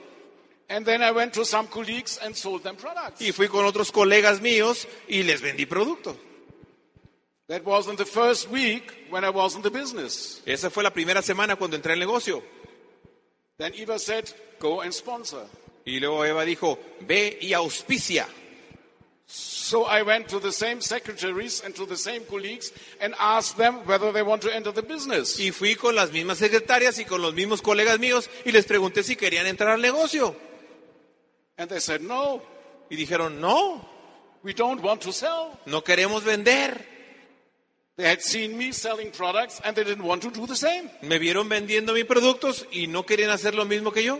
And 0.72 0.86
then 0.86 1.02
I 1.02 1.10
went 1.10 1.34
to 1.34 1.44
some 1.44 1.66
colleagues 1.68 2.18
and 2.24 2.34
sold 2.34 2.62
them 2.62 2.76
products. 2.76 3.20
Y 3.20 3.32
fui 3.32 3.48
con 3.48 3.66
otros 3.66 3.92
colegas 3.92 4.40
míos 4.40 4.88
y 5.06 5.22
les 5.22 5.42
vendí 5.42 5.66
producto. 5.66 6.16
That 7.48 7.62
was 7.66 7.88
in 7.88 7.96
the 7.96 8.06
first 8.06 8.48
week 8.48 8.90
when 9.10 9.22
I 9.22 9.28
was 9.28 9.54
in 9.54 9.60
the 9.60 9.70
business. 9.70 10.40
Esa 10.46 10.70
fue 10.70 10.82
la 10.82 10.90
primera 10.90 11.20
semana 11.20 11.56
cuando 11.56 11.76
entré 11.76 11.92
al 11.92 11.98
negocio. 11.98 12.42
Then 13.58 13.74
Eva 13.74 13.98
said, 13.98 14.32
go 14.58 14.80
and 14.80 14.94
sponsor. 14.94 15.44
Y 15.84 16.00
luego 16.00 16.24
Eva 16.24 16.42
dijo, 16.46 16.78
ve 17.06 17.38
y 17.42 17.52
auspicia. 17.52 18.26
So 19.26 19.84
I 19.84 20.02
went 20.02 20.28
to 20.28 20.40
the 20.40 20.52
same 20.52 20.80
secretaries 20.80 21.62
and 21.62 21.74
to 21.74 21.84
the 21.84 21.98
same 21.98 22.24
colleagues 22.24 22.72
and 22.98 23.14
asked 23.18 23.58
them 23.58 23.84
whether 23.86 24.10
they 24.10 24.22
want 24.22 24.40
to 24.42 24.54
enter 24.54 24.72
the 24.72 24.82
business. 24.82 25.38
Y 25.38 25.50
fui 25.50 25.74
con 25.74 25.94
las 25.94 26.12
mismas 26.12 26.38
secretarias 26.38 26.98
y 26.98 27.04
con 27.04 27.20
los 27.20 27.34
mismos 27.34 27.60
colegas 27.60 27.98
míos 27.98 28.30
y 28.46 28.52
les 28.52 28.64
pregunté 28.64 29.02
si 29.02 29.16
querían 29.16 29.46
entrar 29.46 29.70
al 29.70 29.82
negocio. 29.82 30.34
And 31.58 31.68
they 31.70 31.80
said, 31.80 32.00
no, 32.00 32.42
Y 32.90 32.96
dijeron, 32.96 33.40
no, 33.40 33.80
we 34.42 34.52
don't 34.52 34.82
want 34.82 35.00
to 35.02 35.12
sell. 35.12 35.58
no 35.66 35.82
queremos 35.82 36.22
vender. 36.24 36.78
They 37.96 38.08
had 38.08 38.20
seen 38.20 38.56
me 38.56 38.72
selling 38.72 39.10
products 39.10 39.60
and 39.64 39.76
they 39.76 39.84
didn't 39.84 40.04
want 40.04 40.22
to 40.22 40.30
do 40.30 40.46
the 40.46 40.56
same. 40.56 40.90
Me 41.02 41.18
vieron 41.18 41.48
vendiendo 41.48 41.92
mis 41.94 42.04
productos 42.04 42.66
y 42.72 42.86
no 42.86 43.04
querían 43.04 43.30
hacer 43.30 43.54
lo 43.54 43.64
mismo 43.64 43.92
que 43.92 44.02
yo. 44.02 44.18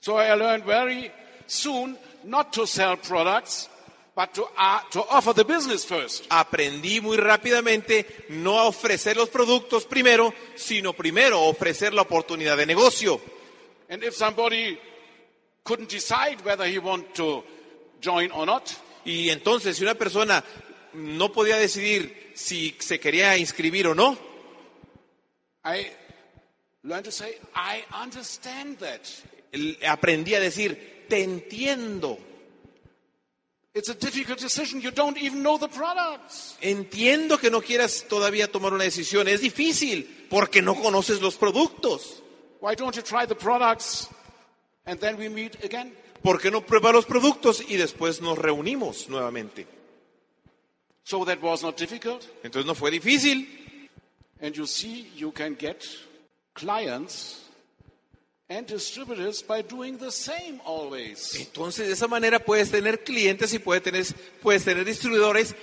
So 0.00 0.16
I 0.16 0.34
learned 0.34 0.64
very 0.64 1.10
soon 1.46 1.96
not 2.24 2.52
to 2.54 2.66
sell 2.66 2.96
products, 2.96 3.68
but 4.14 4.34
to, 4.34 4.44
uh, 4.58 4.80
to 4.90 5.00
offer 5.10 5.32
the 5.32 5.44
business 5.44 5.84
first. 5.84 6.26
Aprendí 6.28 7.00
muy 7.00 7.16
rápidamente 7.16 8.26
no 8.30 8.58
a 8.58 8.66
ofrecer 8.66 9.16
los 9.16 9.28
productos 9.28 9.86
primero, 9.86 10.34
sino 10.56 10.92
primero 10.92 11.40
ofrecer 11.42 11.94
la 11.94 12.02
oportunidad 12.02 12.56
de 12.56 12.66
negocio. 12.66 13.20
And 13.88 14.02
if 14.02 14.14
somebody 14.14 14.78
couldn't 15.64 15.90
decide 15.90 16.44
whether 16.44 16.66
he 16.66 16.78
want 16.78 17.14
to 17.14 17.44
join 18.00 18.30
or 18.32 18.46
not, 18.46 18.74
Y 19.04 19.30
entonces, 19.30 19.76
si 19.76 19.82
una 19.82 19.94
persona 19.94 20.44
no 20.94 21.32
podía 21.32 21.56
decidir 21.56 22.32
si 22.34 22.76
se 22.78 23.00
quería 23.00 23.36
inscribir 23.36 23.88
o 23.88 23.94
no, 23.94 24.16
I 25.64 25.90
learned 26.82 27.04
to 27.04 27.12
say, 27.12 27.38
I 27.54 27.84
understand 27.92 28.78
that. 28.78 29.00
aprendí 29.86 30.34
a 30.34 30.40
decir, 30.40 31.06
te 31.08 31.22
entiendo. 31.22 32.18
It's 33.74 33.88
a 33.88 33.94
difficult 33.94 34.38
decision. 34.38 34.82
You 34.82 34.90
don't 34.90 35.16
even 35.16 35.42
know 35.42 35.58
the 35.58 35.68
products. 35.68 36.58
Entiendo 36.60 37.38
que 37.38 37.50
no 37.50 37.62
quieras 37.62 38.04
todavía 38.06 38.46
tomar 38.46 38.74
una 38.74 38.84
decisión. 38.84 39.28
Es 39.28 39.40
difícil 39.40 40.26
porque 40.28 40.60
no 40.60 40.74
conoces 40.74 41.22
los 41.22 41.36
productos. 41.36 42.22
Why 42.60 42.74
don't 42.76 42.94
you 42.94 43.02
try 43.02 43.26
the 43.26 43.34
products 43.34 44.08
and 44.86 45.00
then 45.00 45.16
we 45.16 45.28
meet 45.28 45.62
again? 45.64 45.92
¿Por 46.22 46.40
qué 46.40 46.50
no 46.50 46.64
prueba 46.64 46.92
los 46.92 47.04
productos 47.04 47.62
y 47.68 47.76
después 47.76 48.20
nos 48.20 48.38
reunimos 48.38 49.08
nuevamente? 49.08 49.66
So 51.04 51.24
that 51.24 51.42
was 51.42 51.62
not 51.62 51.76
difficult. 51.76 52.24
Entonces 52.44 52.66
no 52.66 52.74
fue 52.74 52.90
difícil. 52.90 53.48
And 54.40 54.54
you 54.54 54.66
see, 54.66 55.10
you 55.16 55.32
can 55.32 55.56
get 55.58 55.84
clients 56.54 57.42
and 58.48 58.66
distributors 58.66 59.42
by 59.42 59.62
doing 59.62 59.98
the 59.98 60.12
same 60.12 60.60
always. 60.64 61.34
Entonces 61.34 61.88
de 61.88 61.94
esa 61.94 62.06
manera 62.06 62.38
puedes 62.38 62.70
tener 62.70 63.02
clientes 63.02 63.52
y 63.54 63.58
puedes 63.58 63.82
tener, 63.82 64.04
puedes 64.42 64.64
tener 64.64 64.84
distribuidores 64.84 65.54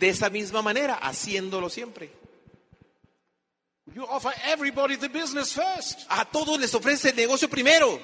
de 0.00 0.08
esa 0.08 0.30
misma 0.30 0.62
manera, 0.62 0.94
haciéndolo 0.94 1.68
siempre. 1.68 2.10
You 3.94 4.04
offer 4.04 4.32
everybody 4.46 4.96
the 4.96 5.08
business 5.08 5.52
first. 5.52 6.00
A 6.08 6.24
todos 6.24 6.58
les 6.58 6.74
ofrece 6.74 7.10
el 7.10 7.16
negocio 7.16 7.48
primero. 7.48 8.00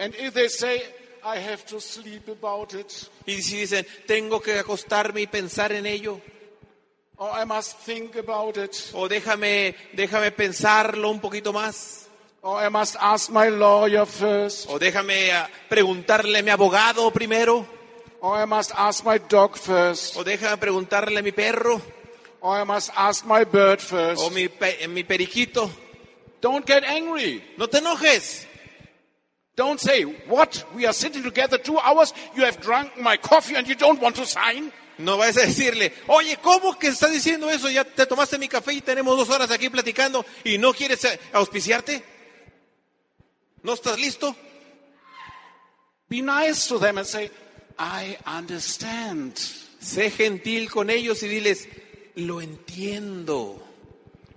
And 0.00 0.14
if 0.16 0.32
they 0.32 0.48
say, 0.48 0.82
I 1.22 1.36
have 1.36 1.64
to 1.66 1.78
sleep 1.80 2.26
about 2.28 2.72
it, 2.74 2.90
Y 3.26 3.42
si 3.42 3.58
dicen, 3.58 3.86
tengo 4.06 4.40
que 4.40 4.58
acostarme 4.58 5.20
y 5.20 5.26
pensar 5.26 5.72
en 5.72 5.84
ello, 5.84 6.18
or 7.18 7.30
I 7.34 7.44
must 7.44 7.78
think 7.84 8.16
about 8.16 8.56
it, 8.56 8.74
o 8.94 9.06
déjame, 9.08 9.74
déjame 9.92 10.30
pensarlo 10.32 11.10
un 11.10 11.20
poquito 11.20 11.52
más, 11.52 12.06
or 12.40 12.64
I 12.64 12.70
must 12.70 12.96
ask 12.98 13.28
my 13.30 13.50
lawyer 13.50 14.06
first, 14.06 14.70
o 14.70 14.78
déjame 14.78 15.30
ah, 15.32 15.46
preguntarle 15.68 16.38
a 16.38 16.42
mi 16.42 16.50
abogado 16.50 17.10
primero, 17.12 17.66
or 18.22 18.42
I 18.42 18.46
must 18.46 18.72
ask 18.74 19.04
my 19.04 19.18
dog 19.18 19.56
first, 19.56 20.16
o 20.16 20.24
déjame 20.24 20.56
preguntarle 20.56 21.18
a 21.18 21.22
mi 21.22 21.32
perro, 21.32 21.78
or 22.40 22.58
I 22.58 22.64
must 22.64 22.90
ask 22.96 23.26
my 23.26 23.44
bird 23.44 23.80
first. 23.82 24.22
o 24.22 24.30
mi, 24.30 24.48
pe- 24.48 24.88
mi 24.88 25.04
periquito. 25.04 25.70
Don't 26.40 26.64
get 26.66 26.84
angry. 26.84 27.44
No 27.58 27.66
te 27.68 27.78
enojes. 27.80 28.46
Don't 29.60 29.78
say, 29.78 30.04
What? 30.04 30.64
We 30.74 30.86
are 30.86 30.94
sitting 30.94 31.22
together 31.22 31.58
two 31.58 31.78
hours, 31.78 32.14
you 32.34 32.46
have 32.46 32.58
drunk 32.62 32.98
my 32.98 33.18
coffee 33.18 33.56
and 33.56 33.68
you 33.68 33.74
don't 33.74 34.00
want 34.00 34.16
to 34.16 34.24
sign? 34.24 34.72
No 34.96 35.18
vayas 35.18 35.36
a 35.36 35.40
decirle, 35.40 35.92
oye, 36.08 36.38
¿cómo 36.42 36.78
que 36.78 36.88
estás 36.88 37.12
diciendo 37.12 37.50
eso? 37.50 37.68
Ya 37.68 37.84
te 37.84 38.06
tomaste 38.06 38.38
mi 38.38 38.48
café 38.48 38.72
y 38.72 38.80
tenemos 38.80 39.18
dos 39.18 39.28
horas 39.28 39.50
aquí 39.50 39.68
platicando 39.68 40.24
y 40.44 40.56
no 40.56 40.72
quieres 40.72 41.04
eh, 41.04 41.20
auspiciarte. 41.34 42.02
¿No 43.62 43.74
estás 43.74 43.98
listo? 44.00 44.34
Be 46.08 46.22
nice 46.22 46.66
to 46.66 46.78
them 46.78 46.96
and 46.96 47.06
say, 47.06 47.30
I 47.78 48.16
understand. 48.26 49.38
Sé 49.78 50.10
gentil 50.10 50.70
con 50.70 50.88
ellos 50.88 51.22
y 51.22 51.28
diles, 51.28 51.68
lo 52.14 52.40
entiendo. 52.40 53.62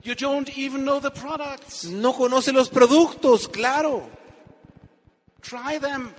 You 0.03 0.15
don't 0.15 0.49
even 0.57 0.83
know 0.83 0.99
the 0.99 1.11
products. 1.11 1.85
No 1.85 2.11
conoce 2.11 2.51
los 2.51 2.67
productos, 2.67 3.47
claro. 3.47 4.22
Try 5.43 5.79
them. 5.79 6.13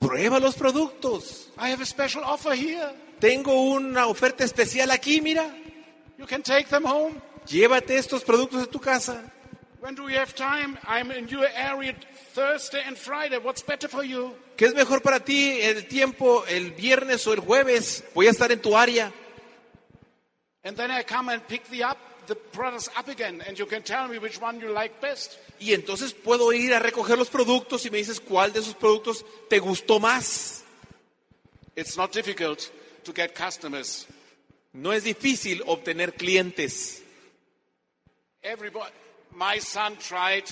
Prueba 0.00 0.40
los 0.40 0.56
productos. 0.56 1.48
I 1.58 1.70
have 1.70 1.80
a 1.80 1.86
special 1.86 2.24
offer 2.24 2.54
here. 2.54 2.90
Tengo 3.20 3.52
una 3.70 4.06
oferta 4.06 4.44
especial 4.44 4.90
aquí, 4.90 5.20
mira. 5.20 5.54
You 6.18 6.26
can 6.26 6.42
take 6.42 6.68
them 6.68 6.84
home. 6.84 7.20
Llévate 7.46 7.96
estos 7.96 8.24
productos 8.24 8.62
a 8.62 8.66
tu 8.66 8.80
casa. 8.80 9.22
When 9.80 9.94
do 9.94 10.04
we 10.04 10.14
have 10.14 10.34
time? 10.34 10.78
I'm 10.88 11.10
in 11.10 11.28
your 11.28 11.46
area 11.54 11.94
Thursday 12.32 12.82
and 12.86 12.96
Friday. 12.96 13.38
What's 13.38 13.62
better 13.62 13.86
for 13.88 14.02
you? 14.02 14.34
¿Qué 14.56 14.66
es 14.66 14.74
mejor 14.74 15.02
para 15.02 15.20
ti 15.20 15.60
el 15.60 15.86
tiempo, 15.86 16.44
el 16.46 16.72
viernes 16.72 17.26
o 17.26 17.32
el 17.34 17.40
jueves? 17.40 18.02
Voy 18.14 18.26
a 18.26 18.30
estar 18.30 18.50
en 18.50 18.60
tu 18.60 18.76
área. 18.76 19.12
And 20.64 20.76
then 20.76 20.90
I 20.90 21.02
come 21.02 21.28
and 21.28 21.46
pick 21.46 21.68
the 21.68 21.84
up 21.84 21.98
the 22.26 22.34
products 22.34 22.88
up 22.96 23.08
again, 23.08 23.42
and 23.46 23.58
you 23.58 23.66
can 23.66 23.82
tell 23.82 24.08
me 24.08 24.18
which 24.18 24.40
one 24.40 24.60
you 24.60 24.72
like 24.72 25.00
best. 25.00 25.38
Y 25.60 25.72
entonces 25.72 26.12
puedo 26.12 26.52
ir 26.52 26.74
a 26.74 26.78
recoger 26.78 27.16
los 27.16 27.28
productos 27.28 27.84
y 27.86 27.90
me 27.90 27.98
dices 27.98 28.20
cuál 28.20 28.52
de 28.52 28.60
esos 28.60 28.74
productos 28.74 29.24
te 29.48 29.58
gustó 29.58 30.00
más. 30.00 30.62
It's 31.76 31.96
not 31.96 32.12
difficult 32.12 32.70
to 33.04 33.12
get 33.12 33.34
customers. 33.34 34.06
No 34.72 34.92
es 34.92 35.04
difícil 35.04 35.62
obtener 35.66 36.14
clientes. 36.14 37.02
Everybody, 38.42 38.92
my 39.34 39.58
son 39.60 39.96
tried 39.96 40.44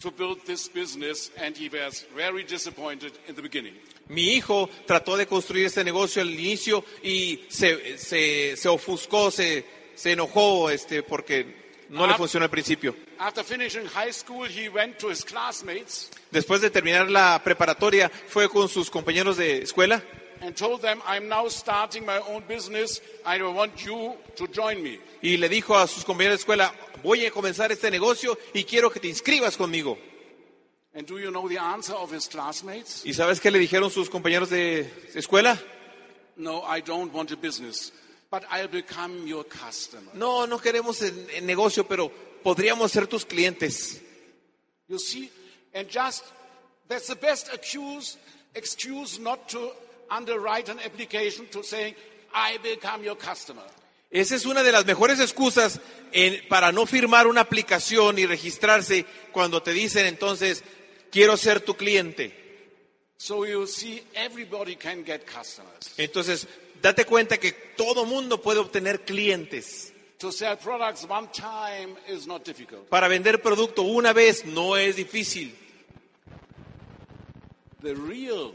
to 0.00 0.10
build 0.10 0.44
this 0.46 0.68
business, 0.68 1.30
and 1.36 1.56
he 1.56 1.68
was 1.68 2.04
very 2.14 2.42
disappointed 2.42 3.12
in 3.28 3.34
the 3.34 3.42
beginning. 3.42 3.74
Mi 4.08 4.34
hijo 4.34 4.68
trató 4.86 5.16
de 5.16 5.26
construir 5.26 5.66
este 5.66 5.84
negocio 5.84 6.22
al 6.22 6.30
inicio 6.30 6.84
y 7.02 7.44
se, 7.48 7.96
se, 7.98 8.56
se 8.56 8.68
ofuscó, 8.68 9.30
se, 9.30 9.64
se 10.00 10.12
enojó 10.12 10.70
este, 10.70 11.02
porque 11.02 11.84
no 11.90 12.06
le 12.06 12.14
funcionó 12.14 12.44
al 12.44 12.50
principio. 12.50 12.96
After 13.18 13.44
finishing 13.44 13.86
high 13.86 14.12
school, 14.12 14.48
he 14.48 14.70
went 14.70 14.96
to 14.98 15.10
his 15.10 15.22
classmates 15.22 16.10
Después 16.30 16.62
de 16.62 16.70
terminar 16.70 17.10
la 17.10 17.42
preparatoria, 17.44 18.10
fue 18.28 18.48
con 18.48 18.68
sus 18.68 18.88
compañeros 18.88 19.36
de 19.36 19.62
escuela 19.62 20.02
and 20.40 20.56
told 20.56 20.80
them, 20.80 21.02
I'm 21.06 21.28
now 21.28 21.48
starting 21.48 22.06
my 22.06 22.18
own 22.18 22.44
business. 22.48 23.02
I 23.26 23.42
want 23.42 23.84
you 23.84 24.16
to 24.36 24.46
join 24.46 24.82
me. 24.82 24.98
y 25.20 25.36
le 25.36 25.50
dijo 25.50 25.76
a 25.76 25.86
sus 25.86 26.02
compañeros 26.02 26.38
de 26.38 26.40
escuela, 26.40 26.72
voy 27.02 27.26
a 27.26 27.30
comenzar 27.30 27.70
este 27.70 27.90
negocio 27.90 28.38
y 28.54 28.64
quiero 28.64 28.90
que 28.90 29.00
te 29.00 29.08
inscribas 29.08 29.56
conmigo. 29.58 29.98
And 30.94 31.06
do 31.06 31.18
you 31.18 31.30
know 31.30 31.46
the 31.46 31.58
answer 31.58 31.94
of 31.94 32.10
his 32.10 32.26
classmates? 32.26 33.04
¿Y 33.04 33.12
sabes 33.12 33.38
qué 33.38 33.50
le 33.50 33.58
dijeron 33.58 33.90
sus 33.90 34.08
compañeros 34.08 34.48
de 34.48 34.90
escuela? 35.14 35.60
No, 36.36 36.62
I 36.64 36.80
don't 36.80 37.12
want 37.12 37.30
a 37.32 37.36
business, 37.36 37.92
but 38.30 38.44
I'll 38.50 38.68
become 38.68 39.26
your 39.26 39.44
customer. 39.44 40.10
No, 40.14 40.46
no 40.46 40.58
queremos 40.58 41.02
el, 41.02 41.28
el 41.34 41.44
negocio, 41.46 41.86
pero 41.86 42.10
podríamos 42.42 42.90
ser 42.92 43.06
tus 43.06 43.24
clientes. 43.24 44.00
You 44.88 44.98
see, 44.98 45.30
and 45.74 45.88
just 45.88 46.24
that's 46.88 47.06
the 47.08 47.14
best 47.16 47.48
excuse, 47.52 48.16
excuse 48.54 49.18
not 49.20 49.48
to 49.50 49.70
underwrite 50.10 50.68
an 50.68 50.78
application 50.80 51.46
to 51.52 51.62
saying, 51.62 51.94
I 52.34 52.58
become 52.62 53.04
your 53.04 53.16
customer. 53.16 53.62
Esa 54.12 54.34
es 54.34 54.44
una 54.44 54.64
de 54.64 54.72
las 54.72 54.84
mejores 54.86 55.20
excusas 55.20 55.78
en- 56.12 56.40
para 56.48 56.72
no 56.72 56.84
firmar 56.86 57.28
una 57.28 57.42
aplicación 57.42 58.18
y 58.18 58.26
registrarse 58.26 59.06
cuando 59.32 59.62
te 59.62 59.72
dicen 59.72 60.06
entonces, 60.06 60.64
quiero 61.12 61.36
ser 61.36 61.60
tu 61.60 61.74
cliente. 61.76 62.36
So 63.18 63.44
you 63.44 63.66
see, 63.68 64.02
everybody 64.14 64.74
can 64.76 65.04
get 65.04 65.24
customers. 65.26 65.92
Entonces, 65.96 66.48
date 66.80 67.04
cuenta 67.04 67.38
que 67.38 67.52
todo 67.76 68.04
mundo 68.04 68.40
puede 68.40 68.60
obtener 68.60 69.04
clientes. 69.04 69.92
To 70.18 70.30
sell 70.30 70.56
products 70.58 71.06
one 71.08 71.28
time 71.32 71.96
is 72.06 72.26
not 72.26 72.44
difficult. 72.44 72.88
Para 72.88 73.08
vender 73.08 73.40
producto 73.40 73.82
una 73.82 74.12
vez 74.12 74.44
no 74.44 74.76
es 74.76 74.96
difícil. 74.96 75.54
The 77.82 77.94
real 77.94 78.52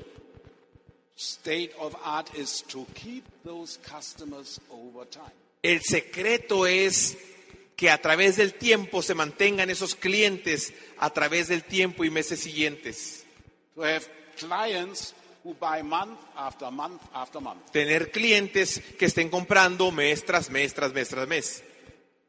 state 1.15 1.71
of 1.79 1.95
art 2.03 2.29
is 2.35 2.63
to 2.67 2.85
keep 2.93 3.23
those 3.43 3.79
customers 3.81 4.59
over 4.69 5.05
time. 5.05 5.33
El 5.63 5.81
secreto 5.81 6.67
es 6.67 7.17
que 7.75 7.89
a 7.89 7.99
través 7.99 8.37
del 8.37 8.53
tiempo 8.53 9.01
se 9.01 9.15
mantengan 9.15 9.71
esos 9.71 9.95
clientes 9.95 10.73
a 10.99 11.09
través 11.11 11.47
del 11.47 11.63
tiempo 11.63 12.05
y 12.05 12.11
meses 12.11 12.39
siguientes. 12.39 13.25
To 13.73 13.83
have 13.83 14.07
clients 14.37 15.15
who 15.45 15.53
buy 15.53 15.83
month 15.83 16.19
after 16.35 16.71
month 16.71 17.01
after 17.13 17.39
month. 17.39 17.71
Tener 17.71 18.09
clientes 18.09 18.81
que 18.97 19.05
estén 19.05 19.29
comprando 19.29 19.91
mes 19.91 20.25
tras 20.25 20.49
mes 20.49 20.73
tras 20.73 20.91
mes 20.91 21.07
tras 21.07 21.27
mes. 21.27 21.63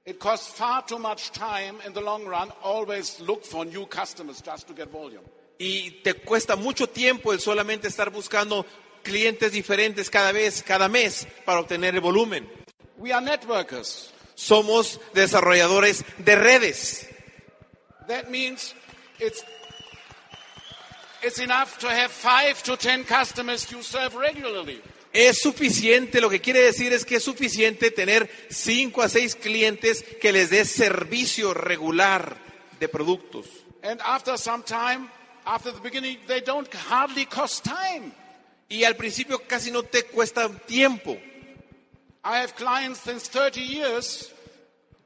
It 0.04 0.18
costs 0.18 0.52
far 0.54 0.84
too 0.84 0.98
much 0.98 1.32
time 1.32 1.80
in 1.84 1.94
the 1.94 2.00
long 2.00 2.26
run. 2.26 2.52
Always 2.62 3.18
look 3.20 3.44
for 3.44 3.64
new 3.64 3.86
customers 3.86 4.42
just 4.42 4.68
to 4.68 4.74
get 4.74 4.92
volume. 4.92 5.24
Y 5.58 6.02
te 6.04 6.12
cuesta 6.14 6.54
mucho 6.54 6.86
tiempo 6.88 7.32
el 7.32 7.40
solamente 7.40 7.88
estar 7.88 8.10
buscando 8.10 8.66
clientes 9.02 9.50
diferentes 9.50 10.10
cada 10.10 10.30
vez, 10.30 10.62
cada 10.62 10.88
mes, 10.88 11.26
para 11.46 11.60
obtener 11.60 11.94
el 11.94 12.02
volumen. 12.02 12.46
We 12.98 13.12
are 13.12 13.24
networkers. 13.24 14.12
Somos 14.34 15.00
desarrolladores 15.14 16.04
de 16.18 16.36
redes. 16.36 17.08
That 18.06 18.28
means 18.28 18.74
it's 19.18 19.42
it's 21.26 21.40
enough 21.40 21.78
to 21.78 21.88
have 21.88 22.10
five 22.10 22.62
to 22.62 22.76
ten 22.76 23.04
customers 23.04 23.70
you 23.70 23.82
serve 23.82 24.14
regularly. 24.14 24.80
Es 25.12 25.40
suficiente, 25.40 26.20
lo 26.20 26.28
que 26.28 26.40
quiere 26.40 26.60
decir 26.60 26.92
es 26.92 27.04
que 27.04 27.16
es 27.16 27.24
suficiente 27.24 27.90
tener 27.90 28.30
cinco 28.50 29.02
a 29.02 29.08
seis 29.08 29.34
clientes 29.34 30.04
que 30.20 30.30
les 30.30 30.50
des 30.50 30.70
servicio 30.70 31.54
regular 31.54 32.36
de 32.78 32.88
productos. 32.88 33.46
And 33.82 34.00
after 34.02 34.36
some 34.36 34.62
time, 34.62 35.08
after 35.44 35.72
the 35.72 35.80
beginning, 35.80 36.18
they 36.26 36.40
don't 36.40 36.68
hardly 36.74 37.26
cost 37.26 37.64
time. 37.64 38.12
Y 38.68 38.84
al 38.84 38.94
principio 38.96 39.38
casi 39.46 39.70
no 39.70 39.82
te 39.84 40.04
cuesta 40.04 40.48
tiempo. 40.66 41.16
I 42.24 42.38
have 42.40 42.54
clients 42.54 43.00
since 43.00 43.28
30 43.30 43.60
years. 43.60 44.32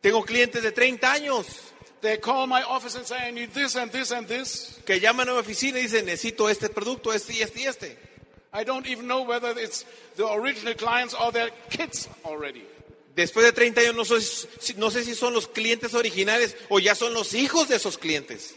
Tengo 0.01 0.25
clientes 0.25 0.63
de 0.63 0.73
30 0.73 1.13
años 1.13 1.70
They 2.03 2.17
call 2.19 2.47
my 2.47 2.63
office 2.63 2.97
and 2.97 3.05
say, 3.07 3.17
I 3.19 3.31
need 3.31 3.53
this 3.53 3.77
and 3.77 3.91
this 3.93 4.11
and 4.11 4.27
this. 4.27 4.81
que 4.87 4.99
llaman 5.01 5.29
a 5.29 5.33
mi 5.35 5.39
oficina 5.41 5.79
y 5.79 5.83
dicen, 5.83 6.07
necesito 6.07 6.49
este 6.49 6.69
producto, 6.71 7.13
este 7.13 7.35
y 7.35 7.43
este 7.43 7.61
y 7.61 7.67
este. 7.67 7.99
I 8.53 8.65
don't 8.65 8.87
even 8.87 9.07
know 9.07 9.23
whether 9.23 9.51
it's 9.59 9.85
the 10.17 10.27
original 10.27 10.75
clients 10.75 11.15
or 11.15 11.31
their 11.31 11.51
kids 11.69 12.09
already. 12.25 12.65
Después 13.15 13.45
de 13.45 13.53
30 13.53 13.81
años 13.83 13.95
no, 13.97 14.05
sé 14.05 14.21
si- 14.23 14.75
no 14.75 14.91
sé 14.91 15.05
si 15.05 15.15
son 15.15 15.35
los 15.35 15.47
clientes 15.47 15.93
originales 15.95 16.57
o 16.71 16.79
ya 16.79 16.95
son 16.95 17.13
los 17.13 17.35
hijos 17.35 17.69
de 17.69 17.77
esos 17.77 17.99
clientes. 17.99 18.55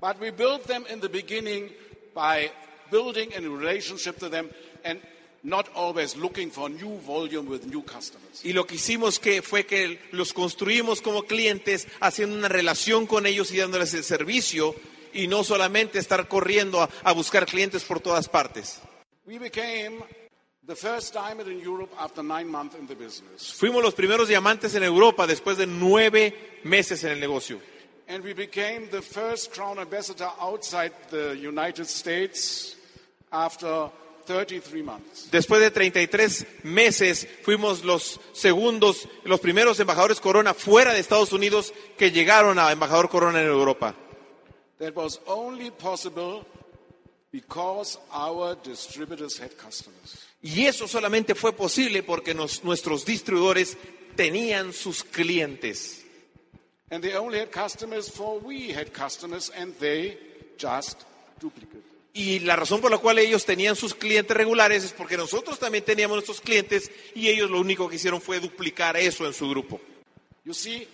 But 0.00 0.18
we 0.20 0.30
built 0.30 0.64
them 0.66 0.84
in 0.90 1.00
the 1.00 1.08
beginning 1.08 1.70
by 2.14 2.50
building 2.90 3.32
a 3.34 3.40
relationship 3.40 4.18
to 4.18 4.28
them. 4.28 4.50
And 4.84 5.00
not 5.42 5.68
always 5.74 6.16
looking 6.16 6.50
for 6.50 6.68
new 6.68 6.98
volume 7.00 7.48
with 7.48 7.66
new 7.66 7.82
customers. 7.82 8.44
Y 8.44 8.52
lo 8.52 8.66
que 8.66 8.76
hicimos 8.76 9.18
que 9.18 9.42
fue 9.42 9.66
que 9.66 9.98
los 10.12 10.32
construimos 10.32 11.00
como 11.00 11.24
clientes, 11.24 11.88
haciendo 12.00 12.36
una 12.36 12.48
relación 12.48 13.06
con 13.06 13.26
ellos 13.26 13.50
y 13.52 13.58
dándoles 13.58 13.94
el 13.94 14.04
servicio 14.04 14.74
y 15.12 15.26
no 15.26 15.44
solamente 15.44 15.98
estar 15.98 16.28
corriendo 16.28 16.80
a, 16.80 16.88
a 17.02 17.12
buscar 17.12 17.46
clientes 17.46 17.84
por 17.84 18.00
todas 18.00 18.28
partes. 18.28 18.80
We 19.26 19.38
became 19.38 20.02
the 20.66 20.76
first 20.76 21.12
diamond 21.14 21.48
in 21.48 21.60
Europe 21.60 21.92
after 21.98 22.22
nine 22.22 22.48
months 22.48 22.76
in 22.78 22.86
the 22.86 22.94
business. 22.94 23.54
Fuimos 23.58 23.82
los 23.82 23.94
primeros 23.94 24.28
diamantes 24.28 24.74
en 24.74 24.84
Europa 24.84 25.26
después 25.26 25.56
de 25.58 25.66
nueve 25.66 26.60
meses 26.64 27.02
en 27.04 27.10
el 27.12 27.20
negocio. 27.20 27.60
And 28.08 28.24
we 28.24 28.34
became 28.34 28.88
the 28.90 29.00
first 29.00 29.52
crown 29.52 29.78
ambassador 29.78 30.28
outside 30.40 30.92
the 31.10 31.34
United 31.36 31.86
States 31.86 32.76
after 33.30 33.88
33 33.88 33.90
months. 33.90 34.11
Después 35.30 35.60
de 35.60 35.70
33 35.70 36.46
meses 36.64 37.26
fuimos 37.42 37.84
los 37.84 38.20
segundos, 38.32 39.08
los 39.24 39.40
primeros 39.40 39.78
embajadores 39.80 40.20
Corona 40.20 40.54
fuera 40.54 40.92
de 40.92 41.00
Estados 41.00 41.32
Unidos 41.32 41.72
que 41.98 42.10
llegaron 42.10 42.58
a 42.58 42.70
embajador 42.72 43.08
Corona 43.08 43.40
en 43.40 43.48
Europa. 43.48 43.94
That 44.78 44.94
was 44.96 45.20
only 45.26 45.70
possible 45.70 46.44
because 47.30 47.98
our 48.12 48.56
distributors 48.62 49.38
had 49.40 49.50
customers. 49.56 50.18
Y 50.42 50.66
eso 50.66 50.88
solamente 50.88 51.34
fue 51.34 51.52
posible 51.52 52.02
porque 52.02 52.34
nos- 52.34 52.64
nuestros 52.64 53.04
distribuidores 53.04 53.76
tenían 54.16 54.72
sus 54.72 55.04
clientes. 55.04 56.04
And 56.90 57.02
they 57.02 57.14
only 57.14 57.38
had 57.38 57.50
customers 57.50 58.10
for 58.10 58.38
we 58.40 58.72
had 58.74 58.92
customers 58.92 59.50
and 59.56 59.72
they 59.78 60.18
just 60.58 60.98
duplicated. 61.40 61.82
Y 62.14 62.40
la 62.40 62.56
razón 62.56 62.80
por 62.80 62.90
la 62.90 62.98
cual 62.98 63.18
ellos 63.18 63.44
tenían 63.46 63.74
sus 63.74 63.94
clientes 63.94 64.36
regulares 64.36 64.84
es 64.84 64.92
porque 64.92 65.16
nosotros 65.16 65.58
también 65.58 65.82
teníamos 65.84 66.16
nuestros 66.16 66.40
clientes 66.42 66.90
y 67.14 67.28
ellos 67.28 67.50
lo 67.50 67.58
único 67.60 67.88
que 67.88 67.96
hicieron 67.96 68.20
fue 68.20 68.38
duplicar 68.38 68.96
eso 68.98 69.26
en 69.26 69.32
su 69.32 69.48
grupo. 69.48 69.80
You 70.44 70.52
see, 70.52 70.86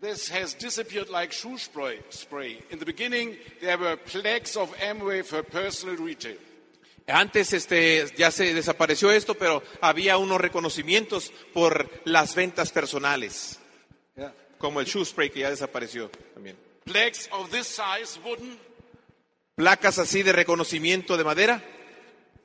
this 0.00 0.30
has 0.30 0.56
disappeared 0.56 1.08
like 1.08 1.34
shoe 1.34 1.58
spray. 1.58 2.00
spray. 2.12 2.62
In 2.70 2.78
the 2.78 2.84
beginning, 2.84 3.36
there 3.60 3.76
were 3.78 3.96
plagues 3.96 4.56
of 4.56 4.70
Amway 4.80 5.24
for 5.24 5.42
personal 5.42 5.96
retail. 5.96 6.36
Antes 7.08 7.52
este, 7.52 8.06
ya 8.16 8.30
se 8.30 8.54
desapareció 8.54 9.10
esto, 9.10 9.34
pero 9.34 9.64
había 9.80 10.18
unos 10.18 10.40
reconocimientos 10.40 11.32
por 11.52 11.90
las 12.04 12.34
ventas 12.36 12.70
personales, 12.70 13.58
Yeah. 14.16 14.32
como 14.58 14.78
el 14.80 14.86
shoe 14.86 15.04
spray 15.04 15.30
que 15.30 15.40
ya 15.40 15.50
desapareció 15.50 16.10
también. 16.34 16.56
Plagues 16.84 17.28
of 17.32 17.50
this 17.50 17.66
size 17.66 18.20
wooden 18.24 18.56
Placas 19.60 19.98
así 19.98 20.22
de 20.22 20.32
reconocimiento 20.32 21.18
de 21.18 21.24
madera 21.24 21.62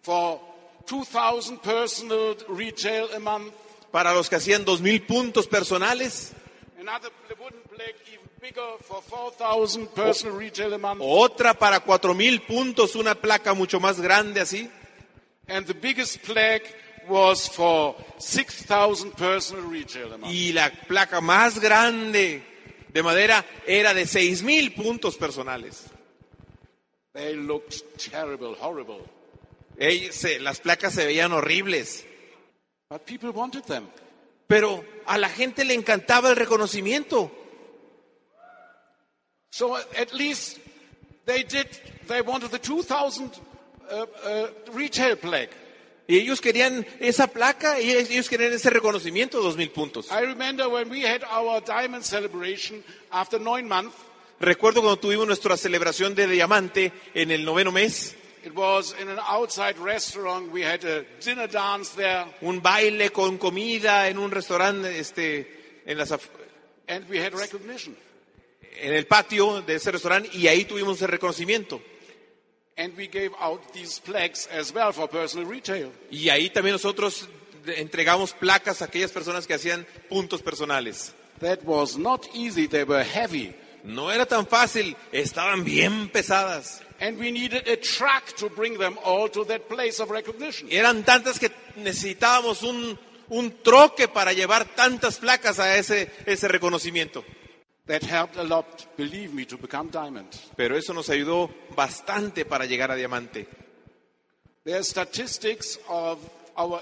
for 0.02 0.42
2,000 0.86 1.60
personal 1.60 2.36
retail 2.50 3.08
a 3.16 3.20
month. 3.20 3.54
para 3.90 4.14
los 4.14 4.30
que 4.30 4.36
hacían 4.36 4.66
dos 4.66 4.82
mil 4.82 5.02
puntos 5.04 5.48
personales. 5.48 6.34
Another 6.78 7.10
wooden 7.40 7.62
plague 7.70 7.96
even 8.12 8.30
bigger 8.42 8.78
for 8.82 9.02
4,000 9.10 9.88
personal 9.96 10.38
retail 10.38 10.74
a 10.74 10.78
month. 10.78 11.00
Otra 11.02 11.54
para 11.54 11.80
cuatro 11.80 12.14
mil 12.14 12.42
puntos, 12.42 12.98
una 12.98 13.16
placa 13.16 13.54
mucho 13.54 13.80
más 13.80 14.02
grande 14.02 14.42
así. 14.42 14.70
And 15.48 15.66
the 15.66 15.74
biggest 15.74 16.20
was 17.08 17.48
for 17.50 17.96
6,000 18.18 19.12
personal 19.12 19.64
retail 19.72 20.12
a 20.12 20.18
month. 20.18 20.34
Y 20.34 20.52
la 20.52 20.70
placa 20.70 21.22
más 21.22 21.62
grande 21.62 22.44
de 22.90 23.04
madera 23.04 23.46
era 23.66 23.94
de 23.94 24.06
seis 24.06 24.44
mil 24.44 24.74
puntos 24.74 25.16
personales. 25.16 25.95
They 27.16 27.36
looked 27.36 27.98
terrible, 27.98 28.56
horrible. 28.60 29.00
Ey, 29.80 30.12
se- 30.12 30.40
las 30.40 30.60
placas 30.60 30.94
se 30.94 31.06
veían 31.06 31.32
horribles, 31.32 32.04
But 32.90 33.06
people 33.06 33.32
wanted 33.32 33.64
them. 33.64 33.88
pero 34.48 34.84
a 35.08 35.18
la 35.18 35.30
gente 35.30 35.64
le 35.66 35.74
encantaba 35.74 36.30
el 36.30 36.36
reconocimiento. 36.36 37.32
So 39.52 39.76
at 39.76 40.14
least 40.14 40.60
they 41.26 41.44
did, 41.44 41.68
they 42.08 42.22
wanted 42.22 42.52
the 42.52 42.60
2,000 42.60 43.32
uh, 43.90 44.06
uh, 44.26 44.48
retail 44.74 45.16
plague. 45.18 45.50
Y 46.08 46.18
ellos 46.18 46.40
querían 46.40 46.86
esa 47.00 47.26
placa 47.28 47.80
y 47.80 47.90
ellos 47.92 48.30
querían 48.30 48.54
ese 48.54 48.70
reconocimiento 48.70 49.38
de 49.40 49.44
dos 49.44 49.58
mil 49.58 49.72
puntos. 49.72 50.12
I 50.12 50.22
remember 50.22 50.68
when 50.70 50.90
we 50.90 51.02
had 51.02 51.24
our 51.24 51.62
diamond 51.62 52.04
celebration 52.04 52.84
after 53.12 53.40
nine 53.40 53.68
months, 53.68 53.96
Recuerdo 54.40 54.82
cuando 54.82 55.00
tuvimos 55.00 55.28
nuestra 55.28 55.56
celebración 55.56 56.14
de 56.14 56.28
diamante 56.28 56.92
en 57.14 57.32
el 57.32 57.46
noveno 57.46 57.72
mes, 57.72 58.16
it 58.46 58.54
was 58.54 58.96
in 59.02 59.10
an 59.10 59.20
outside 59.20 59.76
restaurant. 59.80 60.52
We 60.52 60.64
had 60.64 60.84
a 60.86 61.06
dinner 61.24 61.48
dance 61.48 61.96
there, 61.96 62.26
un 62.42 62.62
baile 62.62 63.12
con 63.12 63.38
comida 63.38 64.08
en 64.08 64.18
un 64.18 64.30
restaurante 64.32 65.00
este, 65.00 65.82
en, 65.86 65.98
las 65.98 66.12
and 66.88 67.10
we 67.10 67.20
had 67.20 67.34
recognition. 67.34 67.96
en 68.78 68.94
el 68.94 69.08
patio 69.08 69.62
de 69.62 69.76
ese 69.76 69.92
restaurante 69.92 70.30
y 70.34 70.48
ahí 70.48 70.66
tuvimos 70.66 71.02
el 71.02 71.08
reconocimiento. 71.08 71.82
And 72.78 72.96
we 72.98 73.08
gave 73.08 73.32
out 73.40 73.62
these 73.72 74.02
plaques 74.02 74.50
as 74.52 74.74
well 74.74 74.92
for 74.92 75.08
personal 75.08 75.50
retail. 75.50 75.92
Y 76.12 76.28
ahí 76.28 76.50
también 76.50 76.74
nosotros 76.74 77.30
entregamos 77.66 78.34
placas 78.34 78.82
a 78.82 78.86
aquellas 78.86 79.12
personas 79.12 79.48
que 79.48 79.54
hacían 79.54 79.88
puntos 80.10 80.42
personales. 80.42 81.14
That 81.40 81.60
was 81.64 81.98
not 81.98 82.28
easy. 82.34 82.68
They 82.68 82.84
were 82.84 83.04
heavy. 83.04 83.56
No 83.86 84.12
era 84.12 84.26
tan 84.26 84.48
fácil, 84.48 84.96
estaban 85.12 85.64
bien 85.64 86.10
pesadas. 86.10 86.82
And 87.00 87.20
we 87.20 87.32
needed 87.32 87.68
a 87.68 87.78
truck 87.78 88.36
to 88.38 88.50
bring 88.50 88.78
them 88.80 88.98
all 89.04 89.30
to 89.30 89.46
that 89.46 89.68
place 89.68 90.02
of 90.02 90.10
recognition. 90.10 90.68
Eran 90.72 91.04
tantas 91.04 91.40
que 91.40 91.52
necesitábamos 91.76 92.64
un, 92.64 92.98
un 93.30 93.52
troque 93.62 94.08
para 94.08 94.34
llevar 94.34 94.66
tantas 94.76 95.18
placas 95.18 95.60
a 95.60 95.78
ese, 95.78 96.10
ese 96.26 96.48
reconocimiento. 96.48 97.24
That 97.88 98.02
helped 98.02 98.38
a 98.38 98.44
lot, 98.44 98.88
believe 98.98 99.34
me, 99.34 99.46
to 99.46 99.58
become 99.58 99.92
diamond. 99.92 100.30
Pero 100.56 100.76
eso 100.76 100.94
nos 100.94 101.10
ayudó 101.10 101.52
bastante 101.76 102.44
para 102.44 102.66
llegar 102.66 102.90
a 102.90 102.96
diamante. 102.96 103.48
There 104.64 104.78
are 104.78 104.84
statistics 104.84 105.80
of 105.88 106.18
our, 106.58 106.82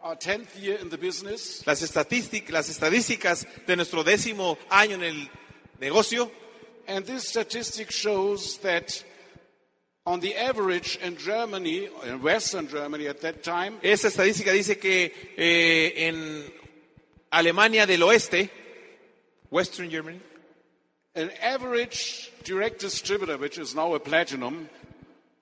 our 0.00 0.16
10th 0.16 0.54
year 0.60 0.78
in 0.80 0.90
the 0.90 0.98
business. 0.98 1.64
Las 1.66 1.82
las 1.82 2.68
estadísticas 2.68 3.46
de 3.66 3.74
nuestro 3.76 4.04
décimo 4.04 4.56
año 4.70 4.94
en 4.94 5.02
el 5.02 5.30
negocio 5.80 6.30
And 6.86 7.04
this 7.06 7.28
statistic 7.28 7.90
shows 7.90 8.58
that 8.58 9.02
on 10.06 10.20
the 10.20 10.34
average 10.36 10.96
in 11.02 11.16
Germany, 11.16 11.88
in 12.06 12.22
Western 12.22 12.68
Germany 12.68 13.06
at 13.08 13.20
that 13.22 13.42
time, 13.42 13.78
Esa 13.82 14.08
estadística 14.08 14.52
dice 14.52 14.78
que 14.78 15.12
eh, 15.36 16.08
en 16.08 16.44
Alemania 17.30 17.86
del 17.86 18.02
Oeste, 18.02 18.50
Western 19.50 19.88
Germany, 19.90 20.20
an 21.14 21.30
average 21.42 22.30
direct 22.44 22.80
distributor, 22.80 23.38
which 23.38 23.56
is 23.58 23.74
now 23.74 23.94
a 23.94 24.00
platinum, 24.00 24.68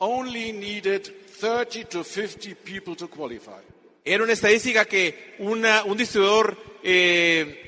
only 0.00 0.52
needed 0.52 1.06
30 1.28 1.84
to 1.84 2.04
50 2.04 2.54
people 2.54 2.94
to 2.94 3.08
qualify. 3.08 3.60
era 4.04 4.22
una 4.24 4.32
estadística 4.32 4.84
que 4.84 5.34
una- 5.40 5.84
un 5.84 5.96
distribuidor 5.96 6.56
eh, 6.84 7.61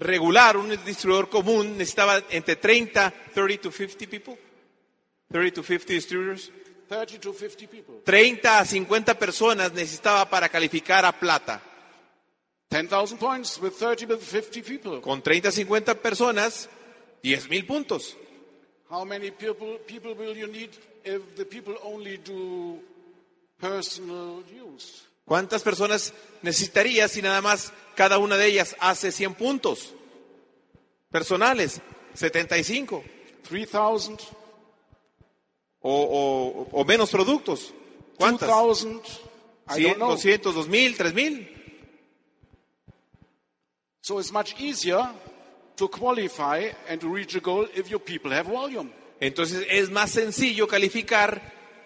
regular, 0.00 0.56
un 0.56 0.70
distribuidor 0.84 1.28
común, 1.28 1.76
necesitaba 1.76 2.22
entre 2.30 2.56
30, 2.56 3.12
30 3.34 3.58
to 3.58 3.70
50 3.70 4.06
people, 4.06 4.38
30 5.30 5.50
to 5.52 5.62
50 5.62 5.94
distributors, 5.94 6.52
30 6.88 7.18
to 7.18 7.32
50 7.32 7.66
people. 7.66 8.00
30 8.04 8.58
a 8.60 8.64
50 8.64 9.14
personas 9.18 9.72
necesitaba 9.72 10.28
para 10.28 10.48
calificar 10.48 11.04
a 11.04 11.12
plata. 11.12 11.60
10,000 12.68 13.18
points 13.18 13.60
with 13.60 13.74
30 13.74 14.06
to 14.06 14.16
50 14.18 14.62
people. 14.62 15.00
Con 15.00 15.22
30 15.22 15.48
a 15.48 15.52
50 15.52 15.94
personas, 15.94 16.68
10 17.22 17.48
mil 17.48 17.66
puntos. 17.66 18.16
How 18.90 19.04
many 19.04 19.30
people, 19.30 19.78
people 19.86 20.14
will 20.14 20.36
you 20.36 20.46
need 20.46 20.70
if 21.04 21.34
the 21.36 21.44
people 21.44 21.74
only 21.82 22.18
do 22.18 22.80
personal 23.58 24.42
use? 24.52 25.08
¿Cuántas 25.24 25.62
personas 25.62 26.12
necesitarías 26.42 27.12
si 27.12 27.22
nada 27.22 27.40
más 27.40 27.72
cada 27.94 28.18
una 28.18 28.36
de 28.36 28.46
ellas 28.46 28.76
hace 28.80 29.10
100 29.10 29.34
puntos? 29.34 29.94
Personales, 31.10 31.80
75. 32.14 33.02
3,000, 33.48 34.16
O, 35.86 36.66
o- 36.72 36.80
o 36.80 36.84
menos 36.84 37.10
productos. 37.10 37.74
¿Cuántas? 38.16 38.48
2,000? 38.48 39.00
I 39.68 39.74
100, 39.74 39.82
don't 39.84 39.96
know. 39.98 40.10
200, 40.12 40.54
2000, 40.54 40.94
3000. 40.96 41.48
So 44.00 44.18
it's 44.18 44.32
much 44.32 44.54
easier 44.60 45.02
to 45.76 45.88
qualify 45.88 46.70
and 46.88 47.00
to 47.00 47.08
reach 47.08 47.34
a 47.34 47.40
goal 47.40 47.66
if 47.74 47.88
your 47.90 48.00
people 48.00 48.30
have 48.32 48.46
volume. 48.50 48.90
Entonces 49.20 49.66
es 49.70 49.90
más 49.90 50.10
sencillo 50.10 50.66
calificar 50.66 51.40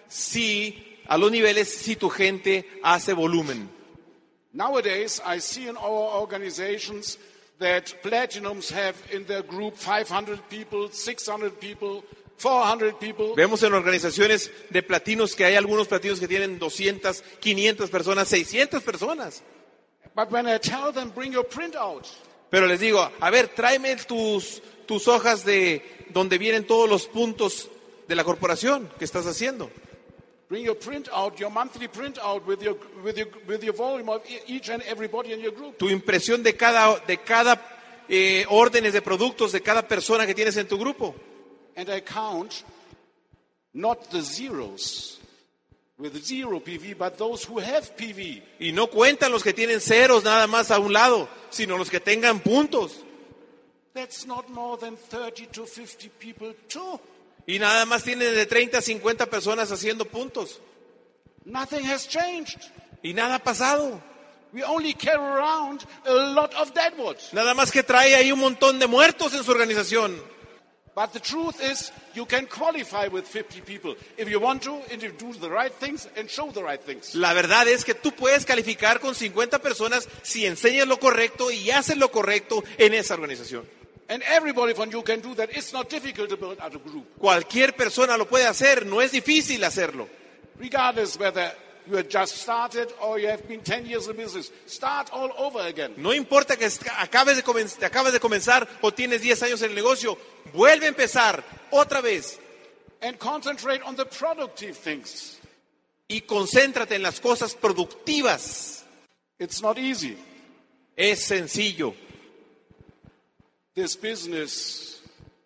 si 0.07 0.88
a 1.09 1.17
los 1.17 1.31
niveles 1.31 1.67
si 1.67 1.95
tu 1.95 2.09
gente 2.09 2.65
hace 2.83 3.13
volumen. 3.13 3.67
Nowadays, 4.53 5.21
I 5.25 5.39
see 5.39 5.67
in 5.67 5.75
our 5.75 6.21
organizations 6.21 7.17
that 7.59 7.93
platinums 8.03 8.71
have 8.71 8.95
in 9.11 9.25
their 9.25 9.41
group 9.41 9.75
500 9.75 10.39
people, 10.49 10.89
600 10.91 11.59
people, 11.59 12.03
400 12.37 12.99
people. 12.99 13.33
Vemos 13.35 13.63
en 13.63 13.73
organizaciones 13.73 14.51
de 14.69 14.83
platinos 14.83 15.35
que 15.35 15.45
hay 15.45 15.55
algunos 15.55 15.87
platinos 15.87 16.19
que 16.19 16.27
tienen 16.27 16.59
200, 16.59 17.23
500 17.39 17.89
personas, 17.89 18.27
600 18.27 18.83
personas. 18.83 19.43
But 20.15 20.31
when 20.31 20.47
I 20.47 20.57
tell 20.59 20.91
them, 20.93 21.11
bring 21.11 21.31
your 21.31 21.45
printout, 21.45 22.07
Pero 22.49 22.67
les 22.67 22.79
digo, 22.79 23.11
a 23.19 23.29
ver, 23.29 23.47
tráeme 23.49 23.95
tus, 23.97 24.61
tus 24.85 25.07
hojas 25.07 25.43
de 25.43 25.83
donde 26.09 26.37
vienen 26.37 26.65
todos 26.65 26.89
los 26.89 27.07
puntos 27.07 27.69
de 28.07 28.15
la 28.15 28.23
corporación 28.23 28.89
que 28.97 29.05
estás 29.05 29.27
haciendo. 29.27 29.69
Bring 30.49 30.65
your 30.65 30.75
printout, 30.75 31.39
your 31.39 31.51
monthly 31.51 31.87
printout 31.87 32.45
with 32.45 32.61
your, 32.61 32.75
with 33.03 33.17
your, 33.17 33.27
with 33.47 33.63
your 33.63 33.73
volume 33.73 34.09
of 34.09 34.21
e- 34.27 34.39
each 34.47 34.69
and 34.69 34.81
everybody 34.83 35.31
in 35.31 35.39
your 35.39 35.53
group. 35.53 35.77
Tu 35.77 35.89
impresión 35.89 36.43
de 36.43 36.53
cada, 36.53 36.99
de 37.05 37.17
cada 37.17 37.61
eh, 38.09 38.45
órdenes 38.49 38.93
de 38.93 39.01
productos 39.01 39.51
de 39.51 39.61
cada 39.61 39.87
persona 39.87 40.25
que 40.25 40.33
tienes 40.33 40.57
en 40.57 40.67
tu 40.67 40.77
grupo. 40.77 41.15
And 41.77 41.87
I 41.89 42.01
count 42.01 42.63
not 43.73 44.09
the 44.09 44.21
zeros 44.21 45.19
with 45.99 46.15
zero 46.23 46.59
PV, 46.59 46.97
but 46.97 47.17
those 47.17 47.43
who 47.43 47.59
have 47.59 47.95
PV. 47.95 48.41
Y 48.59 48.71
no 48.71 48.87
cuentan 48.87 49.31
los 49.31 49.43
que 49.43 49.53
tienen 49.53 49.79
ceros 49.79 50.23
nada 50.23 50.47
más 50.47 50.71
a 50.71 50.79
un 50.79 50.91
lado, 50.91 51.29
sino 51.51 51.77
los 51.77 51.89
que 51.89 51.99
tengan 51.99 52.39
puntos. 52.39 53.03
That's 53.93 54.25
not 54.25 54.49
more 54.49 54.77
than 54.77 54.95
30 54.95 55.47
to 55.53 55.65
50 55.65 56.09
people 56.19 56.53
too. 56.67 56.99
Y 57.49 57.57
nada 57.57 57.83
más 57.87 58.03
tienen 58.03 58.35
de 58.35 58.45
30 58.45 58.77
a 58.77 58.81
50 58.81 59.25
personas 59.25 59.71
haciendo 59.71 60.05
puntos. 60.05 60.61
Nothing 61.45 61.83
has 61.89 62.07
changed. 62.07 62.59
Y 63.01 63.15
nada 63.15 63.37
ha 63.37 63.39
pasado. 63.39 63.99
We 64.53 64.63
only 64.63 64.93
carry 64.93 65.17
around 65.17 65.83
a 66.05 66.13
lot 66.13 66.53
of 66.53 66.75
deadwood. 66.75 67.17
Nada 67.31 67.55
más 67.55 67.71
que 67.71 67.81
trae 67.81 68.13
ahí 68.13 68.31
un 68.31 68.39
montón 68.39 68.77
de 68.77 68.85
muertos 68.85 69.33
en 69.33 69.43
su 69.43 69.49
organización. 69.49 70.21
But 70.93 71.11
the 71.11 71.19
truth 71.19 71.59
is, 71.59 71.91
you 72.13 72.27
can 72.27 72.45
qualify 72.45 73.07
with 73.07 73.25
50 73.25 73.61
people 73.61 73.95
if 74.15 74.29
you 74.29 74.39
want 74.39 74.61
to, 74.65 74.81
and 74.91 75.01
you 75.01 75.11
do 75.17 75.33
the 75.33 75.49
right 75.49 75.73
things 75.73 76.07
and 76.17 76.29
show 76.29 76.51
the 76.51 76.61
right 76.61 76.79
things. 76.79 77.15
La 77.15 77.33
verdad 77.33 77.67
es 77.67 77.83
que 77.83 77.95
tú 77.95 78.11
puedes 78.11 78.45
calificar 78.45 78.99
con 78.99 79.15
50 79.15 79.57
personas 79.57 80.07
si 80.21 80.45
enseñas 80.45 80.87
lo 80.87 80.99
correcto 80.99 81.49
y 81.49 81.71
haces 81.71 81.97
lo 81.97 82.11
correcto 82.11 82.63
en 82.77 82.93
esa 82.93 83.15
organización. 83.15 83.78
And 84.09 84.23
everybody 84.23 84.73
from 84.73 84.89
you 84.91 85.03
can 85.03 85.21
do 85.21 85.35
that. 85.35 85.49
It's 85.55 85.71
not 85.71 85.87
difficult 85.87 86.29
to 86.29 86.35
build 86.37 86.57
out 86.59 86.73
a 86.73 86.79
group, 86.79 87.05
Cualquier 87.19 87.73
persona 87.75 88.17
lo 88.17 88.25
puede 88.27 88.45
hacer, 88.47 88.85
no 88.85 89.01
es 89.01 89.11
difícil 89.11 89.63
hacerlo. 89.63 90.07
regardless 90.57 91.17
whether 91.17 91.51
you 91.87 91.95
have 91.95 92.09
just 92.09 92.37
started 92.37 92.91
or 93.01 93.17
you 93.19 93.27
have 93.29 93.47
been 93.47 93.61
10 93.61 93.85
years 93.85 94.07
in 94.07 94.15
business. 94.17 94.51
Start 94.65 95.09
all 95.13 95.31
over 95.37 95.59
again. 95.61 95.93
No 95.97 96.11
importa 96.13 96.57
que 96.57 96.65
acabes 96.65 97.37
acabas 97.81 98.13
de 98.13 98.19
comenzar 98.19 98.67
o 98.81 98.91
tienes 98.91 99.21
10 99.21 99.43
años 99.43 99.61
en 99.61 99.69
el 99.69 99.75
negocio, 99.75 100.17
vuelve 100.53 100.85
a 100.87 100.89
empezar 100.89 101.43
otra 101.71 102.01
vez 102.01 102.39
And 103.01 103.17
concentrate 103.17 103.81
on 103.85 103.95
the 103.95 104.05
productive 104.05 104.73
things. 104.75 105.39
y 106.09 106.21
concéntrate 106.21 106.95
en 106.95 107.03
las 107.03 107.19
cosas 107.21 107.53
productivas. 107.55 108.83
It's 109.37 109.61
not 109.61 109.77
easy. 109.77 110.17
Es 110.97 111.23
sencillo. 111.23 111.93
This 113.79 113.95
business 113.95 115.01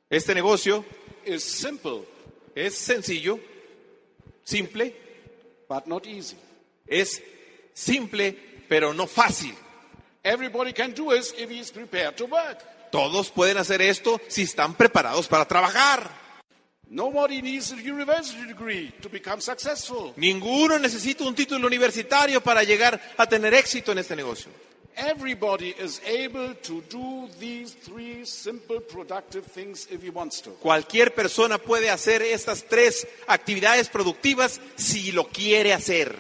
Este 0.10 0.34
negocio 0.34 0.84
is 1.24 1.44
simple, 1.44 2.02
es 2.56 2.76
sencillo, 2.76 3.40
simple, 4.44 4.92
but 5.70 5.86
not 5.86 6.08
easy. 6.08 6.36
es 6.88 7.22
simple, 7.76 8.36
pero 8.68 8.92
no 8.92 9.06
fácil. 9.06 9.54
Everybody 10.24 10.74
can 10.74 10.96
do 10.96 11.12
it 11.14 11.32
if 11.38 11.48
he 11.48 11.60
is 11.60 11.72
prepared 11.72 12.16
to 12.16 12.26
work. 12.26 12.58
Todos 12.92 13.30
pueden 13.30 13.58
hacer 13.58 13.84
esto 13.84 14.20
si 14.28 14.42
están 14.42 14.74
preparados 14.74 15.28
para 15.28 15.46
trabajar. 15.48 16.10
Nobody 16.90 17.40
needs 17.40 17.72
a 17.72 17.76
university 17.76 18.48
degree 18.48 18.92
to 19.00 19.10
become 19.10 19.42
successful. 19.42 20.12
Ninguno 20.16 20.80
necesita 20.80 21.24
un 21.24 21.36
título 21.36 21.68
universitario 21.68 22.42
para 22.42 22.64
llegar 22.64 23.00
a 23.16 23.28
tener 23.28 23.54
éxito 23.54 23.92
en 23.92 24.00
este 24.00 24.16
negocio. 24.16 24.50
Everybody 24.96 25.70
is 25.70 26.02
able 26.06 26.54
to 26.54 26.82
do 26.90 27.28
these 27.40 27.74
three 27.74 28.26
simple 28.26 28.80
productive 28.80 29.46
things 29.46 29.88
if 29.90 30.04
he 30.04 30.10
wants 30.10 30.42
to. 30.42 30.52
Cualquier 30.62 31.14
persona 31.16 31.58
puede 31.58 31.90
hacer 31.90 32.22
estas 32.22 32.64
tres 32.64 33.08
actividades 33.28 33.90
productivas 33.90 34.60
si 34.76 35.12
lo 35.12 35.26
quiere 35.26 35.74
hacer. 35.74 36.16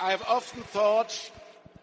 I 0.00 0.12
have 0.12 0.22
often 0.28 0.62
thought 0.62 1.12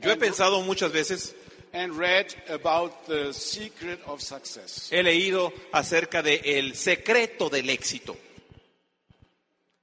Yo 0.01 0.11
he 0.11 0.17
pensado 0.17 0.61
muchas 0.63 0.91
veces, 0.91 1.35
and 1.73 1.97
read 1.97 2.33
about 2.49 3.05
the 3.07 3.33
secret 3.33 3.99
of 4.05 4.21
success. 4.21 4.89
he 4.89 5.03
leído 5.03 5.51
acerca 5.73 6.21
de 6.21 6.41
el 6.57 6.75
secreto 6.75 7.49
del 7.49 7.69
éxito. 7.69 8.15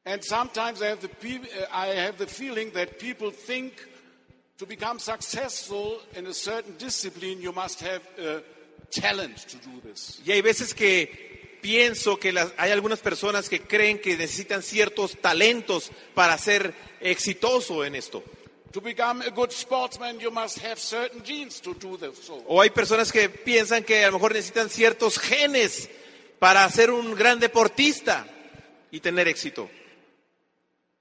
And 0.04 0.22
sometimes 0.24 0.82
I 0.82 0.86
have 0.88 1.00
the, 1.00 1.08
pe- 1.08 1.48
I 1.72 1.86
have 1.94 2.18
the 2.18 2.26
feeling 2.26 2.72
that 2.72 2.98
people 2.98 3.30
think 3.30 3.72
to 4.58 4.66
become 4.66 4.98
successful 4.98 6.00
in 6.16 6.26
a 6.26 6.34
certain 6.34 6.76
discipline, 6.76 7.40
you 7.40 7.52
must 7.52 7.80
have 7.80 8.02
a 8.18 8.42
talent 8.90 9.36
to 9.48 9.56
do 9.58 9.80
this. 9.84 10.20
Y 10.26 10.32
hay 10.32 10.42
veces 10.42 10.74
que 10.74 11.58
pienso 11.62 12.18
que 12.18 12.32
las- 12.32 12.52
hay 12.56 12.72
algunas 12.72 12.98
personas 12.98 13.48
que 13.48 13.60
creen 13.60 14.00
que 14.00 14.16
necesitan 14.16 14.62
ciertos 14.62 15.16
talentos 15.20 15.90
para 16.14 16.36
ser 16.36 16.74
exitoso 17.00 17.84
en 17.84 17.94
esto. 17.94 18.24
To 18.72 18.80
become 18.80 19.22
a 19.24 19.30
good 19.30 19.50
sportsman, 19.52 20.18
you 20.18 20.30
must 20.32 20.58
have 20.64 20.80
certain 20.80 21.22
genes 21.22 21.60
to 21.60 21.74
do 21.74 21.96
this. 21.96 22.18
So. 22.24 22.42
O 22.48 22.60
hay 22.60 22.70
personas 22.70 23.12
que 23.12 23.28
piensan 23.28 23.84
que 23.84 24.02
a 24.02 24.08
lo 24.08 24.14
mejor 24.14 24.32
necesitan 24.32 24.68
ciertos 24.68 25.18
genes 25.18 25.88
para 26.40 26.68
ser 26.70 26.90
un 26.90 27.14
gran 27.14 27.38
deportista 27.38 28.26
y 28.90 28.98
tener 29.00 29.28
éxito. 29.28 29.70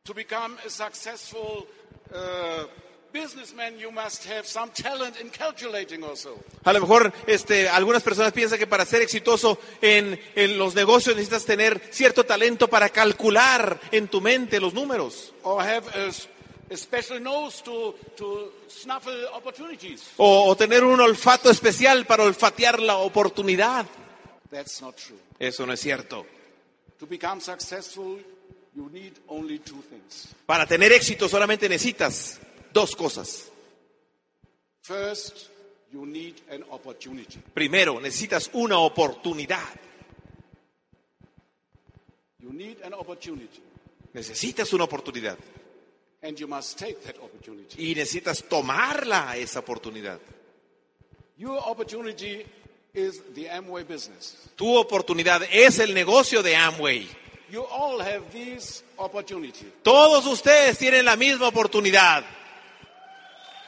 To 0.06 0.16
become 0.16 0.58
a 0.66 0.70
successful 0.70 1.68
uh, 2.12 2.66
businessman, 3.14 3.78
you 3.78 3.92
must 3.92 4.26
have 4.26 4.48
some 4.48 4.72
talent 4.72 5.22
in 5.22 5.30
calculating 5.30 6.04
also. 6.04 6.40
A 6.64 6.74
lo 6.74 6.80
mejor 6.80 7.14
este, 7.28 7.70
algunas 7.70 8.02
personas 8.02 8.34
piensan 8.34 8.58
que 8.58 8.66
para 8.66 8.84
ser 8.84 9.04
exitoso 9.04 9.60
en, 9.80 10.20
en 10.34 10.58
los 10.58 10.74
negocios 10.74 11.16
necesitas 11.16 11.46
tener 11.46 11.80
cierto 11.92 12.24
talento 12.24 12.68
para 12.68 12.90
calcular 12.90 13.80
en 13.92 14.08
tu 14.08 14.22
mente 14.22 14.60
los 14.60 14.74
números. 14.74 15.34
Or 15.44 15.62
have 15.62 15.88
a, 15.90 16.10
to, 17.64 17.96
to 18.18 18.54
snuffle 18.68 19.28
opportunities. 19.36 20.14
O, 20.18 20.50
o 20.50 20.56
tener 20.56 20.84
un 20.84 21.00
olfato 21.00 21.52
especial 21.52 22.08
para 22.08 22.24
olfatear 22.24 22.80
la 22.80 22.98
oportunidad. 22.98 23.86
That's 24.50 24.82
not 24.82 24.96
true. 24.96 25.20
Eso 25.38 25.68
no 25.68 25.74
es 25.74 25.80
cierto. 25.80 26.26
To 26.98 27.06
become 27.06 27.40
successful, 27.40 28.20
you 28.76 28.90
need 28.92 29.14
only 29.28 29.60
two 29.60 29.82
things. 29.90 30.34
Para 30.46 30.66
tener 30.66 30.92
éxito 30.92 31.28
solamente 31.28 31.68
necesitas 31.70 32.40
dos 32.74 32.96
cosas. 32.96 33.48
First, 34.82 35.48
you 35.92 36.06
need 36.06 36.36
an 36.52 36.64
opportunity. 36.72 37.40
Primero, 37.54 38.00
necesitas 38.00 38.50
una 38.54 38.80
oportunidad. 38.80 39.68
You 42.40 42.52
need 42.54 42.78
an 42.84 42.94
opportunity, 42.94 43.62
Necesitas 44.14 44.74
una 44.74 44.86
oportunidad. 44.86 45.38
and 46.24 46.40
you 46.40 46.48
must 46.48 46.78
take 46.78 47.02
that 47.04 47.18
opportunity. 47.18 47.92
Y 47.92 47.96
necesitas 47.96 48.44
tomarla 48.44 49.36
esa 49.38 49.60
oportunidad. 49.60 50.20
Your 51.38 51.60
opportunity 51.66 52.46
is 52.94 53.22
the 53.34 53.50
Amway 53.50 53.84
business. 53.84 54.36
Tu 54.56 54.68
oportunidad 54.76 55.42
es 55.52 55.80
el 55.80 55.94
negocio 55.94 56.44
de 56.44 56.56
Amway. 56.56 57.08
You 57.52 57.66
all 57.66 58.00
have 58.00 58.32
these 58.32 58.82
opportunities. 58.98 59.66
Todos 59.84 60.26
ustedes 60.26 60.78
tienen 60.78 61.04
la 61.06 61.16
misma 61.18 61.48
oportunidad. 61.48 62.24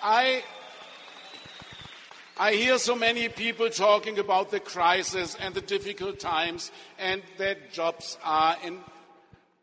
I 0.02 0.42
I 2.38 2.54
hear 2.54 2.80
so 2.80 2.96
many 2.96 3.30
people 3.30 3.70
talking 3.70 4.18
about 4.20 4.50
the 4.50 4.60
crisis 4.60 5.36
and 5.40 5.54
the 5.54 5.62
difficult 5.62 6.20
times 6.20 6.72
and 6.98 7.22
that 7.38 7.72
jobs 7.72 8.18
are 8.24 8.58
in 8.66 8.80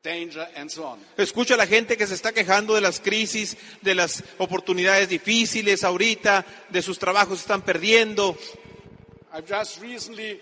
danger 0.02 0.46
and 0.54 0.70
so 0.70 0.84
on. 0.84 0.98
Escucho 1.16 1.54
a 1.54 1.56
la 1.56 1.66
gente 1.66 1.96
que 1.96 2.06
se 2.06 2.14
está 2.14 2.32
quejando 2.32 2.74
de 2.74 2.80
las 2.80 3.00
crisis, 3.00 3.56
de 3.82 3.94
las 3.94 4.22
oportunidades 4.38 5.08
difíciles 5.08 5.82
ahorita, 5.82 6.44
de 6.68 6.82
sus 6.82 6.98
trabajos 6.98 7.40
están 7.40 7.62
perdiendo. 7.62 8.36
I've 9.32 9.46
just 9.48 9.80
recently, 9.80 10.40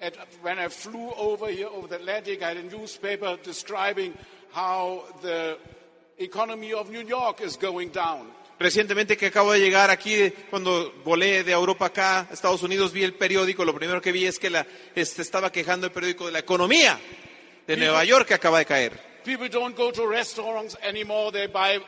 at, 0.00 0.16
when 0.42 0.58
I 0.58 0.68
flew 0.68 1.10
over 1.16 1.48
here 1.48 1.68
over 1.68 1.88
the 1.88 1.96
Atlantic, 1.96 2.42
I 2.42 2.48
had 2.48 2.56
a 2.56 2.62
newspaper 2.62 3.38
describing 3.42 4.14
how 4.52 5.04
the 5.22 5.58
economy 6.18 6.72
of 6.72 6.90
New 6.90 7.06
York 7.06 7.40
is 7.40 7.56
going 7.56 7.90
down. 7.90 8.32
Recientemente 8.58 9.16
que 9.16 9.28
acabo 9.28 9.52
de 9.52 9.60
llegar 9.60 9.88
aquí, 9.88 10.34
cuando 10.50 10.92
volé 11.02 11.42
de 11.44 11.52
Europa 11.52 11.86
acá, 11.86 12.28
a 12.28 12.34
Estados 12.34 12.62
Unidos, 12.62 12.92
vi 12.92 13.02
el 13.02 13.14
periódico, 13.14 13.64
lo 13.64 13.74
primero 13.74 14.02
que 14.02 14.12
vi 14.12 14.26
es 14.26 14.38
que 14.38 14.50
la, 14.50 14.66
este, 14.94 15.22
estaba 15.22 15.50
quejando 15.50 15.86
el 15.86 15.92
periódico 15.92 16.26
de 16.26 16.32
la 16.32 16.40
economía 16.40 17.00
de 17.66 17.76
Nueva 17.78 18.04
York 18.04 18.28
que 18.28 18.34
acaba 18.34 18.58
de 18.58 18.66
caer. 18.66 19.00
People 19.24 19.48
don't 19.48 19.74
go 19.74 19.90
to 19.90 20.06
restaurants 20.06 20.76
anymore, 20.82 21.32
they 21.32 21.46
buy 21.46 21.82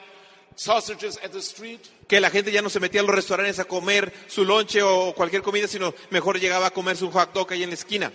sausages 0.57 1.19
at 1.23 1.33
the 1.33 1.43
street. 1.43 1.91
Que 2.13 2.21
la 2.21 2.29
gente 2.29 2.53
ya 2.53 2.61
no 2.61 2.69
se 2.69 2.79
metía 2.79 3.01
a 3.01 3.05
los 3.05 3.15
restaurantes 3.15 3.59
a 3.59 3.65
comer 3.65 4.13
su 4.29 4.45
lonche 4.45 4.83
o 4.83 5.15
cualquier 5.15 5.41
comida, 5.41 5.67
sino 5.67 5.95
mejor 6.11 6.39
llegaba 6.39 6.67
a 6.67 6.71
comerse 6.71 7.07
un 7.07 7.11
hot 7.11 7.33
dog 7.33 7.51
ahí 7.51 7.63
en 7.63 7.71
la 7.71 7.75
esquina. 7.75 8.13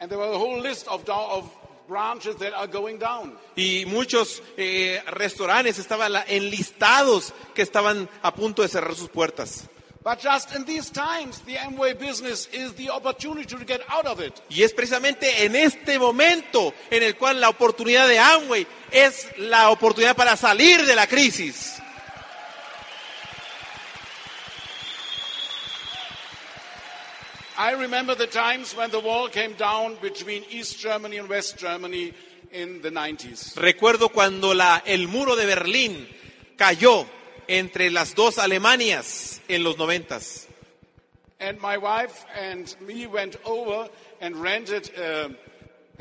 And 0.00 0.10
there 0.10 0.18
were 0.18 0.34
a 0.34 0.38
whole 0.38 0.60
list 0.60 0.86
of, 0.86 1.06
do- 1.06 1.14
of 1.14 1.50
branches 1.88 2.36
that 2.40 2.52
are 2.52 2.66
going 2.66 2.98
down. 2.98 3.38
Y 3.56 3.84
muchos 3.86 4.42
eh, 4.58 5.02
restaurantes 5.06 5.78
estaban 5.78 6.12
enlistados 6.28 7.32
que 7.54 7.62
estaban 7.62 8.06
a 8.20 8.34
punto 8.34 8.60
de 8.60 8.68
cerrar 8.68 8.94
sus 8.94 9.08
puertas. 9.08 9.64
But 10.04 10.18
just 10.20 10.54
in 10.54 10.66
these 10.66 10.90
times, 10.90 11.40
the 11.46 11.56
Amway 11.56 11.94
business 11.98 12.50
is 12.52 12.74
the 12.74 12.90
opportunity 12.90 13.46
to 13.46 13.64
get 13.64 13.80
out 13.88 14.04
of 14.04 14.20
it. 14.20 14.34
Y 14.50 14.62
es 14.62 14.74
precisamente 14.74 15.46
en 15.46 15.56
este 15.56 15.98
momento 15.98 16.74
en 16.90 17.02
el 17.02 17.16
cual 17.16 17.40
la 17.40 17.48
oportunidad 17.48 18.06
de 18.08 18.18
Amway 18.18 18.66
es 18.90 19.26
la 19.38 19.70
oportunidad 19.70 20.14
para 20.16 20.36
salir 20.36 20.84
de 20.84 20.94
la 20.94 21.06
crisis. 21.06 21.78
I 27.58 27.72
remember 27.72 28.14
the 28.14 28.26
times 28.26 28.74
when 28.74 28.90
the 28.90 29.00
wall 29.00 29.28
came 29.28 29.52
down 29.54 29.96
between 30.00 30.44
East 30.50 30.78
Germany 30.80 31.18
and 31.18 31.28
West 31.28 31.58
Germany 31.58 32.12
in 32.50 32.80
the 32.82 32.90
90s. 32.90 33.54
Recuerdo 33.56 34.08
cuando 34.10 34.54
la, 34.54 34.82
el 34.86 35.06
muro 35.08 35.36
de 35.36 35.46
Berlín 35.46 36.08
cayó 36.56 37.06
entre 37.48 37.90
las 37.90 38.14
dos 38.14 38.38
Alemanias 38.38 39.40
en 39.48 39.62
los 39.64 39.76
noventas. 39.76 40.46
And 41.40 41.60
my 41.60 41.76
wife 41.76 42.24
and 42.40 42.74
me 42.80 43.06
went 43.06 43.36
over 43.44 43.88
and 44.20 44.36
rented 44.36 44.90
a, 44.96 45.30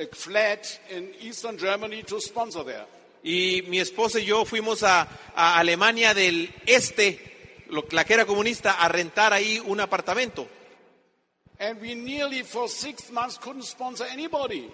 a 0.01 0.05
flat 0.13 0.79
in 0.89 1.09
Eastern 1.19 1.57
Germany 1.57 2.03
to 2.03 2.19
sponsor 2.21 2.63
there. 2.63 2.85
Y 3.23 3.63
mi 3.67 3.79
esposa 3.79 4.19
y 4.19 4.25
yo 4.25 4.45
fuimos 4.45 4.83
a, 4.83 5.07
a 5.35 5.59
Alemania 5.59 6.13
del 6.13 6.49
Este, 6.65 7.63
lo- 7.69 7.85
la 7.91 8.03
que 8.05 8.13
era 8.13 8.25
comunista, 8.25 8.73
a 8.81 8.87
rentar 8.87 9.33
ahí 9.33 9.59
un 9.65 9.79
apartamento 9.79 10.47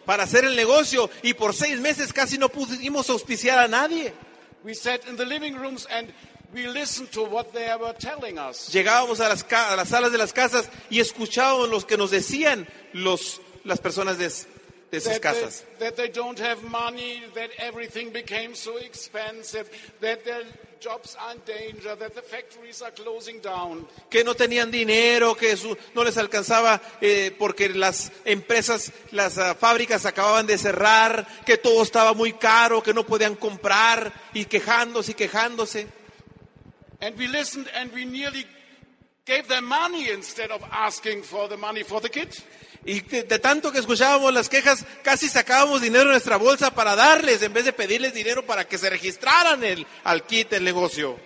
para 0.06 0.24
hacer 0.24 0.46
el 0.46 0.56
negocio 0.56 1.10
y 1.24 1.34
por 1.34 1.54
seis 1.54 1.80
meses 1.80 2.14
casi 2.14 2.38
no 2.38 2.50
pudimos 2.50 3.10
auspiciar 3.10 3.60
a 3.60 3.68
nadie. 3.68 4.14
We 4.64 4.74
sat 4.74 5.08
in 5.08 5.16
the 5.18 5.26
living 5.26 5.56
rooms 5.56 5.86
and 5.92 6.12
we 6.54 6.68
listened 6.68 7.12
to 7.12 7.24
what 7.24 7.54
they 7.54 7.70
were 7.80 7.94
telling 7.94 8.38
us. 8.38 8.70
Llegábamos 8.74 9.20
a 9.20 9.30
las, 9.30 9.46
a 9.52 9.76
las 9.76 9.90
salas 9.90 10.12
de 10.12 10.18
las 10.18 10.34
casas 10.34 10.70
y 10.90 11.00
escuchábamos 11.00 11.70
lo 11.70 11.80
que 11.86 11.98
nos 11.98 12.12
decían 12.12 12.68
los, 12.94 13.40
las 13.64 13.80
personas 13.80 14.18
de, 14.18 14.28
de 14.28 14.98
esas 14.98 15.20
That 15.20 15.34
they, 15.34 15.42
casas. 15.42 15.66
that 15.80 15.96
they 15.96 16.10
don't 16.10 16.40
have 16.40 16.64
money, 16.64 17.22
that 17.36 17.50
everything 17.60 18.12
became 18.12 18.56
so 18.56 18.78
expensive, 18.78 19.70
that 20.02 20.24
their 20.26 20.44
jobs 20.80 21.16
are 21.20 21.34
in 21.36 21.42
danger, 21.46 21.96
that 21.96 22.14
the 22.16 22.22
factories 22.22 22.82
are 22.82 22.92
closing 22.92 23.40
down. 23.42 23.88
que 24.10 24.24
no 24.24 24.36
tenían 24.36 24.70
dinero, 24.72 25.36
que 25.36 25.56
su- 25.58 25.78
no 25.94 26.04
les 26.04 26.18
alcanzaba 26.18 26.82
eh, 27.02 27.36
porque 27.38 27.70
las 27.70 28.12
empresas, 28.26 28.92
las 29.12 29.38
ah, 29.38 29.56
fábricas 29.56 30.06
acababan 30.06 30.48
de 30.48 30.58
cerrar, 30.58 31.28
que 31.46 31.58
todo 31.58 31.84
estaba 31.84 32.14
muy 32.14 32.34
caro, 32.34 32.82
que 32.84 32.94
no 32.94 33.06
podían 33.06 33.36
comprar 33.36 34.12
y 34.34 34.46
quejándose 34.46 35.12
y 35.12 35.16
quejándose. 35.16 35.88
And 37.02 37.18
we 37.18 37.28
listened 37.28 37.68
and 37.76 37.92
we 37.94 38.06
nearly 38.06 38.46
gave 39.26 39.48
them 39.48 39.66
money 39.66 40.10
instead 40.10 40.52
of 40.52 40.62
asking 40.72 41.22
for 41.24 41.48
the 41.48 41.58
money 41.58 41.84
for 41.84 42.00
the 42.02 42.10
kid. 42.10 42.30
Y 42.88 43.02
de 43.02 43.38
tanto 43.40 43.72
que 43.72 43.80
escuchábamos 43.80 44.34
las 44.34 44.48
quejas, 44.48 44.86
casi 45.04 45.28
sacábamos 45.28 45.82
dinero 45.82 46.06
de 46.06 46.12
nuestra 46.12 46.38
bolsa 46.38 46.74
para 46.74 46.96
darles, 46.96 47.42
en 47.42 47.52
vez 47.52 47.66
de 47.66 47.74
pedirles 47.74 48.14
dinero 48.14 48.46
para 48.46 48.66
que 48.66 48.78
se 48.78 48.90
registraran 48.90 49.62
el, 49.64 49.86
al 50.06 50.26
kit 50.26 50.54
el 50.54 50.64
negocio. 50.64 51.20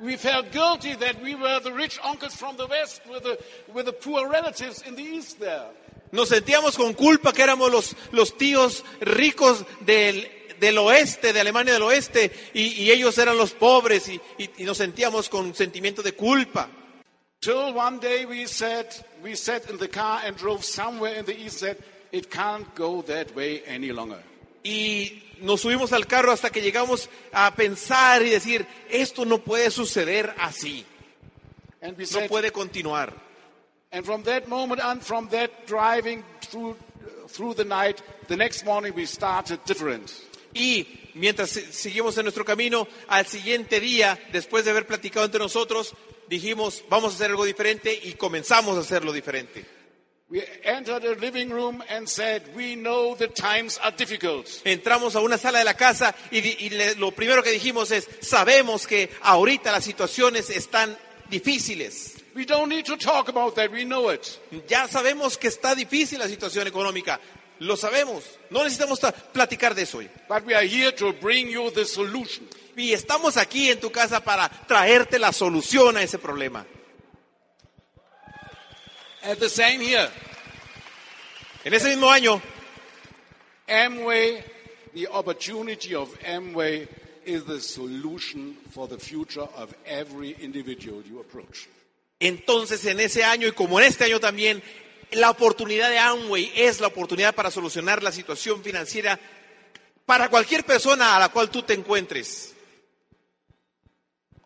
We 0.00 0.16
felt 0.16 0.50
guilty 0.50 0.96
that 0.96 1.22
we 1.22 1.34
were 1.34 1.60
the 1.62 1.70
rich 1.72 2.00
uncles 2.02 2.34
from 2.34 2.56
the 2.56 2.64
West 2.64 3.02
with 3.06 3.20
the, 3.22 3.38
with 3.72 3.84
the 3.84 3.92
poor 3.92 4.28
relatives 4.28 4.82
in 4.86 4.96
the 4.96 5.02
East 5.02 5.38
there. 5.38 5.66
Nos 6.10 6.30
sentíamos 6.30 6.74
con 6.76 6.94
culpa 6.94 7.32
que 7.34 7.42
éramos 7.42 7.70
los, 7.70 7.94
los 8.12 8.38
tíos 8.38 8.82
ricos 9.00 9.64
del, 9.80 10.26
del 10.58 10.78
oeste, 10.78 11.32
de 11.34 11.40
Alemania 11.40 11.74
del 11.74 11.82
oeste, 11.82 12.32
y, 12.54 12.82
y 12.82 12.90
ellos 12.90 13.18
eran 13.18 13.36
los 13.36 13.52
pobres, 13.52 14.08
y, 14.08 14.18
y- 14.38 14.50
y 14.58 14.64
nos 14.64 14.78
sentíamos 14.78 15.28
con 15.28 15.54
sentimiento 15.54 16.02
de 16.02 16.12
culpa. 16.12 16.70
Till 17.44 17.74
one 17.74 17.98
day 18.00 18.24
we 18.24 18.46
said, 18.46 18.86
we 19.22 19.34
sat 19.34 19.68
in 19.68 19.76
the 19.76 19.88
car 19.88 20.22
and 20.24 20.34
drove 20.36 20.64
somewhere 20.64 21.14
in 21.14 21.26
the 21.26 21.38
East 21.38 21.58
said, 21.58 21.76
it 22.10 22.30
can't 22.30 22.74
go 22.74 23.02
that 23.02 23.34
way 23.36 23.62
any 23.66 23.92
longer. 23.92 24.18
Y 24.64 25.22
nos 25.42 25.60
subimos 25.62 25.92
al 25.92 26.06
carro 26.06 26.32
hasta 26.32 26.48
que 26.48 26.62
llegamos 26.62 27.08
a 27.34 27.54
pensar 27.54 28.22
y 28.22 28.30
decir, 28.30 28.64
esto 28.88 29.26
no 29.26 29.38
puede 29.38 29.70
suceder 29.70 30.34
así, 30.38 30.84
And 31.82 31.98
we 31.98 32.04
no 32.04 32.20
said, 32.20 32.30
puede 32.30 32.50
continuar. 32.50 33.12
and 33.92 34.06
from 34.06 34.22
that 34.24 34.48
moment 34.48 34.80
on, 34.80 35.00
from 35.00 35.28
that 35.28 35.66
driving 35.66 36.24
through, 36.40 36.76
through 37.28 37.52
the 37.54 37.64
night, 37.64 38.00
the 38.28 38.36
next 38.36 38.64
morning 38.64 38.94
we 38.96 39.04
started 39.04 39.60
different. 39.66 40.10
Y 40.54 40.86
mientras 41.14 41.50
se- 41.50 41.72
seguimos 41.72 42.16
en 42.16 42.24
nuestro 42.24 42.44
camino, 42.44 42.88
al 43.08 43.26
siguiente 43.26 43.80
día, 43.80 44.18
después 44.32 44.64
de 44.64 44.70
haber 44.70 44.86
platicado 44.86 45.26
entre 45.26 45.40
nosotros, 45.40 45.94
dijimos, 46.28 46.84
vamos 46.88 47.12
a 47.12 47.16
hacer 47.16 47.30
algo 47.30 47.44
diferente 47.44 47.92
y 48.02 48.14
comenzamos 48.14 48.76
a 48.76 48.80
hacerlo 48.80 49.12
diferente. 49.12 49.64
We 50.30 50.42
entered 50.64 51.04
a 51.04 51.14
living 51.20 51.50
room 51.50 51.82
and 51.88 52.08
said, 52.08 52.42
we 52.56 52.74
know 52.74 53.14
the 53.14 53.28
times 53.28 53.78
are 53.82 53.94
difficult. 53.96 54.46
Entramos 54.64 55.14
a 55.14 55.20
una 55.20 55.36
sala 55.38 55.58
de 55.58 55.64
la 55.64 55.74
casa 55.74 56.14
y, 56.30 56.38
y 56.64 56.70
le- 56.70 56.94
lo 56.96 57.10
primero 57.12 57.42
que 57.42 57.50
dijimos 57.50 57.90
es, 57.90 58.08
sabemos 58.20 58.86
que 58.86 59.10
ahorita 59.22 59.70
las 59.70 59.84
situaciones 59.84 60.48
están 60.50 60.96
difíciles. 61.30 62.14
We 62.34 62.46
don't 62.46 62.68
need 62.68 62.84
to 62.86 62.96
talk 62.96 63.28
about 63.28 63.54
that, 63.56 63.70
we 63.70 63.84
know 63.84 64.10
it. 64.10 64.22
Ya 64.66 64.88
sabemos 64.88 65.36
que 65.38 65.48
está 65.48 65.74
difícil 65.74 66.18
la 66.18 66.26
situación 66.26 66.66
económica. 66.66 67.20
Lo 67.60 67.76
sabemos. 67.76 68.24
No 68.50 68.64
necesitamos 68.64 68.98
ta- 68.98 69.12
platicar 69.12 69.74
de 69.74 69.82
eso 69.82 69.98
hoy. 69.98 70.10
But 70.28 70.44
we 70.46 70.54
are 70.54 70.66
here 70.66 70.90
to 70.92 71.12
bring 71.12 71.48
you 71.48 71.70
the 71.70 71.84
solution. 71.84 72.48
Y 72.76 72.92
estamos 72.92 73.36
aquí 73.36 73.70
en 73.70 73.80
tu 73.80 73.90
casa 73.90 74.22
para 74.22 74.48
traerte 74.48 75.18
la 75.18 75.32
solución 75.32 75.96
a 75.96 76.02
ese 76.02 76.18
problema. 76.18 76.66
At 79.22 79.38
the 79.38 79.48
same 79.48 79.80
here, 79.80 80.10
En 81.64 81.72
ese 81.72 81.88
mismo 81.88 82.10
año, 82.10 82.42
Amway, 83.66 84.44
the 84.92 85.06
opportunity 85.08 85.94
of 85.94 86.10
Amway 86.22 86.86
is 87.24 87.44
the 87.44 87.58
solution 87.58 88.54
for 88.70 88.86
the 88.86 88.98
future 88.98 89.48
of 89.56 89.74
every 89.86 90.36
individual 90.40 91.02
you 91.08 91.20
approach. 91.20 91.66
entonces 92.20 92.84
en 92.84 93.00
ese 93.00 93.24
año 93.24 93.48
y 93.48 93.52
como 93.52 93.80
en 93.80 93.86
este 93.86 94.04
año 94.04 94.20
también, 94.20 94.62
la 95.12 95.30
oportunidad 95.30 95.88
de 95.88 95.98
Amway 95.98 96.52
es 96.54 96.80
la 96.80 96.88
oportunidad 96.88 97.34
para 97.34 97.50
solucionar 97.50 98.02
la 98.02 98.12
situación 98.12 98.62
financiera 98.62 99.18
para 100.04 100.28
cualquier 100.28 100.64
persona 100.64 101.16
a 101.16 101.18
la 101.18 101.30
cual 101.30 101.50
tú 101.50 101.62
te 101.62 101.72
encuentres. 101.72 102.54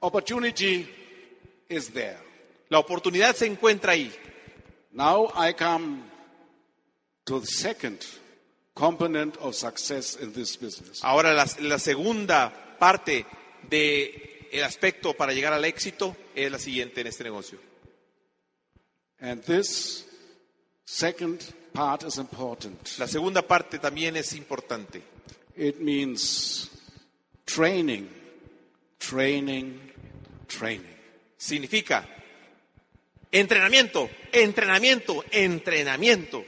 Opportunity 0.00 0.88
is 1.68 1.90
there. 1.90 2.18
La 2.68 2.78
oportunidad 2.78 3.34
se 3.34 3.46
encuentra 3.46 3.92
ahí. 3.92 4.12
Now 4.92 5.30
I 5.34 5.54
come 5.54 6.02
to 7.24 7.40
the 7.40 7.46
second 7.46 8.04
component 8.74 9.36
of 9.38 9.54
success 9.54 10.16
in 10.16 10.32
this 10.32 10.56
business. 10.56 11.02
Ahora 11.02 11.32
la, 11.32 11.46
la 11.60 11.78
segunda 11.78 12.76
parte 12.78 13.26
del 13.68 14.62
aspecto 14.64 15.14
para 15.14 15.32
llegar 15.32 15.52
al 15.52 15.64
éxito 15.64 16.16
es 16.34 16.50
la 16.50 16.58
siguiente 16.58 17.00
en 17.00 17.06
este 17.08 17.24
negocio. 17.24 17.58
And 19.20 19.42
this 19.42 20.06
second 20.84 21.42
part 21.72 22.04
is 22.04 22.18
important. 22.18 22.98
La 22.98 23.08
segunda 23.08 23.42
parte 23.42 23.78
también 23.78 24.16
es 24.16 24.32
importante. 24.34 25.02
It 25.56 25.80
means 25.80 26.70
training, 27.44 28.08
training, 28.98 29.87
training. 30.48 30.96
Significa 31.36 32.04
entrenamiento, 33.30 34.10
entrenamiento, 34.32 35.24
entrenamiento. 35.30 36.44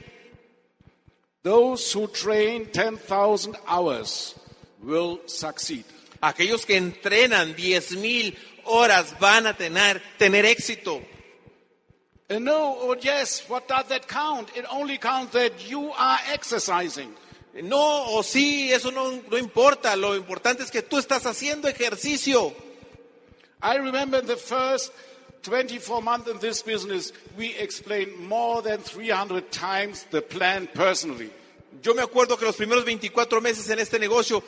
Those 1.43 1.91
who 1.93 2.07
train 2.07 2.69
10,000 2.71 3.55
hours 3.65 4.35
will 4.83 5.21
succeed. 5.25 5.85
Aquellos 6.21 6.65
que 6.65 6.77
entrenan 6.77 7.55
10.000 7.55 8.35
horas 8.65 9.15
van 9.19 9.47
a 9.47 9.55
tener, 9.55 10.01
tener 10.17 10.45
éxito. 10.45 11.01
And 12.29 12.45
no 12.45 12.73
or 12.73 12.97
yes, 13.01 13.43
what 13.49 13.67
does 13.67 13.87
that 13.87 14.07
count? 14.07 14.55
It 14.55 14.65
only 14.71 14.97
counts 14.97 15.33
that 15.33 15.67
you 15.69 15.91
are 15.91 16.19
exercising. 16.31 17.13
No 17.63 18.05
o 18.15 18.23
sí, 18.23 18.71
eso 18.71 18.91
no, 18.91 19.21
no 19.29 19.37
importa. 19.37 19.95
Lo 19.97 20.15
importante 20.15 20.63
es 20.63 20.71
que 20.71 20.81
tú 20.81 20.97
estás 20.97 21.25
haciendo 21.25 21.67
ejercicio. 21.67 22.53
I 23.61 23.75
remember 23.77 24.19
in 24.19 24.27
the 24.27 24.37
first 24.37 24.91
24 25.43 26.01
months 26.01 26.29
in 26.29 26.39
this 26.39 26.61
business, 26.61 27.11
we 27.37 27.55
explained 27.55 28.17
more 28.27 28.61
than 28.61 28.79
300 28.79 29.51
times 29.51 30.05
the 30.11 30.21
plan 30.21 30.67
personally. 30.73 31.29
Yo 31.81 31.93
me 31.93 32.03
acuerdo 32.03 32.37
que 32.37 32.45
los 32.45 32.57
primeros 32.57 32.85
24 32.85 33.41
meses 33.41 33.69
en 33.69 33.79
este 33.79 33.99
negocio, 33.99 34.43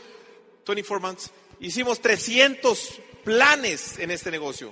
24 0.66 1.00
months, 1.00 1.32
hicimos 1.60 2.00
300 2.00 3.00
planes 3.24 3.98
en 4.00 4.12
este 4.12 4.30
negocio. 4.32 4.72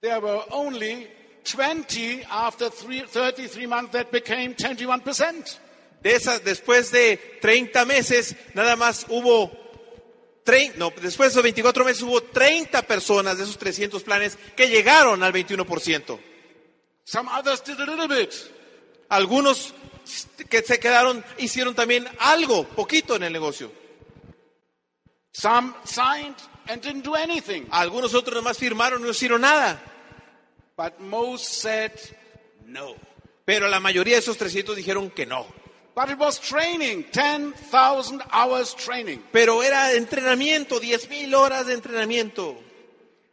there 0.00 0.20
were 0.20 0.42
only 0.50 1.08
20 1.44 2.24
after 2.30 2.70
three, 2.70 3.02
33 3.02 3.66
months 3.66 3.92
that 3.92 4.10
became 4.10 4.54
21%. 4.54 5.58
De 6.02 6.14
esas, 6.14 6.40
después 6.42 6.90
de 6.90 7.18
30 7.42 7.84
meses, 7.84 8.34
nada 8.54 8.76
más 8.76 9.04
hubo, 9.10 9.50
trein- 10.44 10.74
no, 10.76 10.90
después 11.00 11.34
de 11.34 11.42
24 11.42 11.84
meses 11.84 12.02
hubo 12.02 12.22
30 12.22 12.82
personas 12.82 13.38
de 13.38 13.44
esos 13.44 13.58
300 13.58 14.02
planes 14.02 14.38
que 14.56 14.68
llegaron 14.68 15.22
al 15.22 15.32
21%. 15.32 16.18
Some 17.04 17.30
others 17.36 17.62
did 17.64 17.80
a 17.80 17.86
little 17.86 18.06
bit. 18.08 18.32
Algunos 19.08 19.74
que 20.48 20.62
se 20.62 20.78
quedaron 20.78 21.24
hicieron 21.38 21.74
también 21.74 22.06
algo, 22.18 22.64
poquito 22.64 23.16
en 23.16 23.22
el 23.24 23.32
negocio. 23.32 23.72
Some 25.32 25.74
signed 25.84 26.36
and 26.68 26.82
didn't 26.82 27.04
do 27.04 27.14
anything. 27.14 27.66
Algunos 27.70 28.14
otros 28.14 28.34
nomás 28.34 28.58
firmaron 28.58 29.00
y 29.00 29.04
no 29.04 29.10
hicieron 29.10 29.40
nada. 29.42 29.80
But 30.76 30.98
most 31.00 31.44
said 31.44 31.92
no. 32.66 32.94
Pero 33.44 33.68
la 33.68 33.80
mayoría 33.80 34.14
de 34.14 34.20
esos 34.20 34.36
300 34.36 34.76
dijeron 34.76 35.10
que 35.10 35.26
no. 35.26 35.46
But 35.94 36.08
it 36.10 36.18
was 36.18 36.38
training, 36.38 37.04
10,000 37.12 38.22
hours 38.30 38.74
training. 38.74 39.22
Pero 39.32 39.62
era 39.62 39.92
entrenamiento, 39.94 40.80
10.000 40.80 41.34
horas 41.34 41.66
de 41.66 41.74
entrenamiento. 41.74 42.56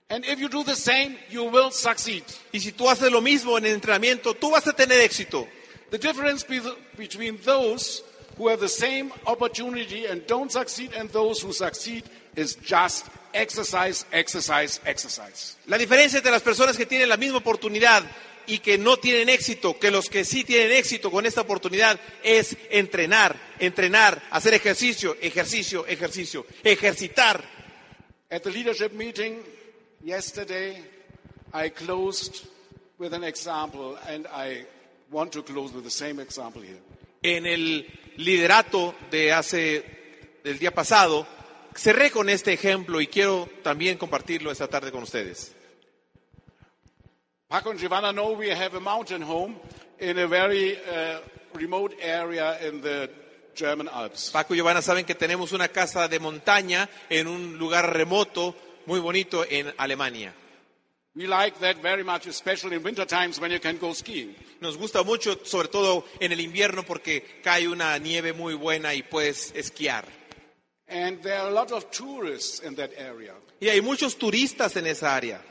And 0.10 0.26
if 0.26 0.40
you 0.40 0.48
do 0.50 0.64
the 0.64 0.76
same, 0.76 1.18
you 1.30 1.44
will 1.46 1.70
succeed. 1.72 2.24
Y 2.54 2.60
si 2.60 2.72
tú 2.72 2.90
haces 2.90 3.12
lo 3.12 3.22
mismo 3.22 3.58
en 3.58 3.66
el 3.66 3.74
entrenamiento, 3.80 4.34
tú 4.34 4.52
vas 4.52 4.66
a 4.68 4.74
tener 4.74 5.00
éxito. 5.02 5.48
The 5.92 5.98
difference 5.98 6.44
be- 6.48 6.62
between 6.98 7.38
those 7.44 8.04
who 8.38 8.48
have 8.50 8.60
the 8.60 8.70
same 8.70 9.12
opportunity 9.26 10.06
and 10.06 10.26
don't 10.26 10.52
succeed 10.52 10.94
and 10.94 11.10
those 11.12 11.42
who 11.42 11.52
succeed 11.54 12.04
is 12.36 12.56
just 12.56 13.06
exercise, 13.34 14.06
exercise, 14.12 14.80
exercise. 14.86 15.58
La 15.68 15.78
diferencia 15.78 16.18
entre 16.18 16.32
las 16.32 16.42
personas 16.42 16.78
que 16.78 16.86
tienen 16.86 17.10
la 17.10 17.18
misma 17.18 17.38
oportunidad 17.40 18.04
y 18.48 18.60
que 18.60 18.78
no 18.78 18.98
tienen 18.98 19.30
éxito, 19.30 19.78
que 19.78 19.92
los 19.92 20.10
que 20.10 20.26
sí 20.26 20.44
tienen 20.44 20.72
éxito 20.72 21.12
con 21.12 21.26
esta 21.26 21.42
oportunidad, 21.42 22.00
es 22.24 22.58
entrenar, 22.70 23.36
entrenar, 23.60 24.24
hacer 24.32 24.54
ejercicio, 24.54 25.18
ejercicio, 25.22 25.86
ejercicio, 25.86 26.46
ejercitar. 26.64 27.44
At 28.30 28.42
the 28.42 28.52
leadership 28.52 28.94
meeting 28.94 29.42
yesterday, 30.04 30.84
I 31.54 31.70
closed 31.70 32.48
with 32.98 33.14
an 33.14 33.24
example, 33.24 33.98
and 34.08 34.28
I 34.28 34.66
want 35.12 35.32
to 35.34 35.44
close 35.44 35.74
with 35.74 35.84
the 35.84 35.92
same 35.92 36.22
example 36.22 36.62
here. 36.62 36.82
En 37.22 37.46
el 37.46 37.86
liderato 38.18 38.96
de 39.12 39.34
hace, 39.34 39.84
del 40.44 40.60
día 40.60 40.74
pasado, 40.74 41.28
cerré 41.76 42.12
con 42.12 42.30
este 42.30 42.54
ejemplo 42.54 43.02
y 43.02 43.08
quiero 43.08 43.50
también 43.64 43.98
compartirlo 43.98 44.52
esta 44.52 44.68
tarde 44.68 44.92
con 44.92 45.04
ustedes. 45.04 45.54
Paco 47.50 47.70
and 47.70 47.80
Giovanna 47.80 48.12
know 48.12 48.34
we 48.34 48.50
have 48.50 48.74
a 48.76 48.80
mountain 48.82 49.22
home 49.22 49.56
in 50.00 50.18
a 50.18 50.28
very 50.28 50.76
uh, 50.76 51.20
remote 51.54 51.96
area 52.02 52.58
in 52.60 52.82
the 52.82 53.10
German 53.56 53.88
Alps. 53.88 54.32
Paco 54.32 54.54
y 54.54 54.58
Giovanna 54.58 54.82
saben 54.82 55.06
que 55.06 55.16
tenemos 55.16 55.54
una 55.54 55.70
casa 55.70 56.10
de 56.10 56.20
montaña 56.20 56.90
en 57.10 57.26
un 57.26 57.58
lugar 57.58 57.94
remoto, 57.94 58.54
muy 58.86 59.00
bonito, 59.00 59.46
en 59.50 59.74
Alemania. 59.78 60.34
We 61.16 61.26
like 61.26 61.58
that 61.62 61.78
very 61.82 62.04
much, 62.04 62.28
especially 62.28 62.76
in 62.76 62.84
winter 62.84 63.06
times 63.06 63.40
when 63.40 63.52
you 63.52 63.62
can 63.62 63.78
go 63.78 63.94
skiing. 63.94 64.36
Nos 64.60 64.76
gusta 64.76 65.04
mucho, 65.04 65.40
sobre 65.46 65.70
todo 65.70 66.04
en 66.20 66.34
el 66.34 66.42
invierno, 66.42 66.84
porque 66.84 67.40
cae 67.42 67.70
una 67.70 67.98
nieve 67.98 68.34
muy 68.34 68.56
buena 68.56 68.94
y 68.94 69.04
puedes 69.04 69.54
esquiar. 69.56 70.04
And 70.90 71.22
there 71.22 71.38
are 71.38 71.48
a 71.48 71.54
lot 71.54 71.72
of 71.72 71.90
tourists 71.92 72.60
in 72.60 72.76
that 72.76 72.92
area. 72.98 73.36
Y 73.62 73.70
hay 73.70 73.80
muchos 73.80 74.18
turistas 74.18 74.76
en 74.76 74.86
esa 74.86 75.16
área. 75.16 75.42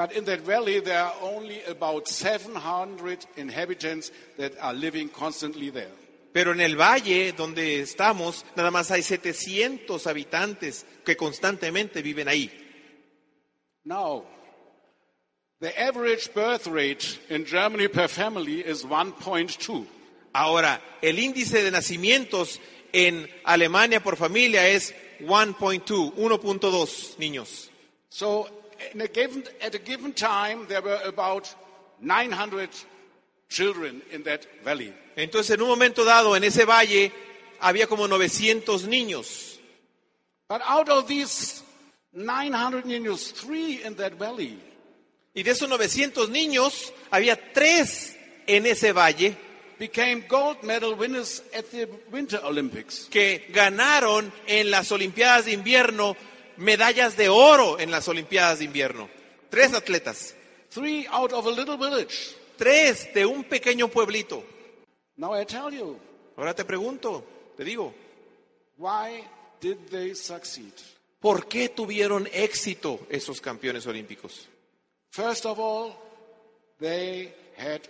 But 0.00 0.12
in 0.12 0.24
that 0.24 0.40
valley, 0.40 0.80
there 0.80 0.98
are 0.98 1.12
only 1.20 1.62
about 1.64 2.08
700 2.08 3.26
inhabitants 3.36 4.10
that 4.38 4.54
are 4.58 4.72
living 4.72 5.10
constantly 5.10 5.68
there. 5.68 5.92
Pero 6.32 6.52
en 6.52 6.60
el 6.62 6.74
valle 6.74 7.32
donde 7.32 7.82
estamos, 7.82 8.46
nada 8.56 8.70
más 8.70 8.90
hay 8.90 9.02
700 9.02 10.06
habitantes 10.06 10.86
que 11.04 11.18
constantemente 11.18 12.00
viven 12.00 12.28
ahí. 12.28 12.50
Now, 13.84 14.24
the 15.60 15.78
average 15.78 16.32
birth 16.32 16.66
rate 16.66 17.18
in 17.28 17.44
Germany 17.44 17.88
per 17.88 18.08
family 18.08 18.60
is 18.60 18.86
1.2. 18.86 19.86
Ahora, 20.32 20.80
el 21.02 21.18
índice 21.18 21.62
de 21.62 21.70
nacimientos 21.70 22.58
en 22.94 23.28
Alemania 23.44 24.02
por 24.02 24.16
familia 24.16 24.66
es 24.66 24.94
1.2, 25.20 26.14
1.2 26.14 27.18
niños. 27.18 27.70
So, 28.08 28.59
a 29.00 29.08
given, 29.08 29.44
at 29.60 29.74
a 29.74 29.78
given 29.78 30.12
time, 30.12 30.66
there 30.68 30.82
were 30.82 31.00
about 31.04 31.54
900 32.00 32.70
children 33.48 34.02
in 34.10 34.22
that 34.24 34.46
valley. 34.64 34.92
Entonces, 35.16 35.54
en 35.54 35.62
un 35.62 35.68
momento 35.68 36.04
dado, 36.04 36.36
en 36.36 36.44
ese 36.44 36.64
valle, 36.64 37.12
había 37.60 37.86
como 37.86 38.06
900 38.06 38.86
niños. 38.86 39.58
But 40.48 40.62
out 40.64 40.88
of 40.88 41.06
these 41.06 41.62
900 42.12 42.84
niños, 42.84 43.32
three 43.34 43.82
in 43.84 43.94
that 43.96 44.14
valley 44.14 44.58
Y 45.32 45.44
de 45.44 45.52
esos 45.52 45.68
900 45.68 46.28
niños, 46.28 46.92
había 47.10 47.52
tres 47.52 48.16
en 48.46 48.66
ese 48.66 48.92
valle 48.92 49.36
became 49.78 50.22
gold 50.28 50.62
medal 50.62 50.94
winners 50.94 51.42
at 51.56 51.70
the 51.70 51.88
Winter 52.10 52.40
Olympics. 52.44 53.06
que 53.08 53.46
ganaron 53.50 54.32
en 54.46 54.70
las 54.70 54.90
Olimpiadas 54.90 55.44
de 55.46 55.52
invierno 55.52 56.16
medallas 56.60 57.16
de 57.16 57.28
oro 57.28 57.78
en 57.80 57.90
las 57.90 58.06
Olimpiadas 58.08 58.58
de 58.60 58.66
invierno. 58.66 59.08
Tres 59.48 59.74
atletas. 59.74 60.34
Three 60.72 61.06
out 61.10 61.32
of 61.32 61.46
a 61.46 61.50
little 61.50 61.76
village. 61.76 62.36
Tres 62.56 63.12
de 63.14 63.26
un 63.26 63.42
pequeño 63.44 63.88
pueblito. 63.88 64.44
Now 65.16 65.34
I 65.40 65.44
tell 65.44 65.70
you, 65.72 65.98
Ahora 66.36 66.54
te 66.54 66.64
pregunto, 66.64 67.24
te 67.56 67.64
digo, 67.64 67.92
why 68.78 69.24
did 69.60 69.76
they 69.90 70.14
succeed? 70.14 70.72
¿por 71.20 71.46
qué 71.48 71.68
tuvieron 71.68 72.26
éxito 72.32 73.00
esos 73.10 73.40
campeones 73.42 73.86
olímpicos? 73.86 74.48
First 75.10 75.44
of 75.44 75.58
all, 75.58 75.92
they 76.78 77.34
had 77.58 77.80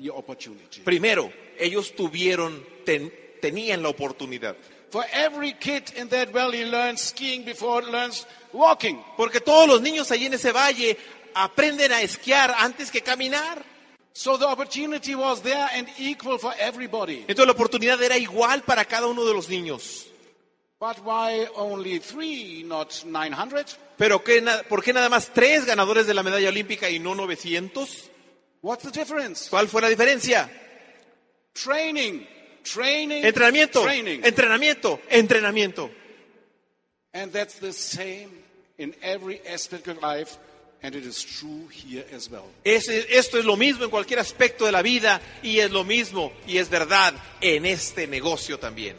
the 0.00 0.10
opportunity. 0.10 0.80
Primero, 0.80 1.30
ellos 1.58 1.94
tuvieron, 1.94 2.64
ten- 2.84 3.12
tenían 3.40 3.82
la 3.82 3.90
oportunidad. 3.90 4.56
For 4.92 5.06
every 5.10 5.54
kid 5.54 5.90
in 5.96 6.08
that 6.08 6.34
valley 6.34 6.66
learns 6.66 7.00
skiing 7.00 7.46
before 7.46 7.80
it 7.80 7.88
learns 7.88 8.26
walking. 8.52 9.02
Porque 9.16 9.40
todos 9.40 9.66
los 9.66 9.80
niños 9.80 10.10
allí 10.10 10.26
en 10.26 10.34
ese 10.34 10.52
valle 10.52 10.98
aprenden 11.34 11.92
a 11.92 12.02
esquiar 12.02 12.54
antes 12.58 12.90
que 12.90 13.00
caminar. 13.00 13.64
So 14.12 14.36
the 14.36 14.44
opportunity 14.44 15.14
was 15.14 15.40
there 15.40 15.66
and 15.72 15.88
equal 15.98 16.38
for 16.38 16.52
everybody. 16.58 17.24
Entonces 17.26 17.46
la 17.46 17.52
oportunidad 17.52 18.02
era 18.02 18.18
igual 18.18 18.64
para 18.64 18.84
cada 18.84 19.06
uno 19.06 19.24
de 19.24 19.32
los 19.32 19.48
niños. 19.48 20.08
But 20.78 20.98
why 21.02 21.46
only 21.56 21.98
three, 21.98 22.62
not 22.62 22.92
900? 23.06 23.78
Pero 23.96 24.22
¿qué 24.22 24.44
¿por 24.68 24.82
qué 24.82 24.92
nada 24.92 25.08
más 25.08 25.32
tres 25.32 25.64
ganadores 25.64 26.06
de 26.06 26.12
la 26.12 26.22
medalla 26.22 26.50
olímpica 26.50 26.90
y 26.90 26.98
no 26.98 27.14
900? 27.14 28.10
What's 28.60 28.84
the 28.84 28.90
difference? 28.90 29.48
¿Cuál 29.48 29.68
fue 29.68 29.80
la 29.80 29.88
diferencia? 29.88 30.50
Training, 31.54 32.26
training, 32.62 33.24
Entrenamiento, 33.24 33.82
training. 33.82 34.22
entrenamiento, 34.24 35.00
entrenamiento. 35.10 35.90
And 37.14 37.32
that's 37.32 37.58
the 37.60 37.72
same 37.72 38.30
in 38.78 38.94
every 39.02 39.40
aspect 39.46 39.86
of 39.88 40.00
life, 40.02 40.36
and 40.82 40.94
it 40.94 41.04
is 41.04 41.22
true 41.22 41.68
here 41.68 42.04
as 42.14 42.30
well. 42.30 42.46
Es- 42.64 42.88
esto 42.88 43.38
es 43.38 43.44
lo 43.44 43.56
mismo 43.56 43.84
en 43.84 43.90
cualquier 43.90 44.18
aspecto 44.18 44.64
de 44.64 44.72
la 44.72 44.82
vida 44.82 45.20
y 45.42 45.58
es 45.58 45.70
lo 45.70 45.84
mismo 45.84 46.32
y 46.46 46.56
es 46.58 46.68
verdad 46.70 47.14
en 47.40 47.66
este 47.66 48.06
negocio 48.06 48.58
también. 48.58 48.96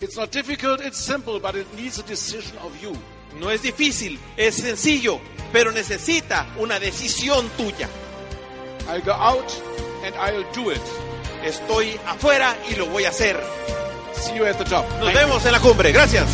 It's 0.00 0.16
not 0.16 0.30
difficult, 0.32 0.80
it's 0.84 0.98
simple, 0.98 1.38
but 1.40 1.54
it 1.54 1.66
needs 1.74 1.98
a 1.98 2.02
decision 2.02 2.56
of 2.58 2.72
you. 2.82 2.96
No 3.38 3.50
es 3.50 3.62
difícil, 3.62 4.18
es 4.36 4.54
sencillo, 4.56 5.20
pero 5.52 5.72
necesita 5.72 6.46
una 6.58 6.78
decisión 6.80 7.48
tuya. 7.56 7.88
I'll 8.88 9.02
go 9.02 9.12
out 9.12 9.50
and 10.04 10.14
I'll 10.16 10.44
do 10.52 10.70
it. 10.70 10.80
Estoy 11.44 11.98
afuera 12.06 12.56
y 12.70 12.74
lo 12.74 12.86
voy 12.86 13.04
a 13.04 13.10
hacer. 13.10 13.38
See 14.14 14.34
you 14.36 14.46
at 14.46 14.56
the 14.56 14.64
top. 14.64 14.88
Nos 14.98 15.00
Thank 15.00 15.12
you. 15.12 15.18
vemos 15.20 15.44
en 15.46 15.52
la 15.52 15.60
cumbre. 15.60 15.92
Gracias. 15.92 16.24